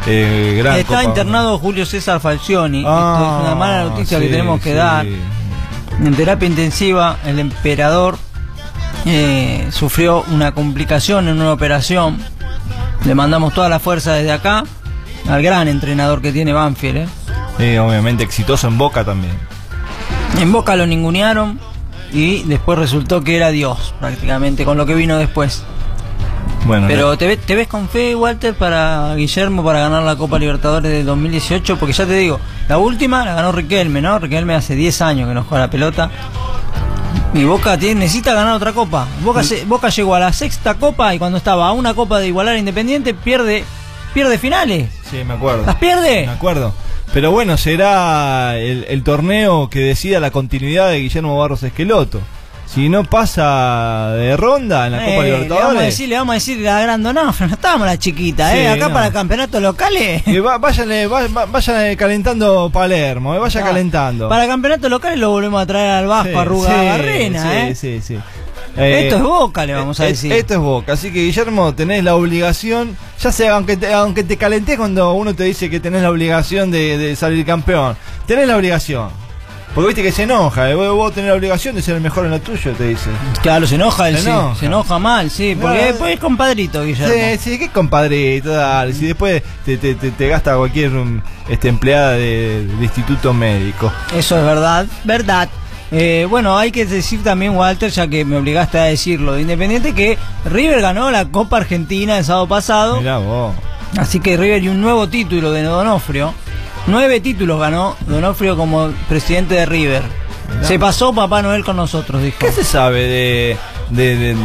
Eh, 0.06 0.54
gran 0.58 0.76
Está 0.78 0.88
Copa- 0.98 1.04
internado 1.04 1.58
Julio 1.58 1.84
César 1.86 2.18
Falcioni. 2.20 2.82
Ah, 2.86 3.14
Esto 3.18 3.36
es 3.40 3.46
una 3.46 3.54
mala 3.54 3.84
noticia 3.84 4.18
que 4.18 4.24
sí, 4.26 4.30
tenemos 4.30 4.60
que 4.60 4.70
sí. 4.70 4.76
dar. 4.76 5.06
En 6.04 6.14
terapia 6.14 6.46
intensiva, 6.46 7.18
el 7.24 7.38
emperador 7.38 8.18
eh, 9.04 9.68
sufrió 9.70 10.24
una 10.30 10.52
complicación 10.52 11.28
en 11.28 11.40
una 11.40 11.52
operación. 11.52 12.18
Le 13.04 13.14
mandamos 13.14 13.52
toda 13.52 13.68
la 13.68 13.78
fuerza 13.78 14.14
desde 14.14 14.32
acá 14.32 14.64
al 15.28 15.42
gran 15.42 15.68
entrenador 15.68 16.22
que 16.22 16.32
tiene 16.32 16.52
Banfield. 16.52 17.08
¿eh? 17.58 17.78
Obviamente 17.78 18.22
exitoso 18.22 18.68
en 18.68 18.78
Boca 18.78 19.04
también. 19.04 19.34
En 20.40 20.52
Boca 20.52 20.76
lo 20.76 20.86
ningunearon 20.86 21.58
y 22.12 22.42
después 22.44 22.78
resultó 22.78 23.22
que 23.22 23.36
era 23.36 23.50
Dios, 23.50 23.94
prácticamente, 23.98 24.64
con 24.64 24.78
lo 24.78 24.86
que 24.86 24.94
vino 24.94 25.18
después. 25.18 25.64
Bueno, 26.66 26.86
Pero 26.86 27.16
¿te, 27.16 27.26
ve- 27.26 27.36
¿te 27.38 27.54
ves 27.54 27.66
con 27.68 27.88
fe, 27.88 28.14
Walter, 28.14 28.54
para 28.54 29.14
Guillermo 29.14 29.64
para 29.64 29.80
ganar 29.80 30.02
la 30.02 30.16
Copa 30.16 30.38
Libertadores 30.38 30.90
del 30.90 31.06
2018? 31.06 31.78
Porque 31.78 31.92
ya 31.94 32.04
te 32.04 32.12
digo, 32.14 32.38
la 32.68 32.76
última 32.78 33.24
la 33.24 33.34
ganó 33.34 33.52
Riquelme, 33.52 34.02
¿no? 34.02 34.18
Riquelme 34.18 34.54
hace 34.54 34.74
10 34.74 35.00
años 35.02 35.28
que 35.28 35.34
no 35.34 35.44
juega 35.44 35.64
la 35.66 35.70
pelota. 35.70 36.10
Y 37.32 37.44
Boca 37.44 37.78
tiene, 37.78 38.00
necesita 38.00 38.34
ganar 38.34 38.54
otra 38.54 38.72
copa. 38.72 39.06
Boca, 39.22 39.42
se- 39.42 39.64
Boca 39.64 39.88
llegó 39.88 40.14
a 40.14 40.18
la 40.20 40.32
sexta 40.32 40.74
copa 40.74 41.14
y 41.14 41.18
cuando 41.18 41.38
estaba 41.38 41.68
a 41.68 41.72
una 41.72 41.94
copa 41.94 42.18
de 42.18 42.28
igualar 42.28 42.54
a 42.56 42.58
Independiente 42.58 43.14
pierde, 43.14 43.64
pierde 44.12 44.36
finales. 44.38 44.90
Sí, 45.10 45.22
me 45.24 45.34
acuerdo. 45.34 45.64
¿Las 45.64 45.76
pierde? 45.76 46.26
Me 46.26 46.32
acuerdo. 46.32 46.74
Pero 47.14 47.30
bueno, 47.30 47.56
será 47.56 48.58
el, 48.58 48.84
el 48.88 49.02
torneo 49.02 49.70
que 49.70 49.78
decida 49.80 50.20
la 50.20 50.30
continuidad 50.30 50.90
de 50.90 50.98
Guillermo 51.00 51.38
Barros 51.38 51.62
Esqueloto. 51.62 52.20
Si 52.72 52.88
no 52.90 53.02
pasa 53.02 54.10
de 54.14 54.36
ronda 54.36 54.86
en 54.86 54.92
la 54.92 54.98
Copa 54.98 55.10
Eh, 55.10 55.14
le 55.14 55.16
vamos 55.16 55.32
a 55.32 55.42
Libertadores, 55.44 55.82
decir, 55.86 56.08
le 56.10 56.16
vamos 56.18 56.32
a 56.32 56.34
decir 56.34 56.58
la 56.58 56.80
grande, 56.82 57.12
no, 57.14 57.24
no 57.24 57.30
estábamos 57.30 57.86
la 57.86 57.98
chiquita, 57.98 58.52
Sí, 58.52 58.58
¿eh? 58.58 58.68
Acá 58.68 58.88
no. 58.88 58.94
para 58.94 59.10
campeonatos 59.10 59.62
locales. 59.62 60.22
va- 60.44 60.58
váyanle- 60.58 61.10
va- 61.10 61.26
va- 61.28 61.46
vayan 61.46 61.96
calentando 61.96 62.68
Palermo, 62.70 63.34
eh, 63.34 63.38
vaya 63.38 63.60
Ah, 63.62 63.64
calentando. 63.64 64.28
Para 64.28 64.46
campeonatos 64.46 64.90
locales 64.90 65.18
lo 65.18 65.30
volvemos 65.30 65.62
a 65.62 65.66
traer 65.66 65.90
al 65.92 66.06
Vasco, 66.06 66.28
Sí, 66.30 66.36
a 66.36 66.44
Ruga 66.44 66.68
sí, 66.68 66.86
Barrena, 66.86 67.42
sí, 67.42 67.48
¿eh? 67.58 67.74
sí, 67.74 68.00
sí. 68.02 68.18
Eh, 68.76 69.04
Esto 69.04 69.16
es 69.16 69.22
Boca, 69.22 69.64
le 69.66 69.74
vamos 69.74 69.98
a 69.98 70.04
eh, 70.04 70.08
decir. 70.08 70.30
Esto 70.32 70.54
es 70.54 70.60
Boca, 70.60 70.92
así 70.92 71.10
que 71.10 71.20
Guillermo, 71.24 71.74
tenés 71.74 72.04
la 72.04 72.14
obligación, 72.14 72.96
ya 73.20 73.32
sea, 73.32 73.54
aunque 73.54 73.76
te, 73.78 73.92
aunque 73.92 74.22
te 74.24 74.36
calenté 74.36 74.76
cuando 74.76 75.14
uno 75.14 75.34
te 75.34 75.44
dice 75.44 75.70
que 75.70 75.80
tenés 75.80 76.02
la 76.02 76.10
obligación 76.10 76.70
de, 76.70 76.96
de 76.98 77.16
salir 77.16 77.44
campeón, 77.46 77.96
tenés 78.26 78.46
la 78.46 78.56
obligación. 78.56 79.08
Porque 79.78 79.86
viste 79.94 80.02
que 80.02 80.10
se 80.10 80.24
enoja, 80.24 80.68
eh, 80.70 80.74
vos, 80.74 80.92
vos 80.96 81.12
tenés 81.14 81.30
la 81.30 81.36
obligación 81.36 81.76
de 81.76 81.82
ser 81.82 81.94
el 81.94 82.00
mejor 82.00 82.24
en 82.24 82.32
lo 82.32 82.40
tuyo, 82.40 82.72
te 82.72 82.88
dice. 82.88 83.10
Claro, 83.42 83.64
se 83.64 83.76
enoja 83.76 84.08
él, 84.08 84.16
Se 84.16 84.22
sí. 84.24 84.28
enoja. 84.28 84.54
Se 84.56 84.66
enoja 84.66 84.98
mal, 84.98 85.30
sí. 85.30 85.56
Porque 85.60 85.78
No, 85.78 85.84
después 85.84 86.14
es 86.14 86.18
compadrito, 86.20 86.84
Guillermo. 86.84 87.14
Sí, 87.14 87.38
sí, 87.38 87.58
qué 87.60 87.68
compadrito, 87.68 88.50
dale. 88.50 88.92
Si 88.92 89.06
después 89.06 89.40
te, 89.64 89.76
te, 89.78 89.94
te- 89.94 90.10
te 90.10 90.26
gasta 90.26 90.56
cualquier 90.56 90.90
um, 90.96 91.20
este, 91.48 91.68
empleada 91.68 92.14
de, 92.14 92.66
de 92.66 92.84
instituto 92.84 93.32
médico. 93.32 93.92
Eso 94.16 94.36
es 94.36 94.44
verdad, 94.44 94.84
verdad. 95.04 95.48
Eh, 95.92 96.26
bueno, 96.28 96.58
hay 96.58 96.72
que 96.72 96.84
decir 96.84 97.22
también, 97.22 97.54
Walter, 97.56 97.90
ya 97.92 98.08
que 98.08 98.24
me 98.24 98.36
obligaste 98.36 98.78
a 98.78 98.82
decirlo, 98.84 99.34
de 99.34 99.42
Independiente, 99.42 99.94
que 99.94 100.18
River 100.44 100.80
ganó 100.80 101.10
la 101.12 101.26
Copa 101.26 101.56
Argentina 101.58 102.18
el 102.18 102.24
sábado 102.24 102.48
pasado. 102.48 102.98
Mirá 102.98 103.18
vos. 103.18 103.54
Así 103.96 104.18
que 104.20 104.36
River 104.36 104.62
y 104.64 104.68
un 104.68 104.80
nuevo 104.82 105.08
título 105.08 105.52
de 105.52 105.62
Donofrio. 105.62 106.34
Nueve 106.88 107.20
títulos 107.20 107.60
ganó 107.60 107.96
Donofrio 108.06 108.56
como 108.56 108.88
presidente 109.08 109.54
de 109.54 109.66
River. 109.66 110.02
Se 110.62 110.78
pasó 110.78 111.12
Papá 111.14 111.42
Noel 111.42 111.62
con 111.64 111.76
nosotros, 111.76 112.22
dijo. 112.22 112.38
¿Qué 112.40 112.50
se 112.50 112.64
sabe 112.64 113.02
de, 113.02 113.56
de, 113.90 114.16
de- 114.16 114.36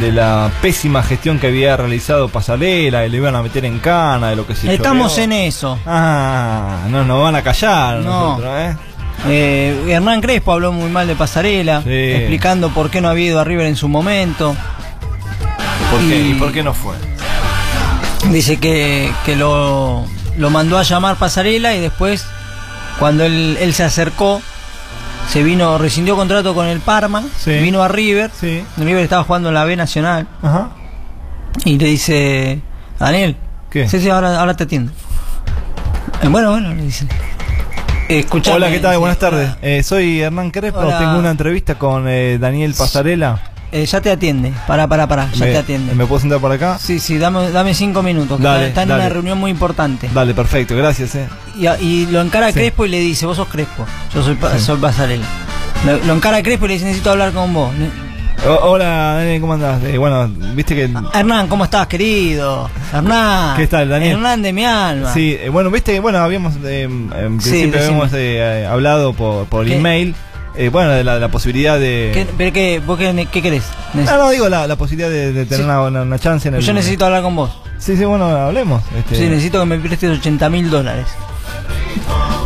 de 0.00 0.12
la 0.12 0.50
pésima 0.62 1.02
gestión 1.02 1.38
que 1.40 1.48
había 1.48 1.76
realizado 1.76 2.28
Pasarela, 2.28 3.02
que 3.02 3.08
le 3.08 3.16
iban 3.16 3.34
a 3.34 3.42
meter 3.42 3.64
en 3.64 3.80
cana, 3.80 4.30
de 4.30 4.36
lo 4.36 4.46
que 4.46 4.54
se 4.54 4.72
Estamos 4.72 5.10
choreó? 5.12 5.24
en 5.24 5.32
eso. 5.32 5.78
Ah, 5.84 6.86
no 6.88 7.04
nos 7.04 7.20
van 7.22 7.34
a 7.34 7.42
callar 7.42 7.98
No. 7.98 8.10
nosotros, 8.38 8.52
¿eh? 8.56 8.76
Eh, 9.26 9.84
Hernán 9.88 10.20
Crespo 10.20 10.52
habló 10.52 10.70
muy 10.70 10.88
mal 10.90 11.08
de 11.08 11.16
Pasarela, 11.16 11.82
Sí. 11.82 11.90
explicando 11.90 12.70
por 12.70 12.88
qué 12.88 13.00
no 13.00 13.08
había 13.08 13.26
ido 13.26 13.40
a 13.40 13.44
River 13.44 13.66
en 13.66 13.74
su 13.76 13.88
momento. 13.88 14.54
¿Por 15.90 16.00
qué? 16.08 16.20
Y- 16.22 16.30
¿Y 16.30 16.34
por 16.34 16.52
qué 16.52 16.62
no 16.62 16.72
fue? 16.72 16.94
Dice 18.30 18.58
que, 18.58 19.10
que 19.26 19.34
lo, 19.34 20.04
lo 20.38 20.50
mandó 20.50 20.78
a 20.78 20.82
llamar 20.82 21.16
Pasarela 21.16 21.74
y 21.74 21.80
después, 21.80 22.24
cuando 22.98 23.24
él, 23.24 23.58
él 23.60 23.74
se 23.74 23.84
acercó, 23.84 24.40
se 25.28 25.42
vino, 25.42 25.76
rescindió 25.78 26.16
contrato 26.16 26.54
con 26.54 26.66
el 26.66 26.80
Parma, 26.80 27.22
Sí. 27.38 27.58
vino 27.58 27.82
a 27.82 27.88
River. 27.88 28.30
Sí. 28.38 28.64
River 28.78 29.02
estaba 29.02 29.24
jugando 29.24 29.48
en 29.48 29.54
la 29.54 29.64
B 29.64 29.76
Nacional. 29.76 30.26
Ajá. 30.42 30.70
Y 31.64 31.78
le 31.78 31.86
dice, 31.86 32.60
Daniel, 32.98 33.36
¿Qué? 33.70 33.86
Sí, 33.88 34.00
sí, 34.00 34.08
ahora, 34.08 34.40
ahora 34.40 34.56
te 34.56 34.64
atiendo. 34.64 34.92
Eh, 36.22 36.28
bueno, 36.28 36.50
bueno, 36.52 36.72
le 36.74 36.82
dice. 36.84 37.06
Escuchame, 38.08 38.56
Hola, 38.56 38.70
¿qué 38.70 38.78
tal? 38.78 38.94
sí, 38.94 38.98
Buenas 38.98 39.18
tardes. 39.18 39.50
Eh, 39.60 39.82
soy 39.82 40.22
Hernán 40.22 40.50
Crespo, 40.50 40.78
Hola. 40.78 40.98
tengo 40.98 41.18
una 41.18 41.30
entrevista 41.30 41.74
con 41.74 42.06
eh, 42.08 42.38
Daniel 42.40 42.74
Pasarela. 42.78 43.38
Eh, 43.70 43.84
ya 43.84 44.00
te 44.00 44.10
atiende, 44.10 44.52
para, 44.66 44.86
para, 44.88 45.06
para, 45.06 45.30
ya 45.32 45.44
me, 45.44 45.52
te 45.52 45.58
atiende. 45.58 45.94
¿Me 45.94 46.06
puedo 46.06 46.20
sentar 46.20 46.38
por 46.40 46.50
acá? 46.50 46.78
Sí, 46.78 46.98
sí, 46.98 47.18
dame, 47.18 47.50
dame 47.50 47.74
cinco 47.74 48.02
minutos, 48.02 48.38
que 48.38 48.42
Dale, 48.44 48.68
está 48.68 48.82
en 48.82 48.88
dale. 48.88 49.02
una 49.02 49.08
reunión 49.10 49.38
muy 49.38 49.50
importante. 49.50 50.08
Dale, 50.14 50.32
perfecto, 50.32 50.74
gracias. 50.74 51.14
Eh. 51.16 51.28
Y, 51.80 52.06
lo 52.06 52.22
encara 52.22 52.48
Sí. 52.48 52.54
Crespo 52.54 52.86
y 52.86 52.88
le 52.88 53.00
dice, 53.00 53.26
vos 53.26 53.36
sos 53.36 53.48
Crespo, 53.48 53.84
yo 54.14 54.22
soy, 54.22 54.36
pa- 54.36 54.52
Sí. 54.56 54.64
soy 54.64 54.78
Pasarela. 54.78 55.26
Lo, 55.84 55.98
lo 55.98 56.14
encara 56.14 56.42
Crespo 56.42 56.64
y 56.64 56.68
le 56.68 56.74
dice, 56.74 56.86
necesito 56.86 57.10
hablar 57.10 57.32
con 57.32 57.52
vos. 57.52 57.70
O- 58.46 58.70
hola, 58.70 59.16
Daniel, 59.16 59.40
¿cómo 59.40 59.52
andás? 59.54 59.82
Eh, 59.84 59.98
bueno, 59.98 60.28
viste 60.54 60.74
que... 60.74 60.88
Hernán, 61.12 61.48
¿cómo 61.48 61.64
estás, 61.64 61.86
querido? 61.88 62.70
Hernán. 62.94 63.56
¿Qué 63.56 63.66
tal, 63.66 63.88
Daniel? 63.88 64.12
Hernán 64.12 64.40
de 64.42 64.52
mi 64.52 64.64
alma. 64.64 65.12
Sí, 65.12 65.36
eh, 65.38 65.48
bueno, 65.50 65.70
viste 65.70 65.92
que 65.92 66.00
bueno, 66.00 66.18
habíamos 66.18 66.54
eh, 66.64 66.84
en 66.84 67.10
Sí, 67.40 67.50
principio 67.50 67.72
decime. 67.72 67.78
habíamos 67.84 68.10
eh, 68.14 68.66
hablado 68.70 69.12
por, 69.12 69.46
por 69.46 69.66
¿Qué? 69.66 69.76
email, 69.76 70.14
eh, 70.58 70.68
bueno, 70.70 70.90
de 70.90 71.04
la, 71.04 71.18
la 71.18 71.28
posibilidad 71.28 71.78
de... 71.78 72.10
¿Qué, 72.12 72.26
pero 72.36 72.52
qué, 72.52 72.80
¿Vos 72.84 72.98
qué, 72.98 73.28
qué 73.30 73.40
querés? 73.42 73.64
No, 73.94 74.02
no, 74.18 74.30
digo 74.30 74.48
la, 74.48 74.66
la 74.66 74.76
posibilidad 74.76 75.08
de, 75.08 75.32
de 75.32 75.44
tener 75.46 75.60
Sí. 75.60 75.64
una, 75.64 76.02
una- 76.02 76.18
chance 76.18 76.48
en 76.48 76.56
el... 76.56 76.60
Yo 76.62 76.72
necesito 76.72 77.06
hablar 77.06 77.22
con 77.22 77.36
vos. 77.36 77.50
Sí, 77.78 77.96
sí, 77.96 78.04
bueno, 78.04 78.26
hablemos. 78.26 78.82
Este, 78.96 79.14
Sí, 79.16 79.22
necesito 79.28 79.60
que 79.60 79.66
me 79.66 79.78
prestes 79.78 80.18
80 80.18 80.50
mil 80.50 80.68
dólares. 80.70 81.06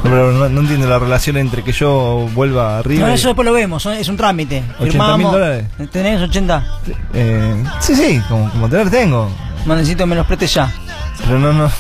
Pero 0.03 0.33
no, 0.33 0.49
no 0.49 0.61
entiendo 0.61 0.89
la 0.89 0.99
relación 0.99 1.37
entre 1.37 1.63
que 1.63 1.73
yo 1.73 2.29
vuelva 2.35 2.79
arriba. 2.79 3.07
No, 3.09 3.15
eso 3.15 3.29
después 3.29 3.47
lo 3.47 3.53
vemos, 3.53 3.87
es 3.87 4.09
un 4.09 4.17
trámite. 4.17 4.63
80.000 4.81 4.91
Firmamos. 4.91 5.33
dólares. 5.33 5.65
¿Tenés 5.91 6.21
80? 6.21 6.67
Eh, 7.15 7.65
sí, 7.81 7.95
sí, 7.95 8.21
como, 8.29 8.51
como 8.51 8.69
tener 8.69 8.91
tengo. 8.91 9.31
No 9.65 9.75
necesito 9.77 10.05
que 10.05 10.07
me 10.11 10.17
los 10.17 10.27
prestes 10.27 10.53
ya. 10.55 10.73
Pero 11.25 11.39
no, 11.39 11.53
no, 11.53 11.71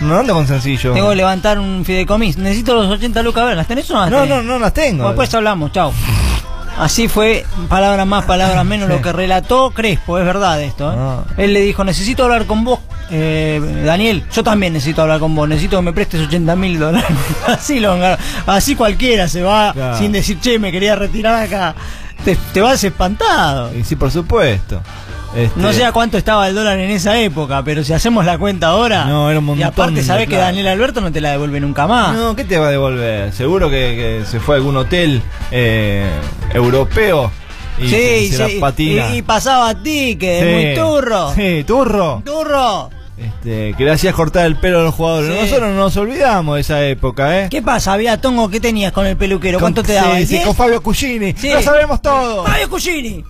no 0.00 0.18
ando 0.18 0.34
con 0.34 0.46
sencillo. 0.46 0.92
Tengo 0.92 1.10
que 1.10 1.16
levantar 1.16 1.58
un 1.58 1.84
fideicomis. 1.84 2.36
Necesito 2.38 2.74
los 2.74 2.86
80 2.90 3.22
lucas. 3.22 3.42
A 3.42 3.46
ver, 3.46 3.56
¿las 3.56 3.66
tenés 3.66 3.90
o 3.90 3.94
no 3.94 4.00
las 4.02 4.10
No, 4.10 4.22
tenés? 4.22 4.36
no, 4.36 4.42
no 4.42 4.58
las 4.58 4.72
tengo. 4.74 4.96
Bueno, 4.98 5.08
Después 5.10 5.34
hablamos, 5.34 5.72
chao. 5.72 5.92
Así 6.78 7.08
fue, 7.08 7.46
palabras 7.70 8.06
más, 8.06 8.26
palabras 8.26 8.62
menos, 8.66 8.86
lo 8.86 9.00
que 9.00 9.10
relató 9.10 9.70
Crespo, 9.70 10.18
es 10.18 10.26
verdad 10.26 10.60
esto. 10.60 10.92
¿eh? 10.92 10.96
Ah. 10.98 11.24
Él 11.38 11.54
le 11.54 11.62
dijo, 11.62 11.84
necesito 11.84 12.24
hablar 12.24 12.44
con 12.44 12.64
vos, 12.64 12.80
eh, 13.10 13.82
Daniel, 13.86 14.24
yo 14.30 14.44
también 14.44 14.74
necesito 14.74 15.00
hablar 15.00 15.18
con 15.18 15.34
vos, 15.34 15.48
necesito 15.48 15.78
que 15.78 15.82
me 15.82 15.94
prestes 15.94 16.26
80 16.26 16.54
mil 16.54 16.78
dólares. 16.78 17.08
así 17.46 17.80
lo 17.80 17.96
así 18.46 18.74
cualquiera 18.76 19.26
se 19.26 19.42
va 19.42 19.72
Claro. 19.72 19.96
sin 19.96 20.12
decir, 20.12 20.38
che, 20.38 20.58
me 20.58 20.70
quería 20.70 20.94
retirar 20.96 21.42
acá. 21.42 21.74
Te, 22.22 22.36
te 22.52 22.60
vas 22.60 22.84
espantado. 22.84 23.74
Y 23.74 23.82
sí, 23.82 23.96
por 23.96 24.10
supuesto. 24.10 24.82
Este, 25.36 25.60
No 25.60 25.72
sé 25.72 25.84
a 25.84 25.92
cuánto 25.92 26.16
estaba 26.18 26.48
el 26.48 26.54
dólar 26.54 26.78
en 26.78 26.90
esa 26.90 27.20
época, 27.20 27.62
pero 27.62 27.84
si 27.84 27.92
hacemos 27.92 28.24
la 28.24 28.38
cuenta 28.38 28.68
ahora. 28.68 29.04
No, 29.04 29.28
era 29.30 29.38
un 29.38 29.44
Y 29.44 29.48
montón 29.48 29.66
aparte, 29.68 29.94
de 29.96 30.02
sabés 30.02 30.28
que. 30.28 30.36
Daniel 30.36 30.68
Alberto 30.68 31.00
no 31.00 31.12
te 31.12 31.20
la 31.20 31.30
devuelve 31.32 31.60
nunca 31.60 31.86
más. 31.86 32.16
No, 32.16 32.34
¿qué 32.34 32.44
te 32.44 32.58
va 32.58 32.68
a 32.68 32.70
devolver? 32.70 33.32
Seguro 33.32 33.68
que, 33.68 34.20
que 34.20 34.22
se 34.30 34.40
fue 34.40 34.54
a 34.54 34.58
algún 34.58 34.76
hotel 34.76 35.20
eh, 35.50 36.08
europeo 36.54 37.30
y 37.78 37.88
sí, 37.88 38.28
se 38.32 38.48
sí. 38.48 38.58
patina. 38.60 39.14
Y, 39.14 39.18
y 39.18 39.22
pasaba 39.22 39.68
a 39.68 39.74
ti, 39.82 40.16
que 40.16 40.40
Sí. 40.40 40.46
es 40.46 40.54
muy 40.54 40.74
turro. 40.86 41.34
Sí, 41.34 41.64
turro. 41.66 42.22
Turro. 42.24 42.90
Este, 43.18 43.74
que 43.78 43.84
le 43.84 43.92
hacías 43.92 44.14
cortar 44.14 44.44
el 44.46 44.56
pelo 44.56 44.80
a 44.80 44.82
los 44.82 44.94
jugadores. 44.94 45.34
Sí. 45.34 45.40
Nosotros 45.42 45.70
no 45.70 45.76
nos 45.76 45.96
olvidamos 45.96 46.54
de 46.56 46.60
esa 46.60 46.84
época, 46.86 47.38
¿eh? 47.40 47.48
¿Qué 47.50 47.62
pasa? 47.62 47.94
Había 47.94 48.20
tongo, 48.20 48.50
¿qué 48.50 48.60
tenías 48.60 48.92
con 48.92 49.06
el 49.06 49.16
peluquero? 49.16 49.58
Con- 49.58 49.72
¿Cuánto 49.72 49.82
te 49.82 49.88
sí, 49.88 49.94
daban? 49.94 50.26
sí, 50.26 50.36
¿10? 50.38 50.44
con 50.44 50.54
Fabio 50.54 50.82
Cugini. 50.82 51.34
Sí. 51.36 51.50
Lo 51.50 51.62
sabemos 51.62 52.00
todo. 52.02 52.44
Fabio 52.44 52.68
Cugini. 52.68 53.24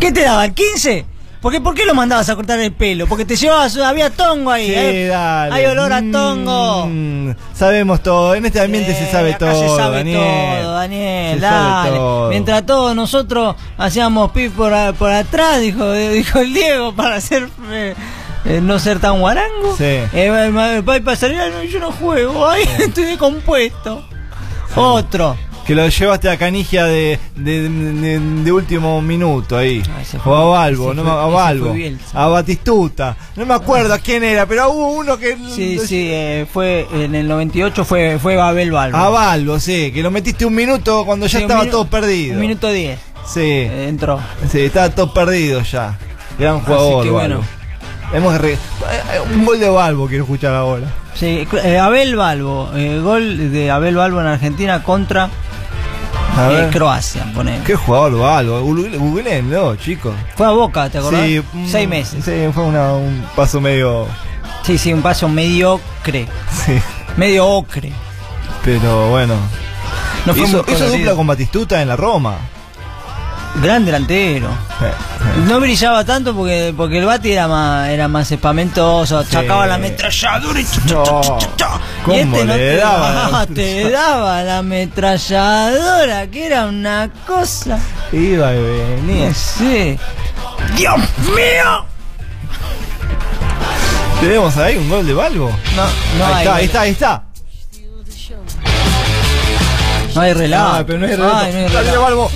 ¿Qué 0.00 0.12
te 0.12 0.22
daban? 0.22 0.54
¿15? 0.54 1.04
Porque, 1.40 1.60
¿Por 1.60 1.74
qué 1.74 1.84
lo 1.84 1.94
mandabas 1.94 2.28
a 2.28 2.34
cortar 2.34 2.58
el 2.58 2.72
pelo? 2.72 3.06
Porque 3.06 3.24
te 3.24 3.36
llevabas, 3.36 3.76
había 3.76 4.10
tongo 4.10 4.50
ahí. 4.50 4.66
Sí, 4.66 4.74
¿eh? 4.74 5.06
dale. 5.06 5.54
Hay 5.54 5.66
olor 5.66 5.92
a 5.92 6.02
tongo. 6.10 6.86
Mm, 6.88 7.30
sabemos 7.54 8.02
todo. 8.02 8.34
En 8.34 8.44
este 8.44 8.60
ambiente 8.60 8.92
se 8.94 9.08
sabe 9.10 9.30
Acá 9.34 9.50
todo, 9.50 9.68
se 9.70 9.76
sabe 9.76 9.98
Daniel. 9.98 10.18
todo, 10.62 10.72
Daniel. 10.74 11.34
Se 11.36 11.40
sabe 11.46 11.70
dale. 11.70 11.96
todo. 11.96 12.28
Mientras 12.30 12.66
todos 12.66 12.96
nosotros 12.96 13.54
hacíamos 13.76 14.32
pif 14.32 14.52
por, 14.52 14.74
atrás, 14.74 15.60
dijo, 15.60 15.92
dijo 15.92 16.40
el 16.40 16.52
Diego, 16.54 16.92
para 16.96 17.16
hacer 17.16 17.48
eh, 17.70 17.94
eh, 18.44 18.60
no 18.60 18.80
ser 18.80 18.98
tan 18.98 19.20
guarango. 19.20 19.76
Sí. 19.76 19.84
Eh, 19.84 20.50
va- 20.50 20.80
va 20.80 20.94
a 20.96 21.00
pasar, 21.00 21.30
no, 21.32 21.62
yo 21.62 21.78
no 21.78 21.92
juego, 21.92 22.48
ay, 22.48 22.64
estoy 22.80 23.04
descompuesto. 23.04 24.04
Otro. 24.74 25.36
Que 25.68 25.74
lo 25.74 25.86
llevaste 25.86 26.30
a 26.30 26.38
Canigia 26.38 26.86
de, 26.86 27.18
de, 27.36 27.68
de- 27.68 28.18
de 28.20 28.52
último 28.52 29.02
minuto 29.02 29.54
ahí. 29.56 29.82
fue- 30.24 30.32
o 30.32 30.54
a 30.54 30.60
Balbo, 30.60 30.94
no 30.94 31.02
fue- 31.02 31.12
a 31.12 31.26
Balbo. 31.26 31.74
A 32.14 32.26
Batistuta. 32.26 33.14
No 33.36 33.44
me 33.44 33.52
acuerdo 33.52 33.92
a 33.92 33.98
quién 33.98 34.24
era, 34.24 34.46
pero 34.46 34.70
hubo 34.70 34.92
uno 34.92 35.18
que. 35.18 35.36
Sí, 35.54 35.78
sí, 35.78 36.08
eh, 36.10 36.46
fue 36.50 36.86
en 36.90 37.14
el 37.14 37.28
98 37.28 37.84
fue, 37.84 38.18
fue 38.18 38.34
Babel 38.36 38.72
Balbo. 38.72 38.96
A 38.96 39.10
Balbo, 39.10 39.60
sí, 39.60 39.92
que 39.92 40.02
lo 40.02 40.10
metiste 40.10 40.46
un 40.46 40.54
minuto 40.54 41.04
cuando 41.04 41.26
ya 41.26 41.38
Sí, 41.38 41.44
estaba 41.44 41.64
minu- 41.66 41.70
todo 41.70 41.84
perdido. 41.86 42.34
Un 42.36 42.40
minuto 42.40 42.70
10. 42.70 42.98
Sí, 43.26 43.40
eh, 43.42 43.88
entró. 43.90 44.18
sí, 44.50 44.60
estaba 44.62 44.88
todo 44.88 45.12
perdido 45.12 45.60
ya. 45.60 45.98
Gran 46.38 46.60
jugador, 46.60 47.04
que 47.04 47.10
Balbo. 47.10 47.34
bueno. 47.36 47.58
Hemos 48.14 48.40
re- 48.40 48.54
eh, 48.54 48.58
Un 49.34 49.44
gol 49.44 49.60
de 49.60 49.68
Balbo 49.68 50.08
quiero 50.08 50.24
escuchar 50.24 50.54
ahora. 50.54 50.86
Sí, 51.14 51.46
eh, 51.62 51.78
Abel 51.78 52.16
Balbo, 52.16 52.70
eh, 52.74 53.00
gol 53.00 53.52
de 53.52 53.70
Abel 53.70 53.96
Balbo 53.96 54.20
en 54.22 54.28
Argentina 54.28 54.82
contra 54.82 55.28
eh. 56.46 56.70
Croacia, 56.72 57.30
ponele. 57.34 57.62
Qué 57.64 57.74
jugador 57.74 58.18
Balbo. 58.18 58.60
Googleenlo, 58.62 59.76
chicos. 59.76 60.14
Fue 60.36 60.46
a 60.46 60.50
Boca, 60.50 60.88
¿te 60.90 60.98
acordás? 60.98 61.24
Sí, 61.26 61.42
mm, 61.52 61.66
Seis 61.68 61.88
meses. 61.88 62.24
Sí, 62.24 62.32
fue 62.54 62.64
una- 62.64 62.92
un 62.94 63.24
paso 63.36 63.60
medio. 63.60 64.06
Sí, 64.62 64.76
sí, 64.78 64.92
un 64.92 65.02
paso 65.02 65.28
mediocre. 65.28 66.26
Sí, 66.66 66.78
Medio 67.16 67.46
ocre. 67.46 67.92
pero 68.64 69.08
bueno. 69.10 69.34
No 70.26 70.34
fue 70.34 70.44
hizo, 70.46 70.64
hizo 70.68 70.88
dupla 70.88 71.14
con 71.14 71.26
Batistuta 71.26 71.80
en 71.80 71.88
la 71.88 71.96
Roma. 71.96 72.36
Gran 73.62 73.84
delantero. 73.84 74.50
No 75.46 75.58
brillaba 75.60 76.04
tanto 76.04 76.34
porque, 76.34 76.72
porque 76.76 76.98
el 76.98 77.04
Bati 77.06 77.32
era 77.32 77.48
más, 77.48 77.88
era 77.88 78.06
más 78.08 78.30
espamentoso, 78.30 79.24
sacaba 79.24 79.66
la 79.66 79.74
ametralladora 79.74 80.60
y. 80.60 80.64
Y 80.64 80.92
¿Cómo 82.04 82.16
este 82.16 82.44
no 82.44 82.54
te 82.54 82.76
daba? 82.76 83.10
daba, 83.12 83.46
te 83.54 83.90
daba 83.90 84.42
la 84.42 84.58
ametralladora, 84.58 86.26
que 86.28 86.46
era 86.46 86.66
una 86.66 87.10
cosa. 87.26 87.78
Iba 88.12 88.54
y 88.54 88.62
venía. 88.62 89.34
Sí. 89.34 89.98
¡Dios 90.76 90.96
mío! 90.96 91.86
¿Tenemos 94.20 94.56
ahí 94.56 94.76
un 94.76 94.88
gol 94.88 95.06
de 95.06 95.14
Balbo? 95.14 95.50
No, 95.76 95.84
no 96.18 96.34
ahí, 96.34 96.46
hay. 96.46 96.46
está, 96.46 96.54
ahí 96.54 96.64
está, 96.64 96.80
ahí 96.80 96.90
está. 96.90 97.22
No 100.14 100.20
hay 100.22 100.32
relato. 100.32 100.72
Ah, 100.76 100.84
pero 100.86 100.98
no 100.98 101.06
hay 101.06 101.12
relato. 101.16 101.36
Ay, 101.36 101.52
no 101.52 101.58
hay 101.58 101.64
Dale, 101.64 101.80
relato. 101.80 102.02
Balbo. 102.02 102.30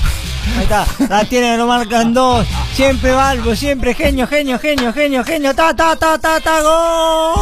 Ahí 0.56 0.64
está, 0.64 0.86
la 1.08 1.24
tiene, 1.24 1.56
lo 1.56 1.66
marcan 1.66 2.12
dos. 2.12 2.46
Siempre 2.74 3.12
Balbo, 3.12 3.54
siempre 3.54 3.94
genio, 3.94 4.26
genio, 4.26 4.58
genio, 4.58 4.92
genio, 4.92 5.24
genio. 5.24 5.54
Ta, 5.54 5.74
ta, 5.74 5.96
ta, 5.96 6.18
ta, 6.18 6.40
ta, 6.40 6.60
gol. 6.62 7.34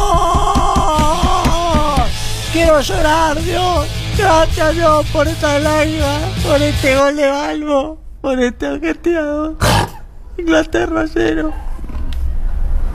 Quiero 2.53 2.79
llorar, 2.81 3.41
Dios. 3.41 3.87
Gracias, 4.17 4.75
Dios, 4.75 5.05
por 5.07 5.27
esta 5.27 5.59
lágrima, 5.59 6.19
por 6.43 6.61
este 6.61 6.95
gol 6.95 7.15
de 7.15 7.27
Balbo, 7.27 7.97
por 8.21 8.39
este 8.39 8.67
argentino. 8.67 9.57
Inglaterra 10.37 11.05
cero. 11.11 11.51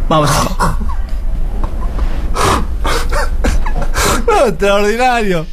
Vamos. 0.08 0.30
No, 4.26 4.46
extraordinario. 4.46 5.46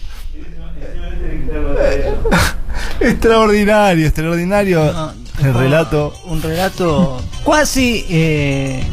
Extraordinario, 3.11 4.05
extraordinario. 4.07 5.11
el 5.41 5.53
relato. 5.53 6.13
Un 6.25 6.41
relato 6.41 7.21
cuasi. 7.43 8.05
Eh, 8.09 8.83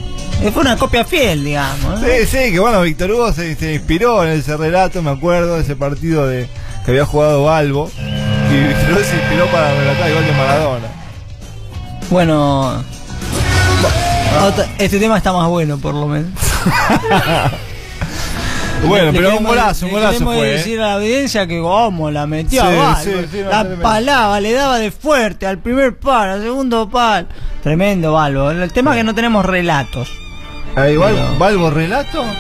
fue 0.53 0.63
una 0.63 0.77
copia 0.77 1.05
fiel, 1.05 1.45
digamos. 1.45 2.01
¿no? 2.01 2.07
Sí, 2.07 2.27
sí, 2.27 2.51
que 2.53 2.59
bueno, 2.61 2.81
Víctor 2.83 3.11
Hugo 3.11 3.33
se, 3.33 3.55
se 3.57 3.75
inspiró 3.75 4.25
en 4.25 4.31
ese 4.39 4.57
relato, 4.57 5.03
me 5.03 5.11
acuerdo, 5.11 5.57
de 5.57 5.63
ese 5.63 5.77
partido 5.77 6.27
de 6.27 6.49
que 6.85 6.91
había 6.93 7.05
jugado 7.05 7.45
Balbo. 7.45 7.91
Y 7.99 8.57
Víctor 8.69 8.93
Hugo 8.93 9.01
se 9.05 9.17
inspiró 9.17 9.47
para 9.49 9.75
relatar 9.79 10.09
igual 10.11 10.27
de 10.27 10.33
Maradona. 10.33 10.87
Bueno. 12.11 12.85
otra- 14.43 14.67
Este 14.79 14.99
tema 14.99 15.19
está 15.19 15.33
más 15.33 15.49
bueno, 15.49 15.79
por 15.79 15.95
lo 15.95 16.07
menos. 16.07 16.31
Bueno, 18.87 19.13
pero 19.13 19.37
un 19.37 19.45
golazo, 19.45 19.87
un 19.87 19.93
golazo 19.93 20.25
fue. 20.25 20.49
¿eh? 20.49 20.53
decir 20.55 20.81
a 20.81 20.87
la 20.89 20.95
audiencia 20.95 21.47
que 21.47 21.61
como 21.61 22.11
la 22.11 22.27
metió 22.27 22.63
Sí, 22.63 22.69
a 22.81 22.97
sí, 22.97 23.11
sí, 23.31 23.39
no, 23.43 23.51
la 23.51 23.61
tremendo. 23.61 23.83
palaba, 23.83 24.41
le 24.41 24.53
daba 24.53 24.79
de 24.79 24.91
fuerte 24.91 25.47
al 25.47 25.59
primer 25.59 25.97
pal, 25.99 26.31
al 26.31 26.43
segundo 26.43 26.89
pal. 26.89 27.27
Tremendo 27.63 28.13
Balbo. 28.15 28.51
El 28.51 28.73
tema 28.73 28.93
es 28.93 28.99
que 28.99 29.05
no 29.05 29.15
tenemos 29.15 29.45
relatos. 29.45 30.11
Ah, 30.77 30.89
igual, 30.89 31.15
Pero- 31.15 31.39
¿Balbo 31.39 31.71
relato? 31.71 32.25
No 32.25 32.33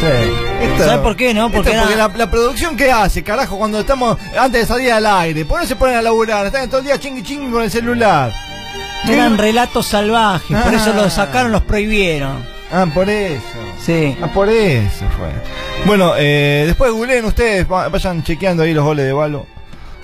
sé. 0.00 0.30
Esto- 0.64 0.84
¿Sabes 0.84 0.98
por 0.98 1.16
qué, 1.16 1.34
no? 1.34 1.50
Porque 1.50 1.72
era- 1.72 1.84
la, 1.90 2.08
la 2.08 2.30
producción 2.30 2.76
que 2.76 2.90
hace, 2.90 3.22
carajo, 3.22 3.58
cuando 3.58 3.80
estamos 3.80 4.16
antes 4.38 4.62
de 4.62 4.66
salir 4.66 4.92
al 4.92 5.06
aire. 5.06 5.44
¿Por 5.44 5.58
qué 5.58 5.64
no 5.64 5.68
se 5.68 5.76
ponen 5.76 5.96
a 5.96 6.02
laburar? 6.02 6.46
Están 6.46 6.68
todo 6.68 6.80
el 6.80 6.86
día 6.86 6.98
chingui 6.98 7.22
chingui 7.22 7.50
con 7.52 7.62
el 7.62 7.70
celular. 7.70 8.32
Eran 9.08 9.36
relatos 9.36 9.86
salvajes, 9.86 10.56
por 10.62 10.72
eso 10.74 10.92
los 10.94 11.12
sacaron, 11.12 11.50
los 11.52 11.62
prohibieron. 11.62 12.44
Ah, 12.72 12.86
por 12.94 13.10
eso. 13.10 13.42
Sí. 13.84 14.16
Ah, 14.22 14.28
por 14.32 14.48
eso 14.48 15.04
fue. 15.18 15.28
Bueno, 15.86 16.12
eh, 16.16 16.64
después 16.66 16.92
googleen 16.92 17.24
ustedes, 17.24 17.66
va- 17.70 17.88
vayan 17.88 18.22
chequeando 18.22 18.62
ahí 18.62 18.72
los 18.74 18.84
goles 18.84 19.04
de 19.06 19.12
Balbo. 19.12 19.46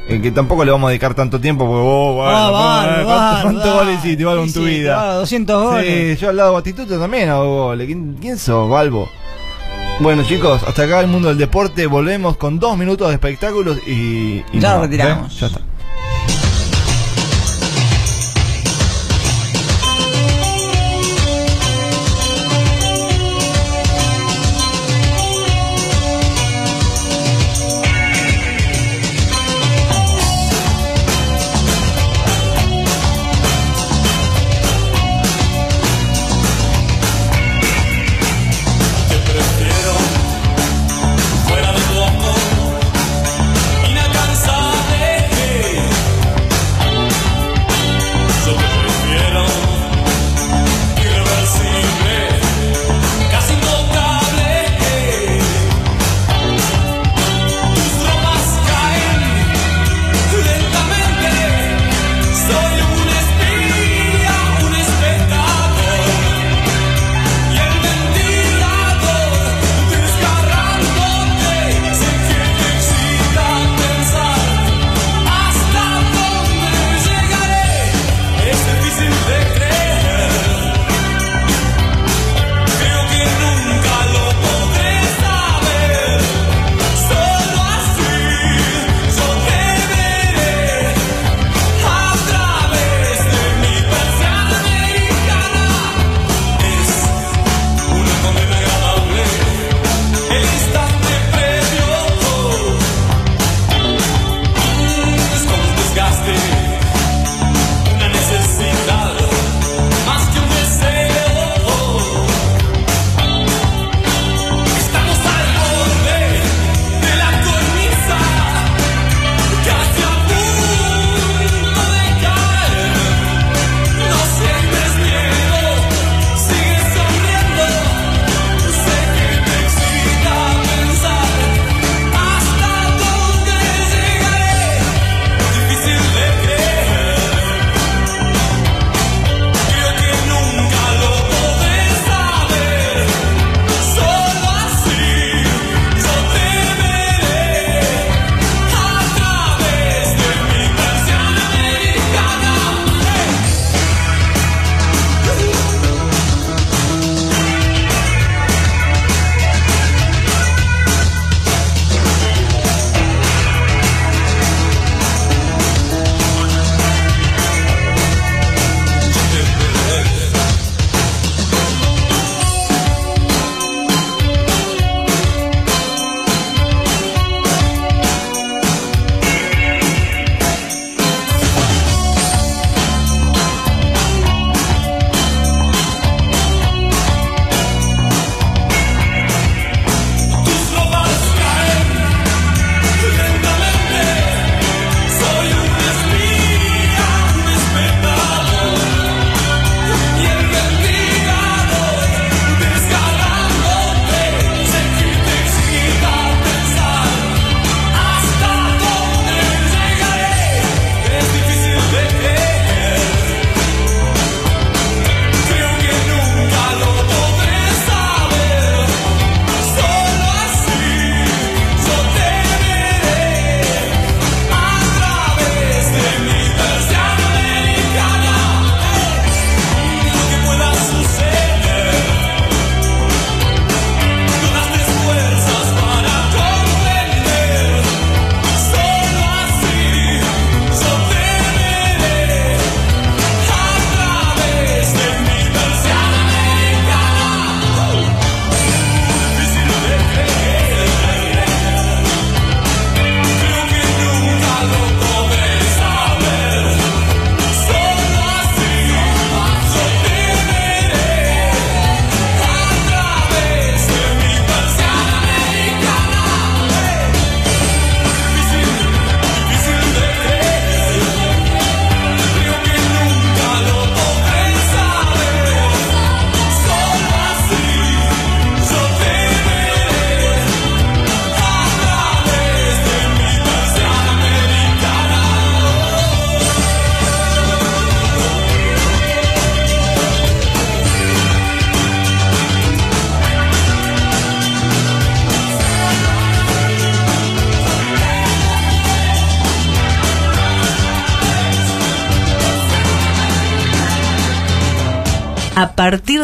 Eh, 0.09 0.20
que 0.22 0.31
tampoco 0.31 0.64
le 0.64 0.70
vamos 0.72 0.89
a 0.89 0.91
dedicar 0.91 1.14
tanto 1.14 1.39
tiempo 1.41 1.66
porque 1.66 1.83
vos, 1.83 2.24
Ah, 2.26 2.47
¿cómo, 2.47 2.59
Balbo, 2.59 3.01
eh? 3.01 3.43
¿cuántos, 3.43 3.74
goles 3.74 3.99
hiciste, 3.99 4.24
Balbo, 4.24 4.43
en 4.45 4.53
tu 4.53 4.64
vida? 4.64 4.95
claro, 4.95 5.14
200 5.20 5.62
goles. 5.64 6.18
Sí, 6.18 6.22
yo 6.22 6.31
al 6.31 6.37
lado 6.37 6.49
de 6.51 6.55
Batistuta 6.55 6.99
también 6.99 7.29
hago 7.29 7.66
goles. 7.66 7.87
¿Quién, 7.87 8.16
quién 8.20 8.39
sos, 8.39 8.68
Balbo? 8.70 9.09
Bueno, 10.01 10.22
chicos, 10.24 10.62
hasta 10.66 10.85
acá 10.85 11.01
el 11.01 11.09
mundo 11.09 11.29
del 11.29 11.39
deporte. 11.39 11.87
Volvemos 11.87 12.37
con 12.37 12.59
dos 12.59 12.76
minutos 12.79 13.09
de 13.09 13.14
espectáculos 13.14 13.79
y. 13.87 13.91
y 13.93 14.45
Ya 14.55 14.61
nos 14.61 14.62
vamos, 14.62 14.83
retiramos. 14.87 15.33
¿eh? 15.35 15.37
Ya 15.41 15.47
está. 15.49 15.61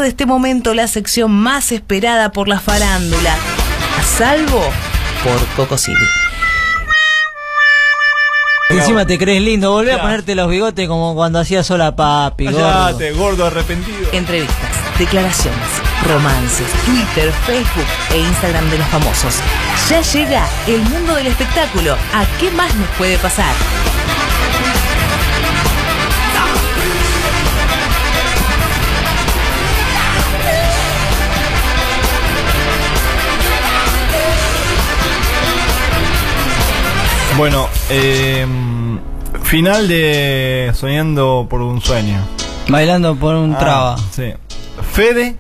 De 0.05 0.11
este 0.11 0.27
momento, 0.27 0.75
la 0.75 0.87
sección 0.87 1.33
más 1.33 1.73
esperada 1.73 2.31
por 2.31 2.47
la 2.47 2.61
farándula, 2.61 3.35
a 3.99 4.03
salvo 4.03 4.63
por 5.25 5.47
Coco 5.57 5.79
City. 5.79 6.05
Encima 8.69 9.07
te 9.07 9.19
crees 9.19 9.41
lindo, 9.41 9.73
volvé 9.73 9.95
a 9.95 10.03
ponerte 10.03 10.35
los 10.35 10.49
bigotes 10.51 10.89
como 10.89 11.15
cuando 11.15 11.39
hacías 11.39 11.67
sola 11.67 11.97
papi, 11.97 12.49
gordo 13.17 13.47
arrepentido. 13.47 14.11
Entrevistas, 14.13 14.99
declaraciones, 14.99 15.69
romances, 16.07 16.67
Twitter, 16.85 17.33
Facebook 17.47 17.87
e 18.13 18.19
Instagram 18.19 18.69
de 18.71 18.79
los 18.79 18.87
famosos. 18.89 19.37
Ya 19.89 20.03
llega 20.03 20.47
el 20.67 20.83
mundo 20.83 21.15
del 21.15 21.29
espectáculo. 21.29 21.95
¿A 22.13 22.27
qué 22.39 22.51
más 22.51 22.75
nos 22.75 22.89
puede 22.99 23.17
pasar? 23.19 23.55
Bueno, 37.37 37.69
eh, 37.91 38.47
final 39.43 39.89
de 39.89 40.73
Soñando 40.75 41.47
por 41.51 41.63
un 41.63 41.81
sueño. 41.81 42.19
Bailando 42.69 43.17
por 43.17 43.35
un 43.35 43.55
Ah, 43.55 43.59
traba. 43.59 43.97
Sí. 44.13 44.33
Fede, 44.93 45.37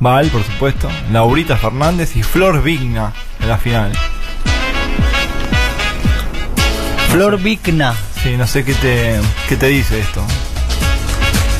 Val, 0.00 0.28
por 0.28 0.42
supuesto, 0.42 0.88
Laurita 1.12 1.56
Fernández 1.56 2.16
y 2.16 2.22
Flor 2.22 2.62
Vigna 2.62 3.12
en 3.40 3.48
la 3.48 3.58
final. 3.58 3.92
Flor 7.10 7.38
Vigna. 7.40 7.94
Sí, 8.22 8.36
no 8.36 8.46
sé 8.46 8.64
qué 8.64 8.74
te, 8.74 9.20
qué 9.48 9.56
te 9.56 9.66
dice 9.66 10.00
esto. 10.00 10.22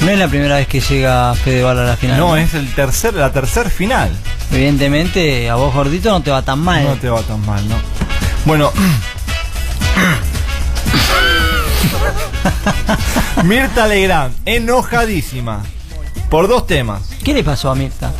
No 0.03 0.11
es 0.11 0.19
la 0.19 0.29
primera 0.29 0.57
vez 0.57 0.67
que 0.67 0.81
llega 0.81 1.35
Fedeval 1.35 1.79
a 1.79 1.85
la 1.85 1.97
final. 1.97 2.19
No, 2.19 2.37
es 2.37 2.55
el 2.55 2.73
tercer, 2.75 3.15
la 3.15 3.33
tercer 3.33 3.71
final. 3.71 4.11
Evidentemente, 4.53 5.49
a 5.51 5.55
vos 5.57 5.75
gordito 5.75 6.11
no 6.11 6.23
te 6.23 6.31
va 6.31 6.43
tan 6.43 6.59
mal. 6.61 6.85
No 6.85 6.95
te 6.97 7.09
va 7.11 7.21
tan 7.23 7.45
mal, 7.45 7.67
¿no? 7.69 7.77
Bueno. 8.47 8.73
Mirta 13.45 13.87
Legrand, 13.87 14.35
enojadísima. 14.45 15.63
Por 16.31 16.49
dos 16.49 16.67
temas. 16.67 17.03
¿Qué 17.23 17.33
le 17.33 17.45
pasó 17.45 17.71
a 17.71 17.75
Mirta? 17.77 18.11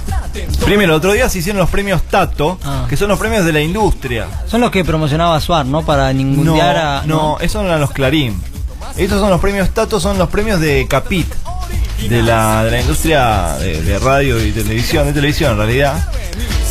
Primero, 0.65 0.93
el 0.93 0.99
otro 0.99 1.13
día 1.13 1.29
se 1.29 1.39
hicieron 1.39 1.59
los 1.61 1.71
premios 1.71 2.03
Tato, 2.05 2.59
Ah. 2.65 2.87
que 2.89 2.97
son 2.97 3.09
los 3.09 3.19
premios 3.19 3.45
de 3.45 3.53
la 3.53 3.61
industria. 3.61 4.27
Son 4.47 4.61
los 4.61 4.71
que 4.71 4.85
promocionaba 4.85 5.41
Suar, 5.41 5.67
¿no? 5.67 5.85
Para 5.85 6.13
ningunear 6.13 6.77
a. 6.77 7.03
no, 7.07 7.39
esos 7.41 7.65
eran 7.65 7.81
los 7.81 7.91
Clarín. 7.91 8.41
Estos 8.97 9.21
son 9.21 9.31
los 9.31 9.41
premios 9.41 9.71
Tato, 9.71 9.99
son 9.99 10.19
los 10.19 10.29
premios 10.29 10.61
de 10.61 10.87
Capit, 10.89 11.27
de 12.09 12.23
la, 12.23 12.63
de 12.65 12.71
la 12.71 12.81
industria 12.81 13.57
de, 13.59 13.83
de 13.83 13.99
radio 13.99 14.45
y 14.45 14.53
televisión, 14.53 15.07
de 15.07 15.13
televisión 15.13 15.53
en 15.53 15.59
realidad. 15.59 16.09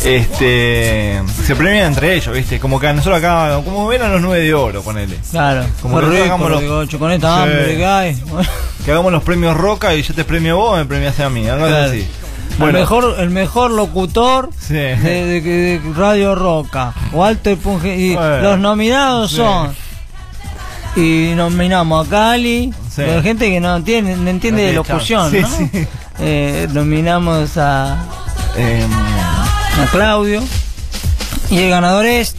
Este 0.06 1.20
se 1.44 1.56
premian 1.56 1.86
entre 1.86 2.14
ellos, 2.14 2.32
¿viste? 2.34 2.60
Como 2.60 2.78
que 2.78 2.92
nosotros 2.92 3.18
acá, 3.18 3.60
como 3.64 3.92
eran 3.92 4.12
los 4.12 4.20
nueve 4.22 4.44
de 4.44 4.54
oro, 4.54 4.80
ponele. 4.82 5.16
Claro, 5.30 5.66
Como 5.82 5.98
que 6.00 6.06
rico, 6.06 6.22
hagamos 6.24 6.50
los- 6.50 6.60
digo, 6.60 6.98
con 6.98 7.10
esta 7.12 7.36
Sí. 7.36 7.42
hambre 7.42 7.76
que 7.76 7.86
hay. 7.86 8.22
Que 8.84 8.92
hagamos 8.92 9.10
los 9.12 9.22
premios 9.24 9.56
Roca 9.56 9.94
y 9.94 10.02
yo 10.02 10.14
te 10.14 10.24
premio 10.24 10.56
vos, 10.58 10.78
me 10.78 10.84
premiaste 10.84 11.24
a 11.24 11.28
mí, 11.30 11.48
algo 11.48 11.66
Claro. 11.66 11.90
así. 11.90 12.06
el, 12.60 12.72
mejor, 12.72 13.16
el 13.18 13.30
mejor 13.30 13.70
locutor 13.72 14.50
Sí. 14.60 14.74
de, 14.74 14.96
de- 14.96 15.40
de 15.40 15.80
Radio 15.96 16.34
Roca, 16.36 16.94
Walter 17.12 17.56
Punge. 17.58 17.96
Y 17.96 18.14
Bueno, 18.14 18.40
los 18.42 18.58
nominados 18.60 19.30
sí. 19.30 19.36
son. 19.38 19.74
Y 20.94 21.32
nominamos 21.34 22.06
a 22.06 22.10
Cali, 22.10 22.72
Sí. 22.88 22.94
pero 23.04 23.22
gente 23.22 23.50
que 23.50 23.60
no, 23.60 23.82
tiene, 23.82 24.16
no 24.16 24.30
entiende 24.30 24.62
No 24.62 24.68
de 24.68 24.74
locución. 24.74 25.32
¿no? 25.32 25.48
Eh, 26.20 26.68
nominamos 26.72 27.58
a, 27.58 28.04
Em, 28.56 28.88
a 29.78 29.86
Claudio. 29.90 30.42
Y 31.50 31.58
el 31.58 31.70
ganador 31.70 32.06
es. 32.06 32.34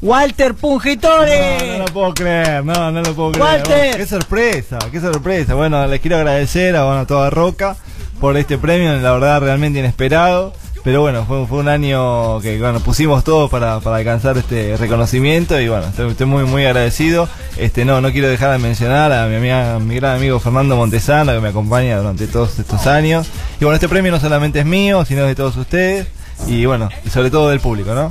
Walter 0.00 0.54
Pungitore. 0.54 1.78
No, 1.78 1.78
lo 1.78 1.84
puedo 1.86 2.14
creer, 2.14 2.64
no, 2.64 2.90
no 2.92 3.02
lo 3.02 3.14
puedo 3.14 3.32
creer. 3.32 3.46
Walter. 3.46 3.94
Oh, 3.94 3.96
qué 3.96 4.06
sorpresa, 4.06 4.78
qué 4.92 5.00
sorpresa. 5.00 5.54
Bueno, 5.54 5.86
les 5.86 6.00
quiero 6.00 6.16
agradecer 6.18 6.76
a, 6.76 6.84
bueno, 6.84 7.00
a 7.00 7.06
toda 7.06 7.30
Roca 7.30 7.76
por 8.20 8.36
este 8.36 8.58
premio, 8.58 8.94
la 8.96 9.12
verdad 9.12 9.40
realmente 9.40 9.78
inesperado. 9.78 10.52
Pero 10.84 11.00
bueno, 11.00 11.24
fue, 11.26 11.46
fue 11.46 11.58
un 11.58 11.68
año 11.68 12.40
que 12.40 12.58
bueno, 12.58 12.80
pusimos 12.80 13.24
todo 13.24 13.48
para, 13.48 13.80
para 13.80 13.96
alcanzar 13.96 14.38
este 14.38 14.76
reconocimiento 14.76 15.60
y 15.60 15.68
bueno, 15.68 15.86
estoy, 15.86 16.10
estoy 16.10 16.26
muy 16.26 16.44
muy 16.44 16.64
agradecido. 16.64 17.28
Este 17.56 17.84
no, 17.84 18.00
no 18.00 18.12
quiero 18.12 18.28
dejar 18.28 18.52
de 18.52 18.58
mencionar 18.58 19.12
a 19.12 19.26
mi, 19.26 19.36
amiga, 19.36 19.74
a 19.74 19.78
mi 19.78 19.96
gran 19.96 20.16
amigo 20.16 20.38
Fernando 20.40 20.76
Montesano 20.76 21.32
que 21.32 21.40
me 21.40 21.48
acompaña 21.48 21.98
durante 21.98 22.26
todos 22.26 22.58
estos 22.58 22.86
años. 22.86 23.26
Y 23.60 23.64
bueno, 23.64 23.74
este 23.74 23.88
premio 23.88 24.12
no 24.12 24.20
solamente 24.20 24.60
es 24.60 24.66
mío, 24.66 25.04
sino 25.04 25.24
de 25.24 25.34
todos 25.34 25.56
ustedes 25.56 26.06
y 26.46 26.64
bueno, 26.66 26.88
y 27.04 27.10
sobre 27.10 27.30
todo 27.30 27.50
del 27.50 27.60
público, 27.60 27.94
¿no? 27.94 28.10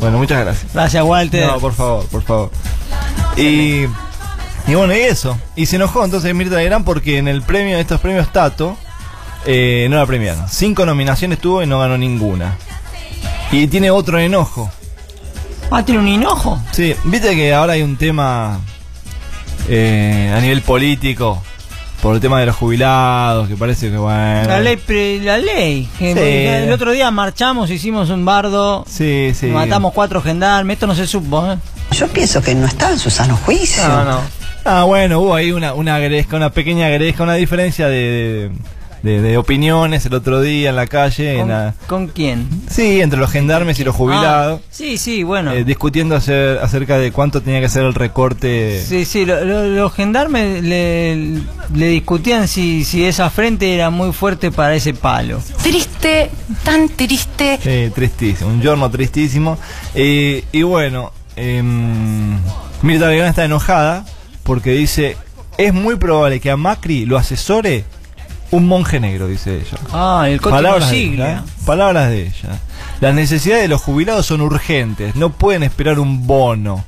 Bueno, 0.00 0.18
muchas 0.18 0.40
gracias. 0.40 0.72
Gracias, 0.72 1.04
Walter. 1.04 1.46
No, 1.46 1.58
por 1.58 1.72
favor, 1.72 2.06
por 2.06 2.22
favor. 2.22 2.50
Y, 3.36 3.84
y 4.66 4.74
bueno, 4.74 4.94
y 4.94 5.00
eso. 5.00 5.38
Y 5.56 5.66
se 5.66 5.76
enojó 5.76 6.04
entonces 6.04 6.34
Mirta 6.34 6.56
Legrand 6.56 6.84
porque 6.84 7.18
en 7.18 7.28
el 7.28 7.42
premio, 7.42 7.78
estos 7.78 8.00
premios 8.00 8.32
Tato, 8.32 8.76
eh, 9.46 9.86
no 9.90 9.96
la 9.96 10.06
premiaron. 10.06 10.48
Cinco 10.48 10.84
nominaciones 10.86 11.38
tuvo 11.38 11.62
y 11.62 11.66
no 11.66 11.78
ganó 11.78 11.96
ninguna. 11.98 12.56
Y 13.52 13.66
tiene 13.68 13.90
otro 13.90 14.18
enojo. 14.18 14.70
Ah, 15.70 15.84
tiene 15.84 16.00
un 16.00 16.08
hinojo. 16.08 16.60
Sí, 16.72 16.94
viste 17.04 17.34
que 17.34 17.52
ahora 17.54 17.74
hay 17.74 17.82
un 17.82 17.96
tema 17.96 18.60
eh, 19.68 20.32
a 20.36 20.40
nivel 20.40 20.62
político 20.62 21.42
por 22.02 22.14
el 22.14 22.20
tema 22.20 22.38
de 22.40 22.46
los 22.46 22.56
jubilados, 22.56 23.48
que 23.48 23.56
parece 23.56 23.90
que 23.90 23.96
bueno. 23.96 24.46
La 24.46 24.60
ley, 24.60 24.76
pre- 24.76 25.20
la 25.20 25.38
ley. 25.38 25.88
Que- 25.98 26.08
Sí. 26.12 26.14
que 26.14 26.64
El 26.64 26.72
otro 26.72 26.92
día 26.92 27.10
marchamos, 27.10 27.70
hicimos 27.70 28.10
un 28.10 28.24
bardo, 28.26 28.84
Sí, 28.86 29.32
sí. 29.34 29.46
matamos 29.46 29.92
cuatro 29.94 30.20
gendarmes, 30.20 30.74
esto 30.74 30.86
no 30.86 30.94
se 30.94 31.06
supo, 31.06 31.50
¿eh? 31.50 31.56
Yo 31.92 32.08
pienso 32.08 32.42
que 32.42 32.54
no 32.54 32.66
está 32.66 32.90
en 32.90 32.98
su 32.98 33.08
sano 33.08 33.36
juicio. 33.36 33.86
No, 33.88 34.04
no. 34.04 34.20
Ah, 34.66 34.84
bueno, 34.84 35.20
hubo 35.20 35.34
ahí 35.34 35.50
una, 35.52 35.72
una 35.74 35.98
gresca, 35.98 36.36
una 36.36 36.50
pequeña 36.50 36.88
gresca, 36.88 37.22
una 37.22 37.34
diferencia 37.34 37.86
de, 37.88 37.96
de, 37.96 38.50
de 39.12 39.36
opiniones 39.36 40.06
el 40.06 40.14
otro 40.14 40.40
día 40.40 40.70
en 40.70 40.76
la 40.76 40.86
calle. 40.86 41.34
En 41.34 41.40
¿Con, 41.40 41.48
la- 41.48 41.74
con 41.86 42.06
quién? 42.08 42.48
sí, 42.70 43.00
entre 43.00 43.18
los 43.18 43.30
gendarmes 43.30 43.78
y 43.78 43.84
los 43.84 43.94
jubilados. 43.94 44.60
Ah, 44.62 44.68
sí, 44.70 44.96
sí, 44.98 45.22
bueno. 45.22 45.52
eh, 45.52 45.64
discutiendo 45.64 46.16
acer- 46.16 46.58
acerca 46.62 46.98
de 46.98 47.12
cuánto 47.12 47.40
tenía 47.42 47.60
que 47.60 47.68
ser 47.68 47.84
el 47.84 47.94
recorte. 47.94 48.82
Sí, 48.82 49.04
sí, 49.04 49.24
lo- 49.26 49.44
lo- 49.44 49.64
los 49.68 49.92
gendarmes 49.92 50.62
le, 50.62 51.38
le 51.74 51.86
discutían 51.88 52.48
si, 52.48 52.84
si 52.84 53.04
esa 53.04 53.28
frente 53.30 53.74
era 53.74 53.90
muy 53.90 54.12
fuerte 54.12 54.50
para 54.50 54.74
ese 54.74 54.94
palo. 54.94 55.40
Triste, 55.62 56.30
tan 56.64 56.88
triste. 56.88 57.58
Sí, 57.62 57.92
tristísimo, 57.94 58.50
un 58.50 58.60
giorno 58.62 58.90
tristísimo. 58.90 59.58
Eh, 59.94 60.44
y 60.52 60.62
bueno, 60.62 61.12
em, 61.36 62.38
Mirta 62.82 63.08
Legrand 63.08 63.30
está 63.30 63.44
enojada 63.44 64.04
porque 64.44 64.72
dice, 64.72 65.16
es 65.58 65.72
muy 65.74 65.96
probable 65.96 66.40
que 66.40 66.50
a 66.50 66.56
Macri 66.56 67.06
lo 67.06 67.16
asesore 67.16 67.84
un 68.54 68.66
monje 68.66 69.00
negro, 69.00 69.26
dice 69.26 69.56
ella. 69.56 69.78
Ah, 69.92 70.26
el 70.28 70.40
coche 70.40 70.56
Palabras 70.56 70.90
de, 70.90 71.02
ella, 71.02 71.32
¿eh? 71.32 71.40
Palabras 71.66 72.08
de 72.08 72.22
ella. 72.22 72.60
Las 73.00 73.14
necesidades 73.14 73.62
de 73.62 73.68
los 73.68 73.82
jubilados 73.82 74.26
son 74.26 74.40
urgentes, 74.40 75.16
no 75.16 75.30
pueden 75.30 75.62
esperar 75.62 75.98
un 75.98 76.26
bono. 76.26 76.84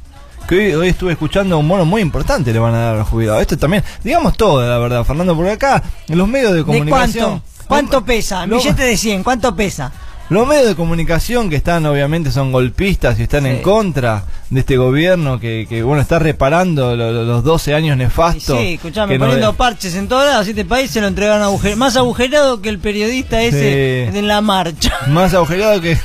Que 0.49 0.55
hoy, 0.55 0.75
hoy 0.75 0.89
estuve 0.89 1.13
escuchando 1.13 1.59
un 1.59 1.69
bono 1.69 1.85
muy 1.85 2.01
importante 2.03 2.53
le 2.53 2.59
van 2.61 2.75
a 2.75 2.79
dar 2.79 2.95
a 2.95 2.99
los 2.99 3.09
jubilados. 3.09 3.43
Esto 3.43 3.59
también, 3.59 3.83
digamos 4.05 4.37
todo, 4.37 4.67
la 4.67 4.79
verdad, 4.79 5.05
Fernando, 5.05 5.35
porque 5.35 5.53
acá 5.53 5.83
en 6.09 6.19
los 6.19 6.29
medios 6.29 6.53
de 6.53 6.59
¿De 6.59 6.65
comunicación... 6.65 7.43
cuánto? 7.67 7.67
¿Cuánto 7.67 8.05
pesa? 8.05 8.47
Billete 8.47 8.85
de 8.85 8.97
100, 8.97 9.25
¿cuánto 9.25 9.57
pesa? 9.57 9.93
Los 10.29 10.47
medios 10.49 10.67
de 10.67 10.75
comunicación 10.75 11.49
que 11.49 11.55
están 11.57 11.87
obviamente 11.87 12.33
son 12.33 12.51
golpistas 12.51 13.19
y 13.21 13.23
están 13.23 13.47
en 13.47 13.63
contra 13.63 14.25
de 14.51 14.59
este 14.61 14.77
gobierno 14.77 15.39
que, 15.39 15.67
que, 15.69 15.85
bueno 15.85 16.03
está 16.03 16.19
reparando 16.19 16.97
lo- 16.97 17.13
lo- 17.13 17.25
los 17.25 17.45
12 17.45 17.75
años 17.75 17.97
nefastos. 17.97 18.59
Sí, 18.59 18.75
escuchame, 18.75 19.19
poniendo 19.21 19.53
parches 19.55 19.95
en 19.95 20.09
todos 20.09 20.27
lados, 20.27 20.49
este 20.49 20.65
país 20.65 20.91
se 20.91 21.01
lo 21.01 21.07
entregaron 21.07 21.43
agujerado, 21.43 21.77
más 21.79 21.97
agujerado 21.97 22.61
que 22.61 22.69
el 22.71 22.81
periodista 22.81 23.41
ese 23.41 24.07
Sí. 24.09 24.13
de 24.13 24.23
la 24.23 24.41
marcha. 24.41 24.93
más 25.09 25.33
agujerado 25.33 25.81
que 25.81 25.97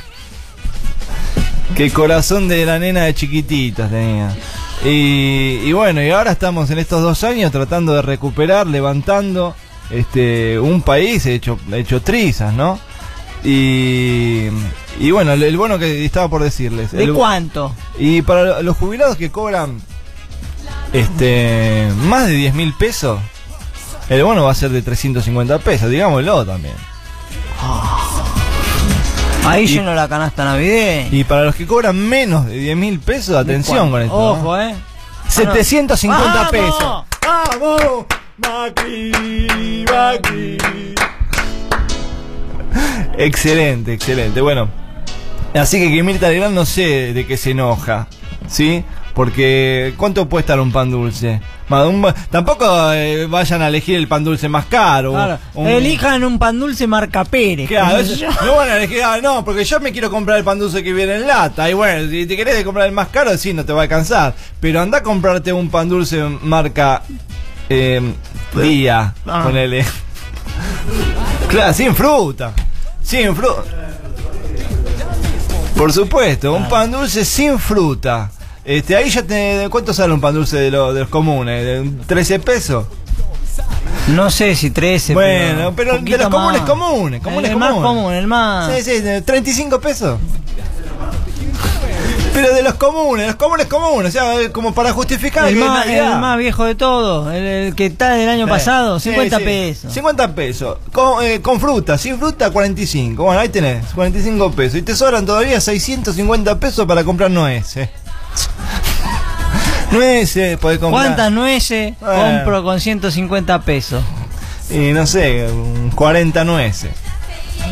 que 1.76 1.84
el 1.86 1.92
corazón 1.92 2.48
de 2.48 2.64
la 2.66 2.78
nena 2.78 3.04
de 3.04 3.14
chiquititas 3.14 3.90
tenía. 3.90 4.30
Y, 4.84 5.60
y 5.64 5.72
bueno, 5.72 6.02
y 6.02 6.10
ahora 6.10 6.30
estamos 6.32 6.70
en 6.70 6.78
estos 6.78 7.02
dos 7.02 7.24
años 7.24 7.50
tratando 7.50 7.94
de 7.94 8.02
recuperar, 8.02 8.66
levantando 8.66 9.54
este 9.90 10.58
un 10.60 10.82
país 10.82 11.24
hecho, 11.26 11.58
hecho 11.72 12.02
trizas, 12.02 12.52
¿no? 12.52 12.78
Y, 13.44 14.48
y 15.00 15.10
bueno, 15.10 15.32
el, 15.32 15.42
el 15.42 15.56
bono 15.56 15.78
que 15.78 16.04
estaba 16.04 16.28
por 16.28 16.42
decirles. 16.42 16.92
¿De 16.92 17.04
el- 17.04 17.12
cuánto? 17.14 17.74
Y 17.98 18.22
para 18.22 18.62
los 18.62 18.76
jubilados 18.76 19.16
que 19.16 19.30
cobran 19.30 19.80
este 20.92 21.88
más 22.04 22.26
de 22.26 22.32
10 22.34 22.54
mil 22.54 22.72
pesos, 22.74 23.18
el 24.08 24.22
bono 24.22 24.44
va 24.44 24.52
a 24.52 24.54
ser 24.54 24.70
de 24.70 24.82
350 24.82 25.58
pesos, 25.58 25.90
digámoslo 25.90 26.44
también. 26.46 26.74
Ahí 29.44 29.64
Y- 29.64 29.68
lleno 29.68 29.94
la 29.94 30.08
canasta 30.08 30.44
navideña. 30.44 31.08
Y 31.10 31.24
para 31.24 31.44
los 31.44 31.54
que 31.56 31.66
cobran 31.66 31.96
menos 31.96 32.46
de 32.46 32.54
10 32.58 32.76
mil 32.76 33.00
pesos, 33.00 33.34
atención 33.36 33.90
con 33.90 34.02
esto. 34.02 34.14
Ojo, 34.16 34.56
eh. 34.58 34.74
750 35.28 36.24
¡Vamos! 36.32 36.50
pesos. 36.50 37.04
¡Vamos! 37.26 38.04
Macri, 38.38 39.84
Macri. 39.90 40.58
Excelente, 43.18 43.92
excelente. 43.92 44.40
Bueno, 44.40 44.68
así 45.54 45.78
que 45.78 45.94
que 45.94 46.02
Mirta 46.02 46.28
Legrand 46.28 46.54
no 46.54 46.64
sé 46.64 47.12
de 47.12 47.26
qué 47.26 47.36
se 47.36 47.50
enoja, 47.50 48.06
¿sí? 48.48 48.84
Porque 49.14 49.92
¿cuánto 49.98 50.26
puede 50.28 50.40
estar 50.40 50.58
un 50.58 50.72
pan 50.72 50.90
dulce? 50.90 51.40
Un 51.68 52.06
tampoco 52.30 52.92
eh, 52.92 53.26
vayan 53.26 53.62
a 53.62 53.68
elegir 53.68 53.96
el 53.96 54.06
pan 54.08 54.24
dulce 54.24 54.48
más 54.48 54.66
caro. 54.66 55.12
Claro, 55.12 55.38
un- 55.54 55.68
Elijan 55.68 56.22
un 56.24 56.38
pan 56.38 56.58
dulce 56.58 56.86
marca 56.86 57.24
Pérez. 57.24 57.68
Claro, 57.68 58.00
yo. 58.02 58.28
no 58.44 58.56
van 58.56 58.68
a 58.70 58.76
elegir, 58.78 59.02
ah, 59.02 59.18
no, 59.22 59.42
porque 59.44 59.64
yo 59.64 59.80
me 59.80 59.92
quiero 59.92 60.10
comprar 60.10 60.38
el 60.38 60.44
pan 60.44 60.58
dulce 60.58 60.82
que 60.82 60.92
viene 60.92 61.16
en 61.16 61.26
lata. 61.26 61.70
Y 61.70 61.74
bueno, 61.74 62.10
si 62.10 62.26
te 62.26 62.36
querés 62.36 62.62
comprar 62.64 62.86
el 62.86 62.92
más 62.92 63.08
caro, 63.08 63.36
sí, 63.38 63.52
no 63.54 63.64
te 63.64 63.72
va 63.72 63.80
a 63.80 63.82
alcanzar. 63.84 64.34
Pero 64.60 64.80
anda 64.80 64.98
a 64.98 65.02
comprarte 65.02 65.52
un 65.52 65.68
pan 65.70 65.88
dulce 65.88 66.22
marca 66.42 67.02
eh, 67.68 68.00
Día, 68.54 69.14
Ah. 69.26 69.42
ponele. 69.44 69.84
Claro, 71.48 71.72
sin 71.74 71.94
fruta. 71.94 72.52
Sin 73.12 73.36
fruta. 73.36 73.62
Por 75.76 75.92
supuesto, 75.92 76.54
un 76.54 76.66
pan 76.66 76.90
dulce 76.90 77.26
sin 77.26 77.58
fruta. 77.58 78.30
Este, 78.64 78.96
ahí 78.96 79.10
ya 79.10 79.22
te. 79.22 79.66
¿Cuánto 79.70 79.92
sale 79.92 80.14
un 80.14 80.20
pan 80.22 80.32
dulce 80.32 80.56
de, 80.56 80.70
lo- 80.70 80.94
de 80.94 81.00
los 81.00 81.10
comunes? 81.10 81.62
¿De 81.62 81.80
un 81.80 81.98
13 82.06 82.38
pesos? 82.38 82.86
No 84.08 84.30
sé 84.30 84.54
si 84.54 84.70
13. 84.70 85.12
Bueno, 85.12 85.74
pero 85.76 85.98
de 85.98 86.16
los 86.16 86.28
comunes 86.28 86.62
más. 86.62 86.70
comunes, 86.70 87.20
comunes 87.22 87.50
el 87.50 87.56
más 87.58 87.72
comunes. 87.74 87.88
común, 87.96 88.14
el 88.14 88.26
más. 88.26 88.72
Sí, 88.76 88.82
sí, 88.82 89.00
de 89.02 89.20
35 89.20 89.78
pesos. 89.78 90.18
Pero 92.32 92.54
de 92.54 92.62
los 92.62 92.74
comunes, 92.74 93.26
los 93.26 93.36
comunes 93.36 93.66
comunes, 93.66 94.08
o 94.08 94.12
sea, 94.12 94.40
eh, 94.40 94.50
como 94.50 94.72
para 94.72 94.92
justificar 94.92 95.48
el, 95.48 95.54
que 95.54 95.60
más, 95.60 95.86
Navidad. 95.86 96.12
el 96.14 96.18
más 96.18 96.38
viejo 96.38 96.64
de 96.64 96.74
todos, 96.74 97.32
el, 97.34 97.42
el 97.44 97.74
que 97.74 97.86
está 97.86 98.10
del 98.14 98.28
año 98.28 98.46
Sí, 98.46 98.50
pasado, 98.50 98.98
sí, 99.00 99.10
50 99.10 99.38
sí. 99.38 99.44
pesos. 99.44 99.92
50 99.92 100.34
pesos. 100.34 100.78
Con, 100.92 101.22
eh, 101.24 101.40
con 101.42 101.60
fruta, 101.60 101.98
sin 101.98 102.18
fruta 102.18 102.50
45. 102.50 103.22
Bueno, 103.22 103.38
ahí 103.40 103.50
tenés, 103.50 103.84
45 103.94 104.50
pesos. 104.52 104.78
Y 104.78 104.82
te 104.82 104.96
sobran 104.96 105.26
todavía 105.26 105.60
650 105.60 106.58
pesos 106.58 106.86
para 106.86 107.04
comprar 107.04 107.30
nueces. 107.30 107.90
nueces, 109.90 110.56
podés 110.58 110.78
comprar. 110.78 111.04
¿Cuántas 111.04 111.30
nueces 111.32 111.94
Bueno. 112.00 112.36
compro 112.38 112.62
con 112.64 112.80
150 112.80 113.60
pesos? 113.62 114.02
Y 114.70 114.92
no 114.92 115.06
sé, 115.06 115.46
un 115.50 115.90
40 115.94 116.44
nueces. 116.44 116.90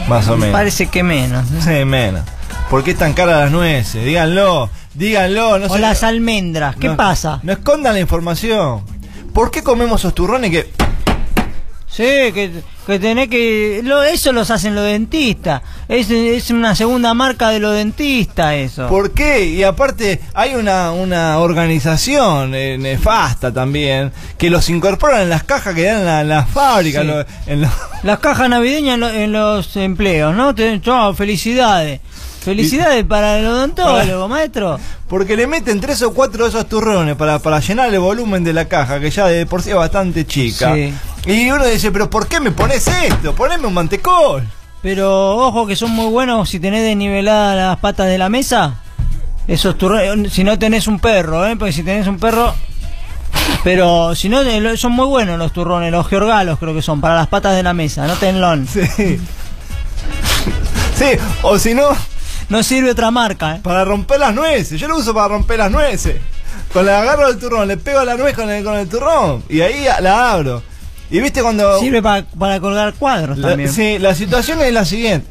Más 0.08 0.28
o 0.28 0.36
menos. 0.36 0.52
Parece 0.52 0.86
que 0.88 1.02
menos. 1.02 1.46
Sí, 1.64 1.84
menos. 1.84 2.22
¿Por 2.70 2.84
qué 2.84 2.94
tan 2.94 3.12
caras 3.14 3.40
las 3.40 3.50
nueces? 3.50 4.04
Díganlo, 4.04 4.70
díganlo. 4.94 5.58
No 5.58 5.66
o 5.66 5.78
las 5.78 6.02
almendras, 6.04 6.76
¿qué 6.76 6.88
no- 6.88 6.96
pasa? 6.96 7.40
No 7.42 7.52
escondan 7.52 7.94
la 7.94 8.00
información. 8.00 8.82
¿Por 9.34 9.50
qué 9.50 9.62
comemos 9.62 10.00
esos 10.00 10.14
turrones 10.14 10.50
que 10.50 10.70
Sí, 11.88 12.04
que, 12.04 12.52
que 12.86 12.98
tenés 13.00 13.28
que... 13.28 13.80
Lo, 13.82 14.04
eso 14.04 14.32
los 14.32 14.52
hacen 14.52 14.76
los 14.76 14.84
dentistas. 14.84 15.60
Es, 15.88 16.08
es 16.08 16.50
una 16.50 16.76
segunda 16.76 17.14
marca 17.14 17.48
de 17.50 17.58
los 17.58 17.74
dentistas 17.74 18.54
eso. 18.54 18.86
¿Por 18.86 19.10
qué? 19.10 19.44
Y 19.46 19.64
aparte 19.64 20.20
hay 20.32 20.54
una, 20.54 20.92
una 20.92 21.38
organización 21.40 22.54
eh, 22.54 22.78
nefasta 22.78 23.52
también 23.52 24.12
que 24.38 24.50
los 24.50 24.70
incorporan 24.70 25.22
en 25.22 25.30
las 25.30 25.42
cajas 25.42 25.74
que 25.74 25.82
dan 25.82 25.98
en 25.98 26.04
la, 26.06 26.20
en 26.20 26.28
la 26.28 26.44
fábrica. 26.46 27.00
Sí. 27.00 27.06
lo- 27.08 27.24
en 27.48 27.62
lo- 27.62 27.68
Las 28.04 28.20
cajas 28.20 28.48
navideñas 28.48 28.94
en, 28.94 29.00
lo- 29.00 29.10
en 29.10 29.32
los 29.32 29.76
empleos, 29.76 30.32
¿no? 30.36 30.54
Te- 30.54 30.80
felicidades. 31.16 32.00
Felicidades 32.40 33.04
para 33.04 33.38
el 33.38 33.46
odontólogo, 33.46 34.28
maestro. 34.28 34.80
porque 35.08 35.36
le 35.36 35.46
meten 35.46 35.78
tres 35.78 36.00
o 36.02 36.14
cuatro 36.14 36.44
de 36.44 36.50
esos 36.50 36.66
turrones 36.66 37.14
para, 37.16 37.38
para 37.38 37.60
llenar 37.60 37.92
el 37.92 38.00
volumen 38.00 38.44
de 38.44 38.54
la 38.54 38.64
caja, 38.66 38.98
que 38.98 39.10
ya 39.10 39.26
de 39.26 39.44
por 39.44 39.62
sí 39.62 39.70
es 39.70 39.76
bastante 39.76 40.26
chica. 40.26 40.74
Sí. 40.74 40.94
Y 41.26 41.50
uno 41.50 41.66
dice, 41.66 41.92
pero 41.92 42.08
¿por 42.08 42.26
qué 42.28 42.40
me 42.40 42.50
pones 42.50 42.86
esto? 42.86 43.34
Poneme 43.34 43.66
un 43.66 43.74
mantecol. 43.74 44.46
Pero 44.82 45.36
ojo 45.36 45.66
que 45.66 45.76
son 45.76 45.90
muy 45.90 46.10
buenos 46.10 46.48
si 46.48 46.58
tenés 46.58 46.82
desniveladas 46.82 47.56
las 47.56 47.78
patas 47.78 48.06
de 48.06 48.16
la 48.16 48.30
mesa. 48.30 48.76
Esos 49.46 49.76
turrones, 49.76 50.32
si 50.32 50.42
no 50.42 50.58
tenés 50.58 50.86
un 50.86 50.98
perro, 50.98 51.46
¿eh? 51.46 51.56
Porque 51.56 51.72
si 51.72 51.82
tenés 51.82 52.06
un 52.06 52.18
perro... 52.18 52.54
Pero 53.62 54.14
si 54.14 54.30
no, 54.30 54.40
eh, 54.42 54.76
son 54.78 54.92
muy 54.92 55.06
buenos 55.06 55.38
los 55.38 55.52
turrones, 55.52 55.92
los 55.92 56.06
georgalos 56.08 56.58
creo 56.58 56.72
que 56.74 56.80
son, 56.82 57.00
para 57.00 57.16
las 57.16 57.26
patas 57.26 57.54
de 57.54 57.62
la 57.62 57.74
mesa, 57.74 58.06
no 58.06 58.14
tenlón. 58.14 58.66
Sí. 58.66 59.20
Sí, 60.96 61.06
o 61.42 61.58
si 61.58 61.74
no, 61.74 61.88
No 62.50 62.62
sirve 62.62 62.90
otra 62.90 63.10
marca, 63.10 63.56
¿eh? 63.56 63.60
para 63.62 63.84
romper 63.84 64.20
las 64.20 64.34
nueces. 64.34 64.78
Yo 64.78 64.88
lo 64.88 64.96
uso 64.98 65.14
para 65.14 65.28
romper 65.28 65.58
las 65.58 65.70
nueces. 65.70 66.16
Con 66.72 66.84
la 66.86 67.00
agarro 67.00 67.28
el 67.28 67.38
turrón, 67.38 67.66
le 67.68 67.76
pego 67.76 68.00
a 68.00 68.04
la 68.04 68.16
nuez 68.16 68.34
con 68.36 68.48
el, 68.50 68.62
con 68.64 68.76
el 68.76 68.88
turrón 68.88 69.42
y 69.48 69.60
ahí 69.60 69.86
la 70.00 70.32
abro. 70.32 70.62
Y 71.10 71.18
viste 71.20 71.42
cuando... 71.42 71.80
Sirve 71.80 72.00
pa- 72.02 72.24
para 72.38 72.60
colgar 72.60 72.94
cuadros 72.94 73.38
La- 73.38 73.48
también. 73.48 73.72
sí, 73.72 73.98
la 73.98 74.14
situación 74.14 74.60
es 74.62 74.72
la 74.72 74.84
siguiente. 74.84 75.26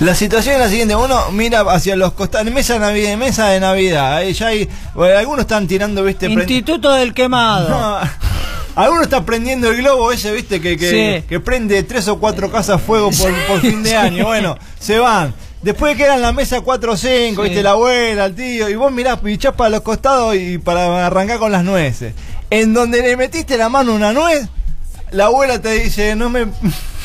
La 0.00 0.16
situación 0.16 0.54
es 0.56 0.60
la 0.60 0.68
siguiente, 0.68 0.96
uno 0.96 1.30
mira 1.30 1.60
hacia 1.60 1.94
los 1.94 2.12
costados, 2.14 2.50
mesa 2.52 2.74
de 2.74 2.80
Navidad, 2.80 3.16
mesa 3.16 3.48
de 3.50 3.60
Navidad, 3.60 4.16
ahí 4.16 4.32
ya 4.32 4.48
hay, 4.48 4.68
bueno, 4.94 5.16
algunos 5.16 5.42
están 5.42 5.68
tirando, 5.68 6.02
viste, 6.02 6.26
Instituto 6.28 6.92
del 6.92 7.14
quemado. 7.14 7.68
No, 8.02 8.31
algunos 8.74 9.04
están 9.04 9.24
prendiendo 9.24 9.68
el 9.70 9.76
globo 9.78 10.12
ese, 10.12 10.32
viste, 10.32 10.60
que, 10.60 10.76
que, 10.76 11.20
Sí. 11.20 11.26
que 11.28 11.40
prende 11.40 11.82
tres 11.82 12.08
o 12.08 12.18
cuatro 12.18 12.50
casas 12.50 12.80
fuego 12.80 13.10
por, 13.10 13.32
por 13.46 13.60
fin 13.60 13.82
de 13.82 13.96
año, 13.96 14.26
bueno, 14.26 14.56
se 14.78 14.98
van. 14.98 15.34
Después 15.62 15.96
quedan 15.96 16.16
en 16.16 16.22
la 16.22 16.32
mesa 16.32 16.60
4 16.60 16.92
o 16.92 16.96
5, 16.96 17.42
Sí. 17.42 17.48
viste, 17.48 17.62
la 17.62 17.70
abuela, 17.70 18.24
el 18.24 18.34
tío, 18.34 18.68
y 18.68 18.74
vos 18.74 18.90
mirás, 18.90 19.20
pichás 19.20 19.54
para 19.54 19.70
los 19.70 19.82
costados 19.82 20.34
y 20.34 20.58
para 20.58 21.06
arrancar 21.06 21.38
con 21.38 21.52
las 21.52 21.62
nueces. 21.62 22.14
En 22.50 22.74
donde 22.74 23.00
le 23.00 23.16
metiste 23.16 23.56
la 23.56 23.68
mano 23.68 23.92
a 23.92 23.94
una 23.94 24.12
nuez, 24.12 24.48
la 25.12 25.26
abuela 25.26 25.60
te 25.60 25.70
dice, 25.74 26.16
no 26.16 26.30
me, 26.30 26.46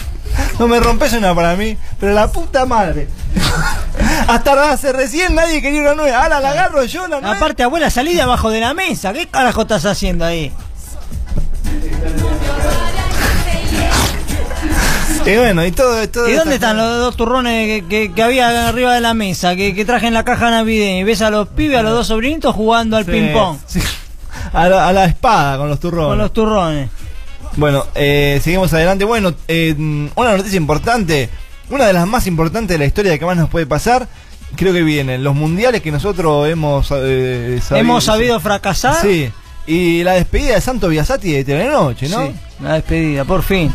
no 0.59 0.68
me 0.68 0.80
rompes 0.80 1.13
una 1.13 1.36
para 1.36 1.55
mí, 1.55 1.78
pero 1.99 2.13
la 2.13 2.32
puta 2.32 2.65
madre. 2.65 3.07
Hasta 4.28 4.72
hace 4.72 4.91
recién 4.91 5.36
nadie 5.36 5.61
quería 5.61 5.82
una 5.82 5.93
nuez, 5.93 6.13
ahora 6.13 6.39
la 6.39 6.49
agarro 6.49 6.84
yo 6.86 7.07
la 7.07 7.22
nuez. 7.22 7.36
Aparte, 7.38 7.61
abuela, 7.61 7.89
salí 7.91 8.15
de 8.15 8.24
abajo 8.24 8.49
de 8.49 8.59
la 8.59 8.74
mesa. 8.74 9.13
¿Qué 9.13 9.28
carajo 9.28 9.61
estás 9.61 9.86
haciendo 9.86 10.26
ahí? 10.26 10.51
Y 15.25 15.35
bueno, 15.35 15.65
y 15.65 15.71
todo, 15.73 16.07
todo 16.07 16.29
¿Y 16.29 16.33
dónde 16.33 16.55
están 16.55 16.77
los 16.77 16.99
dos 16.99 17.17
turrones 17.17 17.81
que, 17.81 17.87
que- 17.89 18.13
que 18.13 18.23
había 18.23 18.69
arriba 18.69 18.93
de 18.93 19.01
la 19.01 19.13
mesa? 19.13 19.57
Que, 19.57 19.75
que 19.75 19.83
traje 19.83 20.07
en 20.07 20.13
la 20.13 20.23
caja 20.23 20.49
navideña. 20.49 21.01
Y 21.01 21.03
ves 21.03 21.21
a 21.21 21.29
los 21.29 21.49
pibes, 21.49 21.77
a 21.77 21.83
los 21.83 21.91
dos 21.91 22.07
sobrinitos 22.07 22.55
jugando 22.55 22.95
al 22.95 23.03
Sí, 23.05 23.11
ping-pong. 23.11 23.57
sí. 23.65 23.81
A 24.53 24.69
la, 24.69 24.87
a 24.87 24.93
la 24.93 25.03
espada 25.05 25.57
con 25.57 25.67
los 25.67 25.81
turrones. 25.81 26.07
Con 26.07 26.17
los 26.17 26.31
turrones. 26.31 26.89
Bueno, 27.57 27.83
eh, 27.95 28.39
seguimos 28.41 28.71
adelante. 28.73 29.03
Bueno, 29.03 29.33
eh, 29.49 29.75
una 30.15 30.37
noticia 30.37 30.55
importante, 30.57 31.29
una 31.69 31.85
de 31.87 31.91
las 31.93 32.07
más 32.07 32.25
importantes 32.25 32.69
de 32.75 32.77
la 32.79 32.85
historia 32.85 33.17
que 33.19 33.25
más 33.25 33.35
nos 33.35 33.49
puede 33.49 33.65
pasar, 33.65 34.07
creo 34.55 34.71
que 34.71 34.83
vienen 34.83 35.25
los 35.25 35.35
mundiales 35.35 35.81
que 35.81 35.91
nosotros 35.91 36.47
hemos 36.47 36.87
eh, 36.95 37.59
sabido, 37.61 37.77
Hemos 37.81 38.03
sabido 38.05 38.39
fracasar. 38.39 39.01
Sí. 39.01 39.29
Y 39.68 40.03
la 40.03 40.13
despedida 40.13 40.55
de 40.55 40.61
Santo 40.61 40.88
Biasati 40.88 41.32
de 41.32 41.43
Telenoche, 41.43 42.07
¿no? 42.09 42.26
Sí, 42.28 42.34
la 42.61 42.74
despedida, 42.76 43.26
por 43.26 43.43
fin. 43.43 43.72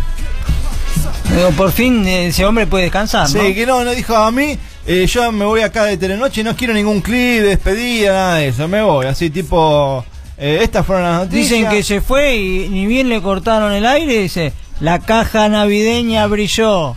Digo, 1.35 1.51
por 1.51 1.71
fin 1.73 2.07
eh, 2.07 2.29
ese 2.29 2.45
hombre 2.45 2.67
puede 2.67 2.85
descansar, 2.85 3.29
Sí, 3.29 3.39
¿no? 3.39 3.55
que 3.55 3.67
no, 3.67 3.85
no 3.85 3.91
dijo 3.93 4.15
a 4.17 4.31
mí, 4.31 4.59
eh, 4.87 5.07
yo 5.07 5.31
me 5.33 5.45
voy 5.45 5.63
acá 5.63 5.85
de 5.85 5.97
Telenoche, 5.97 6.43
no 6.43 6.57
quiero 6.57 6.75
ningún 6.75 7.01
clip 7.01 7.17
de 7.17 7.43
despedida, 7.43 8.13
nada 8.13 8.35
de 8.37 8.49
eso, 8.49 8.69
me 8.69 8.83
voy, 8.83 9.07
así 9.07 9.31
tipo, 9.31 10.05
eh, 10.37 10.61
estas 10.63 10.85
fueron 10.85 11.05
las 11.05 11.21
noticias. 11.25 11.51
Dicen 11.51 11.69
que 11.71 11.83
se 11.83 12.01
fue 12.01 12.37
y 12.37 12.69
ni 12.69 12.87
bien 12.87 13.09
le 13.09 13.23
cortaron 13.23 13.73
el 13.73 13.87
aire, 13.87 14.19
dice, 14.19 14.53
la 14.81 14.99
caja 14.99 15.49
navideña 15.49 16.27
brilló 16.27 16.95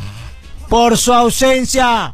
por 0.69 0.97
su 0.97 1.13
ausencia. 1.13 2.13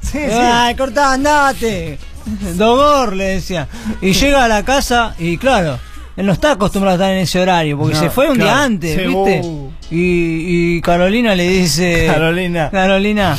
Sí, 0.00 0.18
Ay, 0.18 0.74
cortá, 0.76 1.12
andate. 1.14 1.98
Dogor, 2.54 3.14
le 3.16 3.24
decía. 3.24 3.68
Y 4.00 4.12
llega 4.12 4.44
a 4.44 4.48
la 4.48 4.62
casa 4.64 5.14
y 5.18 5.36
claro, 5.38 5.78
él 6.18 6.26
no 6.26 6.32
está 6.32 6.52
acostumbrado 6.52 6.94
a 6.94 6.96
estar 7.06 7.12
en 7.12 7.18
ese 7.22 7.40
horario, 7.40 7.78
porque 7.78 7.94
No, 7.94 8.00
se 8.00 8.10
fue 8.10 8.28
un 8.28 8.36
día 8.38 8.62
antes, 8.62 8.96
¿viste? 8.96 9.40
uh. 9.44 9.70
Y, 9.90 10.76
y 10.76 10.80
Carolina 10.82 11.34
le 11.34 11.48
dice... 11.48 12.06
Carolina. 12.12 12.68
Carolina, 12.70 13.38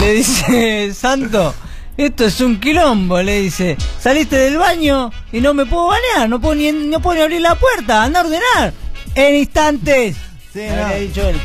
le 0.00 0.12
dice, 0.14 0.92
Santo, 0.94 1.54
esto 1.96 2.24
es 2.24 2.40
un 2.40 2.58
quilombo, 2.58 3.20
le 3.22 3.40
dice. 3.42 3.76
Saliste 4.00 4.36
del 4.36 4.56
baño 4.58 5.10
y 5.32 5.40
no 5.40 5.54
me 5.54 5.66
puedo 5.66 5.88
bañar, 5.88 6.28
no 6.28 6.40
puedo 6.40 6.54
ni, 6.56 6.72
no 6.72 7.00
puedo 7.00 7.16
ni 7.16 7.22
abrir 7.22 7.40
la 7.42 7.54
puerta, 7.54 8.02
anda 8.04 8.20
a 8.20 8.24
ordenar. 8.24 8.72
En 9.14 9.34
instantes. 9.36 10.16
Sí, 10.52 10.60
no. 10.74 10.84
había 10.86 10.96
dicho 10.96 11.28
él. 11.28 11.36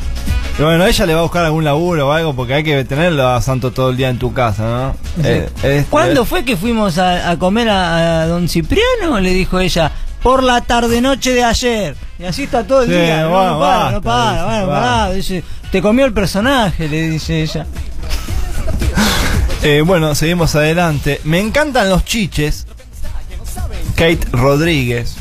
Y 0.58 0.62
bueno, 0.62 0.86
ella 0.86 1.06
le 1.08 1.14
va 1.16 1.20
a 1.22 1.24
buscar 1.24 1.46
algún 1.46 1.64
laburo 1.64 2.08
o 2.10 2.12
algo 2.12 2.36
porque 2.36 2.54
hay 2.54 2.64
que 2.64 2.86
tenerlo 2.86 3.28
a 3.28 3.42
Santo 3.42 3.72
todo 3.72 3.90
el 3.90 3.98
día 3.98 4.10
en 4.10 4.20
tu 4.20 4.34
casa, 4.34 4.64
¿no? 5.18 5.24
Eh, 5.28 5.48
este- 5.56 5.86
¿Cuándo 5.90 6.26
fue 6.26 6.46
que 6.46 6.56
fuimos 6.56 7.00
a, 7.00 7.32
a 7.32 7.40
comer 7.40 7.70
a, 7.70 8.22
a 8.22 8.28
don 8.28 8.48
Cipriano? 8.48 9.20
Le 9.20 9.32
dijo 9.32 9.60
ella. 9.60 9.92
Por 10.24 10.42
la 10.42 10.62
tarde 10.62 11.02
noche 11.02 11.32
de 11.34 11.44
ayer. 11.44 11.96
Y 12.18 12.24
así 12.24 12.44
está 12.44 12.66
todo 12.66 12.82
el 12.84 12.88
Sí, 12.90 12.96
día. 12.96 13.24
No, 13.24 13.60
para, 13.60 13.92
no 13.92 14.02
para. 14.02 14.46
Bueno, 14.46 14.68
pará, 14.68 15.12
dice, 15.12 15.44
te 15.72 15.82
comió 15.82 16.06
el 16.06 16.14
personaje, 16.14 16.88
le 16.88 17.10
dice 17.10 17.42
ella. 17.42 17.66
Eh, 19.62 19.82
bueno, 19.86 20.14
seguimos 20.16 20.56
adelante. 20.56 21.22
Me 21.24 21.40
encantan 21.40 21.90
los 21.90 22.04
chiches. 22.06 22.68
Kate 23.96 24.20
Rodríguez. 24.32 25.16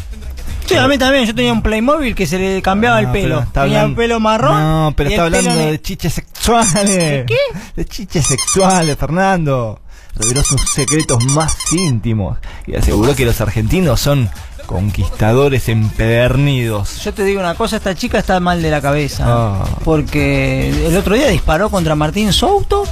Sí, 0.66 0.76
a 0.76 0.88
mí 0.88 0.98
también. 0.98 1.26
Yo 1.26 1.34
tenía 1.34 1.52
un 1.52 1.62
Playmobil 1.62 2.14
que 2.14 2.26
se 2.26 2.38
le 2.38 2.62
cambiaba 2.62 2.98
el 3.00 3.06
No, 3.06 3.12
pelo. 3.12 3.46
Tenía 3.52 3.82
el 3.82 3.94
pelo 3.94 4.20
marrón. 4.20 4.54
No, 4.58 4.94
pero 4.96 5.10
está 5.10 5.24
hablando 5.24 5.54
ne- 5.54 5.72
de 5.72 5.80
chiches 5.82 6.14
sexuales. 6.14 6.86
¿De 6.86 7.24
qué? 7.26 7.36
De 7.76 7.84
chiches 7.84 8.26
sexuales, 8.26 8.96
Fernando. 8.96 9.80
Reveló 10.14 10.42
sus 10.44 10.60
secretos 10.70 11.24
más 11.34 11.56
íntimos 11.72 12.38
y 12.66 12.76
aseguró 12.76 13.14
que 13.16 13.24
los 13.24 13.40
argentinos 13.40 13.98
son 14.00 14.28
conquistadores 14.72 15.68
empedernidos. 15.68 17.02
Yo 17.04 17.12
te 17.14 17.24
digo 17.24 17.40
una 17.40 17.54
cosa, 17.54 17.76
esta 17.76 17.94
chica 17.94 18.18
está 18.18 18.40
mal 18.40 18.62
de 18.62 18.70
la 18.70 18.80
cabeza. 18.80 19.24
Ah. 19.26 19.64
Porque 19.84 20.70
el 20.88 20.96
otro 20.96 21.14
día 21.14 21.28
disparó 21.28 21.70
contra 21.70 21.94
Martín 21.94 22.32
Souto, 22.32 22.84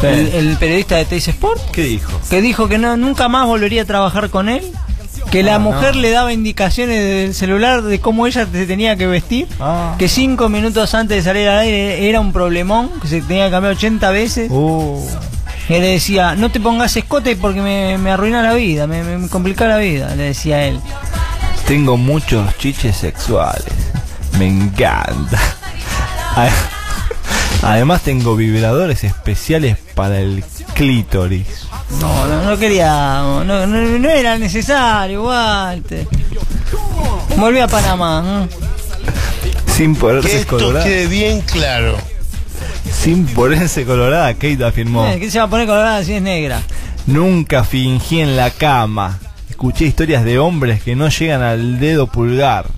Sí. 0.00 0.06
el, 0.06 0.28
el 0.28 0.56
periodista 0.56 0.96
de 0.96 1.04
Teis 1.04 1.28
Sport, 1.28 1.60
¿Qué 1.72 1.82
dijo? 1.84 2.10
que 2.30 2.40
dijo 2.40 2.68
que 2.68 2.78
no, 2.78 2.96
nunca 2.96 3.28
más 3.28 3.46
volvería 3.46 3.82
a 3.82 3.84
trabajar 3.84 4.30
con 4.30 4.48
él. 4.48 4.62
Que 5.30 5.42
la 5.44 5.56
Ah, 5.56 5.58
mujer 5.60 5.94
no. 5.94 6.00
le 6.00 6.10
daba 6.10 6.32
indicaciones 6.32 7.04
del 7.04 7.34
celular 7.34 7.82
de 7.82 8.00
cómo 8.00 8.26
ella 8.26 8.46
se 8.50 8.66
tenía 8.66 8.96
que 8.96 9.06
vestir. 9.06 9.46
Ah. 9.60 9.94
Que 9.98 10.08
cinco 10.08 10.48
minutos 10.48 10.94
antes 10.94 11.18
de 11.18 11.22
salir 11.22 11.46
al 11.48 11.58
aire 11.60 12.08
era 12.08 12.20
un 12.20 12.32
problemón, 12.32 12.90
que 13.02 13.06
se 13.06 13.20
tenía 13.20 13.44
que 13.46 13.50
cambiar 13.52 13.74
80 13.74 14.10
veces. 14.10 14.50
Uh. 14.50 14.98
Y 15.70 15.78
le 15.80 15.86
decía, 15.92 16.34
no 16.34 16.50
te 16.50 16.58
pongas 16.60 16.96
escote 16.96 17.36
porque 17.36 17.60
me, 17.62 17.96
me 17.96 18.10
arruina 18.10 18.42
la 18.42 18.52
vida, 18.54 18.86
me, 18.88 19.02
me- 19.04 19.18
me 19.18 19.28
complica 19.28 19.66
la 19.68 19.76
vida, 19.78 20.14
le 20.16 20.24
decía 20.24 20.64
él. 20.66 20.80
Tengo 21.66 21.96
muchos 21.96 22.56
chiches 22.58 22.96
sexuales. 22.96 23.64
Me 24.38 24.48
encanta. 24.48 25.38
Además 27.62 28.02
tengo 28.02 28.36
vibradores 28.36 29.04
especiales 29.04 29.76
para 29.94 30.18
el 30.20 30.42
clítoris. 30.74 31.66
No, 32.00 32.26
no, 32.26 32.42
no 32.42 32.58
quería, 32.58 32.88
no, 33.44 33.44
no, 33.44 33.66
no 33.66 34.08
era 34.10 34.38
necesario, 34.38 35.24
Walter. 35.24 36.06
Volví 37.36 37.58
a 37.60 37.68
Panamá. 37.68 38.46
¿eh? 38.50 38.54
Sin 39.76 39.94
Que 39.94 40.00
ponerse 40.00 40.36
esto 40.40 40.72
quede 40.82 41.06
bien 41.06 41.42
claro. 41.42 41.96
Sin 42.92 43.26
ponerse 43.26 43.84
colorada, 43.84 44.32
Kate 44.34 44.64
afirmó. 44.64 45.06
Eh, 45.06 45.18
¿Qué 45.18 45.30
se 45.30 45.38
va 45.38 45.44
a 45.44 45.50
poner 45.50 45.66
colorada 45.66 46.04
si 46.04 46.14
es 46.14 46.22
negra? 46.22 46.60
Nunca 47.06 47.64
fingí 47.64 48.20
en 48.20 48.36
la 48.36 48.50
cama. 48.50 49.18
Escuché 49.48 49.86
historias 49.86 50.24
de 50.24 50.38
hombres 50.38 50.82
que 50.82 50.96
no 50.96 51.08
llegan 51.08 51.42
al 51.42 51.80
dedo 51.80 52.06
pulgar. 52.06 52.66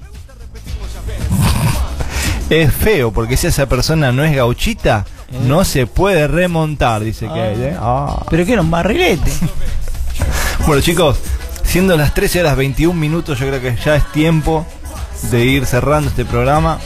Es 2.50 2.72
feo 2.72 3.12
porque 3.12 3.38
si 3.38 3.46
esa 3.46 3.66
persona 3.66 4.12
no 4.12 4.24
es 4.24 4.36
gauchita, 4.36 5.06
no 5.46 5.64
se 5.64 5.86
puede 5.86 6.28
remontar, 6.28 7.02
dice 7.02 7.26
Kate. 7.26 7.70
¿eh? 7.70 7.76
Ah. 7.78 8.24
Pero 8.28 8.44
que 8.44 8.52
era 8.52 8.62
un 8.62 8.70
barrilete. 8.70 9.32
Bueno 10.66 10.80
chicos, 10.80 11.18
siendo 11.64 11.96
las 11.96 12.14
13 12.14 12.40
horas 12.40 12.56
21 12.56 12.94
minutos, 12.98 13.36
yo 13.40 13.48
creo 13.48 13.60
que 13.60 13.76
ya 13.84 13.96
es 13.96 14.12
tiempo 14.12 14.64
de 15.32 15.44
ir 15.44 15.66
cerrando 15.66 16.08
este 16.10 16.24
programa 16.24 16.78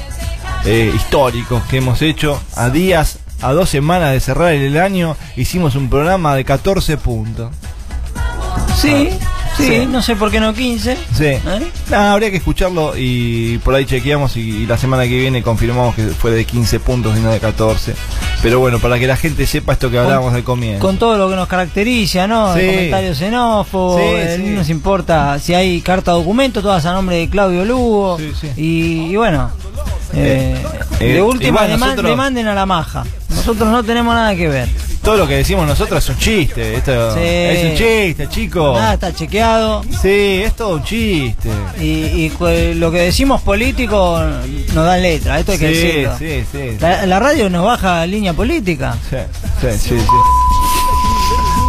eh, 0.67 0.93
histórico 0.95 1.63
que 1.71 1.79
hemos 1.79 2.03
hecho. 2.03 2.41
A 2.57 2.71
días, 2.71 3.19
a 3.43 3.53
dos 3.53 3.69
semanas 3.71 4.13
de 4.13 4.21
cerrar 4.21 4.53
el 4.53 4.79
año, 4.79 5.17
hicimos 5.37 5.75
un 5.77 5.89
programa 5.89 6.35
de 6.35 6.45
14 6.45 6.97
puntos. 6.99 7.51
Sí, 8.77 9.09
sí, 9.57 9.65
Sí. 9.69 9.87
no 9.87 10.03
sé 10.03 10.17
por 10.17 10.31
qué 10.31 10.39
no 10.41 10.53
15. 10.53 10.97
Sí. 11.15 11.25
¿Eh? 11.25 11.41
Nada, 11.91 12.13
habría 12.13 12.31
que 12.31 12.37
escucharlo 12.37 12.93
y 12.97 13.59
por 13.59 13.75
ahí 13.75 13.87
chequeamos 13.87 14.37
y, 14.37 14.41
y 14.41 14.67
la 14.67 14.77
semana 14.77 15.05
que 15.05 15.19
viene 15.19 15.43
confirmamos 15.43 15.95
que 15.95 16.03
fue 16.09 16.31
de 16.33 16.45
15 16.45 16.81
puntos 16.81 17.17
y 17.17 17.21
no 17.21 17.31
de 17.31 17.41
14. 17.41 17.95
Pero 18.43 18.61
bueno, 18.61 18.79
para 18.79 18.99
que 18.99 19.07
la 19.07 19.17
gente 19.17 19.47
sepa 19.47 19.73
esto 19.73 19.91
que 19.91 19.99
hablábamos 19.99 20.33
al 20.35 20.45
comienzo. 20.45 20.81
Con 20.85 20.99
todo 20.99 21.17
lo 21.19 21.29
que 21.29 21.37
nos 21.37 21.49
caracteriza, 21.49 22.27
¿no? 22.29 22.55
Sí. 22.55 22.61
Comentarios 22.67 23.19
xenófobos, 23.19 24.01
Sí, 24.01 24.07
eh, 24.09 24.35
sí. 24.37 24.43
no 24.51 24.57
nos 24.59 24.69
importa 24.69 25.39
si 25.39 25.55
hay 25.55 25.81
carta 25.81 26.13
documento, 26.13 26.63
todas 26.63 26.85
a 26.87 26.93
nombre 26.93 27.17
de 27.17 27.29
Claudio 27.29 27.65
Lugo. 27.65 28.19
Y, 28.57 29.07
y 29.11 29.17
bueno, 29.17 29.51
eh, 30.15 30.55
eh, 31.01 31.13
de 31.15 31.23
última 31.23 31.49
igual 31.67 31.71
deman- 31.71 31.79
nosotros- 31.97 32.51
a 32.53 32.55
la 32.55 32.67
maja. 32.67 33.05
Nosotros 33.31 33.69
no 33.69 33.83
tenemos 33.83 34.15
nada 34.15 34.35
que 34.37 34.49
ver. 34.49 34.69
Todo 35.07 35.19
lo 35.19 35.29
que 35.29 35.35
decimos 35.37 35.69
nosotros 35.69 36.03
es 36.03 36.11
un 36.11 36.19
chiste. 36.19 36.75
Esto 36.75 37.15
Sí. 37.15 37.21
es 37.23 37.71
un 37.71 37.77
chiste, 37.79 38.29
chicos. 38.29 38.77
Nada 38.77 38.95
está 38.95 39.15
chequeado. 39.15 39.83
Sí, 40.03 40.43
es 40.45 40.57
todo 40.57 40.75
un 40.75 40.83
chiste. 40.83 41.49
Y, 41.81 41.85
y 41.85 42.75
lo 42.75 42.91
que 42.91 43.03
decimos 43.03 43.41
político 43.43 44.21
nos 44.75 44.85
dan 44.85 45.01
letra, 45.03 45.39
esto 45.39 45.53
hay 45.53 45.59
que 45.59 45.69
Sí, 45.69 45.81
decirlo. 45.81 46.19
sí, 46.19 46.45
sí. 46.51 46.77
La, 46.81 47.07
la 47.07 47.21
radio 47.21 47.49
nos 47.49 47.65
baja 47.65 48.05
línea 48.05 48.33
política. 48.33 48.97
Sí, 49.09 49.17
sí, 49.61 49.69
sí, 49.79 49.99
sí. 50.01 50.07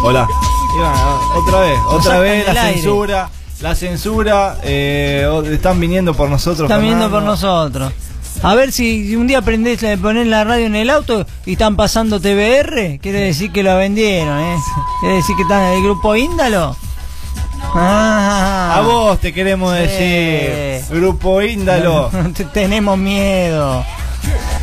Hola. 0.02 0.26
Bueno, 0.76 1.20
otra 1.36 1.60
vez, 1.60 1.78
Nos 1.78 1.94
otra 1.94 2.18
vez 2.18 2.52
la 2.52 2.62
aire. 2.62 2.74
censura. 2.74 3.30
La 3.60 3.74
censura, 3.76 4.56
eh, 4.64 5.28
están 5.52 5.78
viniendo 5.78 6.12
por 6.14 6.28
nosotros. 6.28 6.68
Están 6.70 6.82
viendo 6.82 7.08
por 7.08 7.22
nosotros. 7.22 7.92
A 8.42 8.54
ver 8.54 8.70
si 8.72 9.16
un 9.16 9.26
día 9.26 9.42
prendés, 9.42 9.80
ponés 10.00 10.26
la 10.26 10.44
radio 10.44 10.66
en 10.66 10.76
el 10.76 10.90
auto 10.90 11.26
y 11.44 11.52
están 11.52 11.74
pasando 11.76 12.20
TBR, 12.20 12.98
quiere 13.00 13.20
decir 13.20 13.50
que 13.50 13.62
lo 13.64 13.76
vendieron, 13.76 14.38
¿eh? 14.38 14.56
Quiere 15.00 15.16
decir 15.16 15.34
que 15.36 15.42
están 15.42 15.62
en 15.64 15.78
el 15.78 15.82
grupo 15.82 16.14
Índalo. 16.14 16.76
Ah. 17.74 18.74
A 18.76 18.80
vos 18.82 19.18
te 19.20 19.32
queremos 19.34 19.74
Sí. 19.76 19.82
decir, 19.82 20.84
Grupo 20.96 21.42
Índalo. 21.42 22.10
Te- 22.34 22.44
Tenemos 22.52 22.96
miedo. 22.96 23.84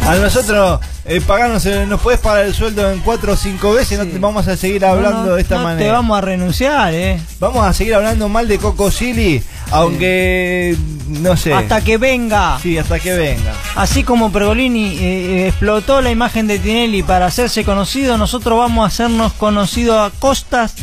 A 0.07 0.15
nosotros, 0.17 0.79
eh, 1.05 1.19
paganos, 1.19 1.65
eh, 1.65 1.85
nos 1.87 1.99
puedes 1.99 2.19
pagar 2.19 2.45
el 2.45 2.53
sueldo 2.53 2.91
en 2.91 2.99
cuatro 2.99 3.33
o 3.33 3.35
cinco 3.35 3.73
veces, 3.73 3.97
no 3.97 4.05
te 4.05 4.19
vamos 4.19 4.47
a 4.47 4.55
seguir 4.55 4.85
hablando 4.85 5.21
No, 5.21 5.25
no, 5.25 5.35
de 5.35 5.41
esta 5.41 5.57
no 5.57 5.63
manera. 5.63 5.83
Te 5.83 5.91
vamos 5.91 6.17
a 6.17 6.21
renunciar, 6.21 6.93
¿eh? 6.93 7.19
Vamos 7.39 7.65
a 7.65 7.73
seguir 7.73 7.95
hablando 7.95 8.29
mal 8.29 8.47
de 8.47 8.59
Coco 8.59 8.91
Silly, 8.91 9.41
aunque 9.71 10.77
no 11.07 11.35
sé. 11.35 11.53
Hasta 11.53 11.81
que 11.81 11.97
venga. 11.97 12.59
Sí, 12.61 12.77
hasta 12.77 12.99
que 12.99 13.13
venga. 13.13 13.53
Así 13.75 14.03
como 14.03 14.31
Pergolini 14.31 14.97
eh, 14.97 15.01
eh, 15.01 15.47
explotó 15.47 16.01
la 16.01 16.11
imagen 16.11 16.45
de 16.45 16.59
Tinelli 16.59 17.01
para 17.01 17.25
hacerse 17.25 17.63
conocido, 17.63 18.15
nosotros 18.19 18.59
vamos 18.59 18.83
a 18.83 18.87
hacernos 18.87 19.33
conocidos 19.33 19.97
a 19.99 20.15
costas 20.19 20.75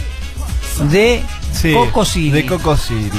de 0.90 1.22
Sí, 1.52 1.72
Coco 1.74 2.04
City. 2.04 2.30
De 2.30 2.46
Coco 2.46 2.76
City. 2.76 3.18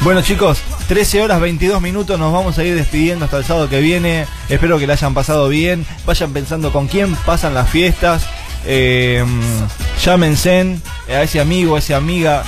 Bueno 0.00 0.22
chicos, 0.22 0.58
13 0.90 1.22
horas 1.22 1.40
22 1.40 1.80
minutos, 1.80 2.18
nos 2.18 2.32
vamos 2.32 2.58
a 2.58 2.64
ir 2.64 2.74
despidiendo 2.74 3.24
hasta 3.24 3.36
el 3.36 3.44
sábado 3.44 3.68
que 3.68 3.78
viene. 3.80 4.26
Espero 4.48 4.76
que 4.76 4.88
la 4.88 4.94
hayan 4.94 5.14
pasado 5.14 5.48
bien. 5.48 5.86
Vayan 6.04 6.32
pensando 6.32 6.72
con 6.72 6.88
quién 6.88 7.14
pasan 7.14 7.54
las 7.54 7.70
fiestas. 7.70 8.24
Eh, 8.66 9.24
llámense 10.04 10.78
a 11.08 11.22
ese 11.22 11.38
amigo, 11.40 11.76
a 11.76 11.78
esa 11.78 11.96
amiga 11.96 12.42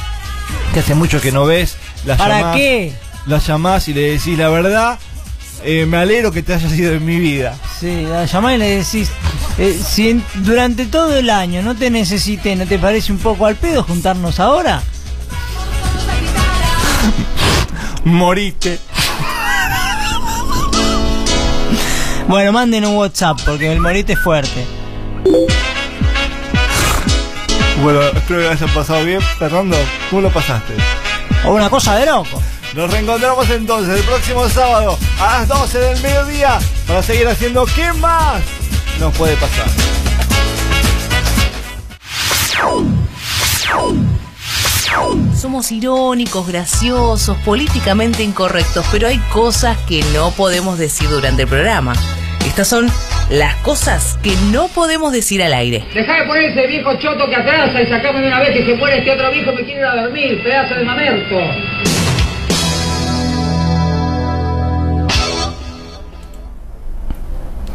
que 0.75 0.81
hace 0.81 0.97
mucho 0.97 1.21
que 1.21 1.31
no 1.31 1.45
ves. 1.47 1.77
La 2.05 2.17
¿Para 2.17 2.39
llamás, 2.41 2.57
qué? 2.57 2.93
La 3.27 3.39
llamás 3.39 3.87
y 3.87 3.95
le 3.95 4.01
decís 4.11 4.37
la 4.37 4.49
verdad. 4.49 4.99
eh, 5.63 5.87
me 5.87 5.99
alegro 5.99 6.33
que 6.33 6.43
te 6.43 6.53
hayas 6.55 6.73
ido 6.73 6.93
en 6.95 7.05
mi 7.07 7.21
vida. 7.21 7.55
Sí, 7.79 8.03
la 8.11 8.25
llamás 8.25 8.57
y 8.57 8.59
le 8.59 8.79
decís, 8.79 9.09
eh, 9.59 9.81
si 9.89 10.11
en- 10.11 10.25
durante 10.43 10.87
todo 10.87 11.17
el 11.17 11.31
año 11.31 11.63
no 11.63 11.77
te 11.77 11.91
necesité, 11.91 12.57
¿no 12.57 12.67
te 12.67 12.81
parece 12.81 13.13
un 13.13 13.19
poco 13.19 13.47
al 13.47 13.55
pedo 13.55 13.85
juntarnos 13.85 14.41
ahora? 14.41 14.83
Moriste. 18.05 18.81
Bueno, 22.27 22.53
manden 22.53 22.85
un 22.87 22.97
WhatsApp 22.97 23.39
porque 23.45 23.71
el 23.71 23.81
morite 23.81 24.15
es 24.15 24.19
fuerte. 24.19 24.67
Bueno, 27.83 28.01
espero 28.03 28.41
que 28.41 28.47
la 28.47 28.53
hayan 28.53 28.71
pasado 28.71 29.05
bien. 29.05 29.21
Fernando, 29.39 29.77
¿cómo 30.11 30.23
lo 30.23 30.31
pasaste? 30.31 30.75
O 31.45 31.53
una 31.53 31.69
cosa 31.69 31.97
de 31.97 32.07
loco. 32.07 32.41
Nos 32.75 32.91
reencontramos 32.91 33.49
entonces 33.51 33.99
el 33.99 34.05
próximo 34.05 34.49
sábado 34.49 34.99
a 35.21 35.41
las 35.41 35.49
12 35.49 35.79
del 35.79 36.01
mediodía 36.01 36.59
para 36.87 37.03
seguir 37.03 37.29
haciendo 37.29 37.67
¿Qué 37.67 37.93
más 37.93 38.43
nos 38.99 39.15
puede 39.15 39.37
pasar? 39.37 39.67
Somos 45.43 45.73
irónicos, 45.73 46.47
graciosos, 46.47 47.37
políticamente 47.39 48.23
incorrectos, 48.23 48.87
pero 48.93 49.09
hay 49.09 49.19
cosas 49.33 49.77
que 49.89 50.01
no 50.15 50.31
podemos 50.31 50.79
decir 50.79 51.09
durante 51.09 51.43
el 51.43 51.49
programa. 51.49 51.95
Estas 52.47 52.69
son 52.69 52.87
las 53.29 53.57
cosas 53.57 54.21
que 54.23 54.37
no 54.53 54.69
podemos 54.69 55.11
decir 55.11 55.43
al 55.43 55.53
aire. 55.53 55.85
Dejá 55.93 56.21
de 56.21 56.27
poner 56.29 56.45
ese 56.45 56.65
viejo 56.69 56.95
choto 57.01 57.29
que 57.29 57.35
atrasa 57.35 57.83
y 57.83 57.89
sacame 57.89 58.21
de 58.21 58.29
una 58.29 58.39
vez 58.39 58.51
que 58.51 58.67
se 58.67 58.75
muere 58.77 58.99
este 58.99 59.11
otro 59.11 59.33
viejo 59.33 59.51
que 59.57 59.65
quiere 59.65 59.81
ir 59.81 59.87
a 59.87 60.03
dormir, 60.03 60.43
pedazo 60.45 60.75
de 60.77 60.85
mamerto. 60.85 61.37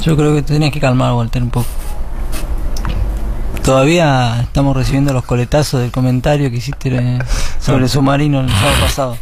Yo 0.04 0.16
creo 0.16 0.36
que 0.36 0.42
te 0.42 0.54
tenés 0.54 0.72
que 0.72 0.80
calmar, 0.80 1.16
Walter, 1.16 1.44
un 1.44 1.50
poco. 1.50 1.68
Todavía 3.72 4.40
estamos 4.44 4.78
recibiendo 4.78 5.12
los 5.12 5.26
coletazos 5.26 5.82
del 5.82 5.92
comentario 5.92 6.50
que 6.50 6.56
hiciste 6.56 6.88
eh, 6.96 7.20
sobre 7.60 7.84
el 7.84 7.90
submarino 7.90 8.40
el 8.40 8.50
sábado 8.50 8.76
pasado. 8.82 9.18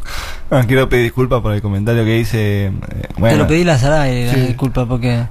Ah, 0.51 0.61
quiero 0.67 0.87
pedir 0.87 1.05
disculpas 1.05 1.41
por 1.41 1.51
el 1.51 1.63
comentario 1.63 2.05
que 2.05 2.19
hice. 2.19 2.65
eh, 2.67 2.71
Te 3.19 3.35
lo 3.37 3.47
pedí 3.47 3.63
la 3.63 3.79
Saray, 3.79 4.27
la 4.27 4.33
Sí. 4.35 4.39
disculpa, 4.41 4.85
porque 4.85 5.25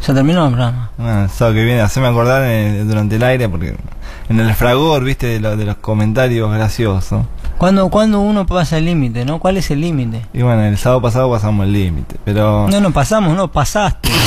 Se 0.00 0.14
terminó 0.14 0.44
el 0.46 0.52
programa. 0.52 0.90
Bueno, 0.96 1.24
el 1.24 1.28
sábado 1.28 1.56
que 1.56 1.62
viene, 1.64 1.82
haceme 1.82 2.06
acordar 2.06 2.42
eh, 2.46 2.84
durante 2.84 3.16
el 3.16 3.22
aire 3.22 3.50
porque 3.50 3.76
en 4.30 4.40
el 4.40 4.54
fragor, 4.54 5.04
viste, 5.04 5.26
de, 5.26 5.38
lo- 5.40 5.54
de 5.58 5.66
los 5.66 5.76
comentarios 5.76 6.50
graciosos. 6.54 7.26
¿Cuándo, 7.58 7.90
cuándo 7.90 8.20
uno 8.20 8.46
pasa 8.46 8.78
el 8.78 8.86
límite, 8.86 9.26
no? 9.26 9.40
¿Cuál 9.40 9.58
es 9.58 9.70
el 9.70 9.82
límite? 9.82 10.22
Y 10.32 10.40
bueno, 10.40 10.62
el 10.64 10.78
sábado 10.78 11.02
pasado 11.02 11.30
pasamos 11.30 11.66
el 11.66 11.72
límite, 11.74 12.16
pero... 12.24 12.66
No 12.70 12.80
nos 12.80 12.92
pasamos, 12.94 13.36
no 13.36 13.52
pasaste. 13.52 14.08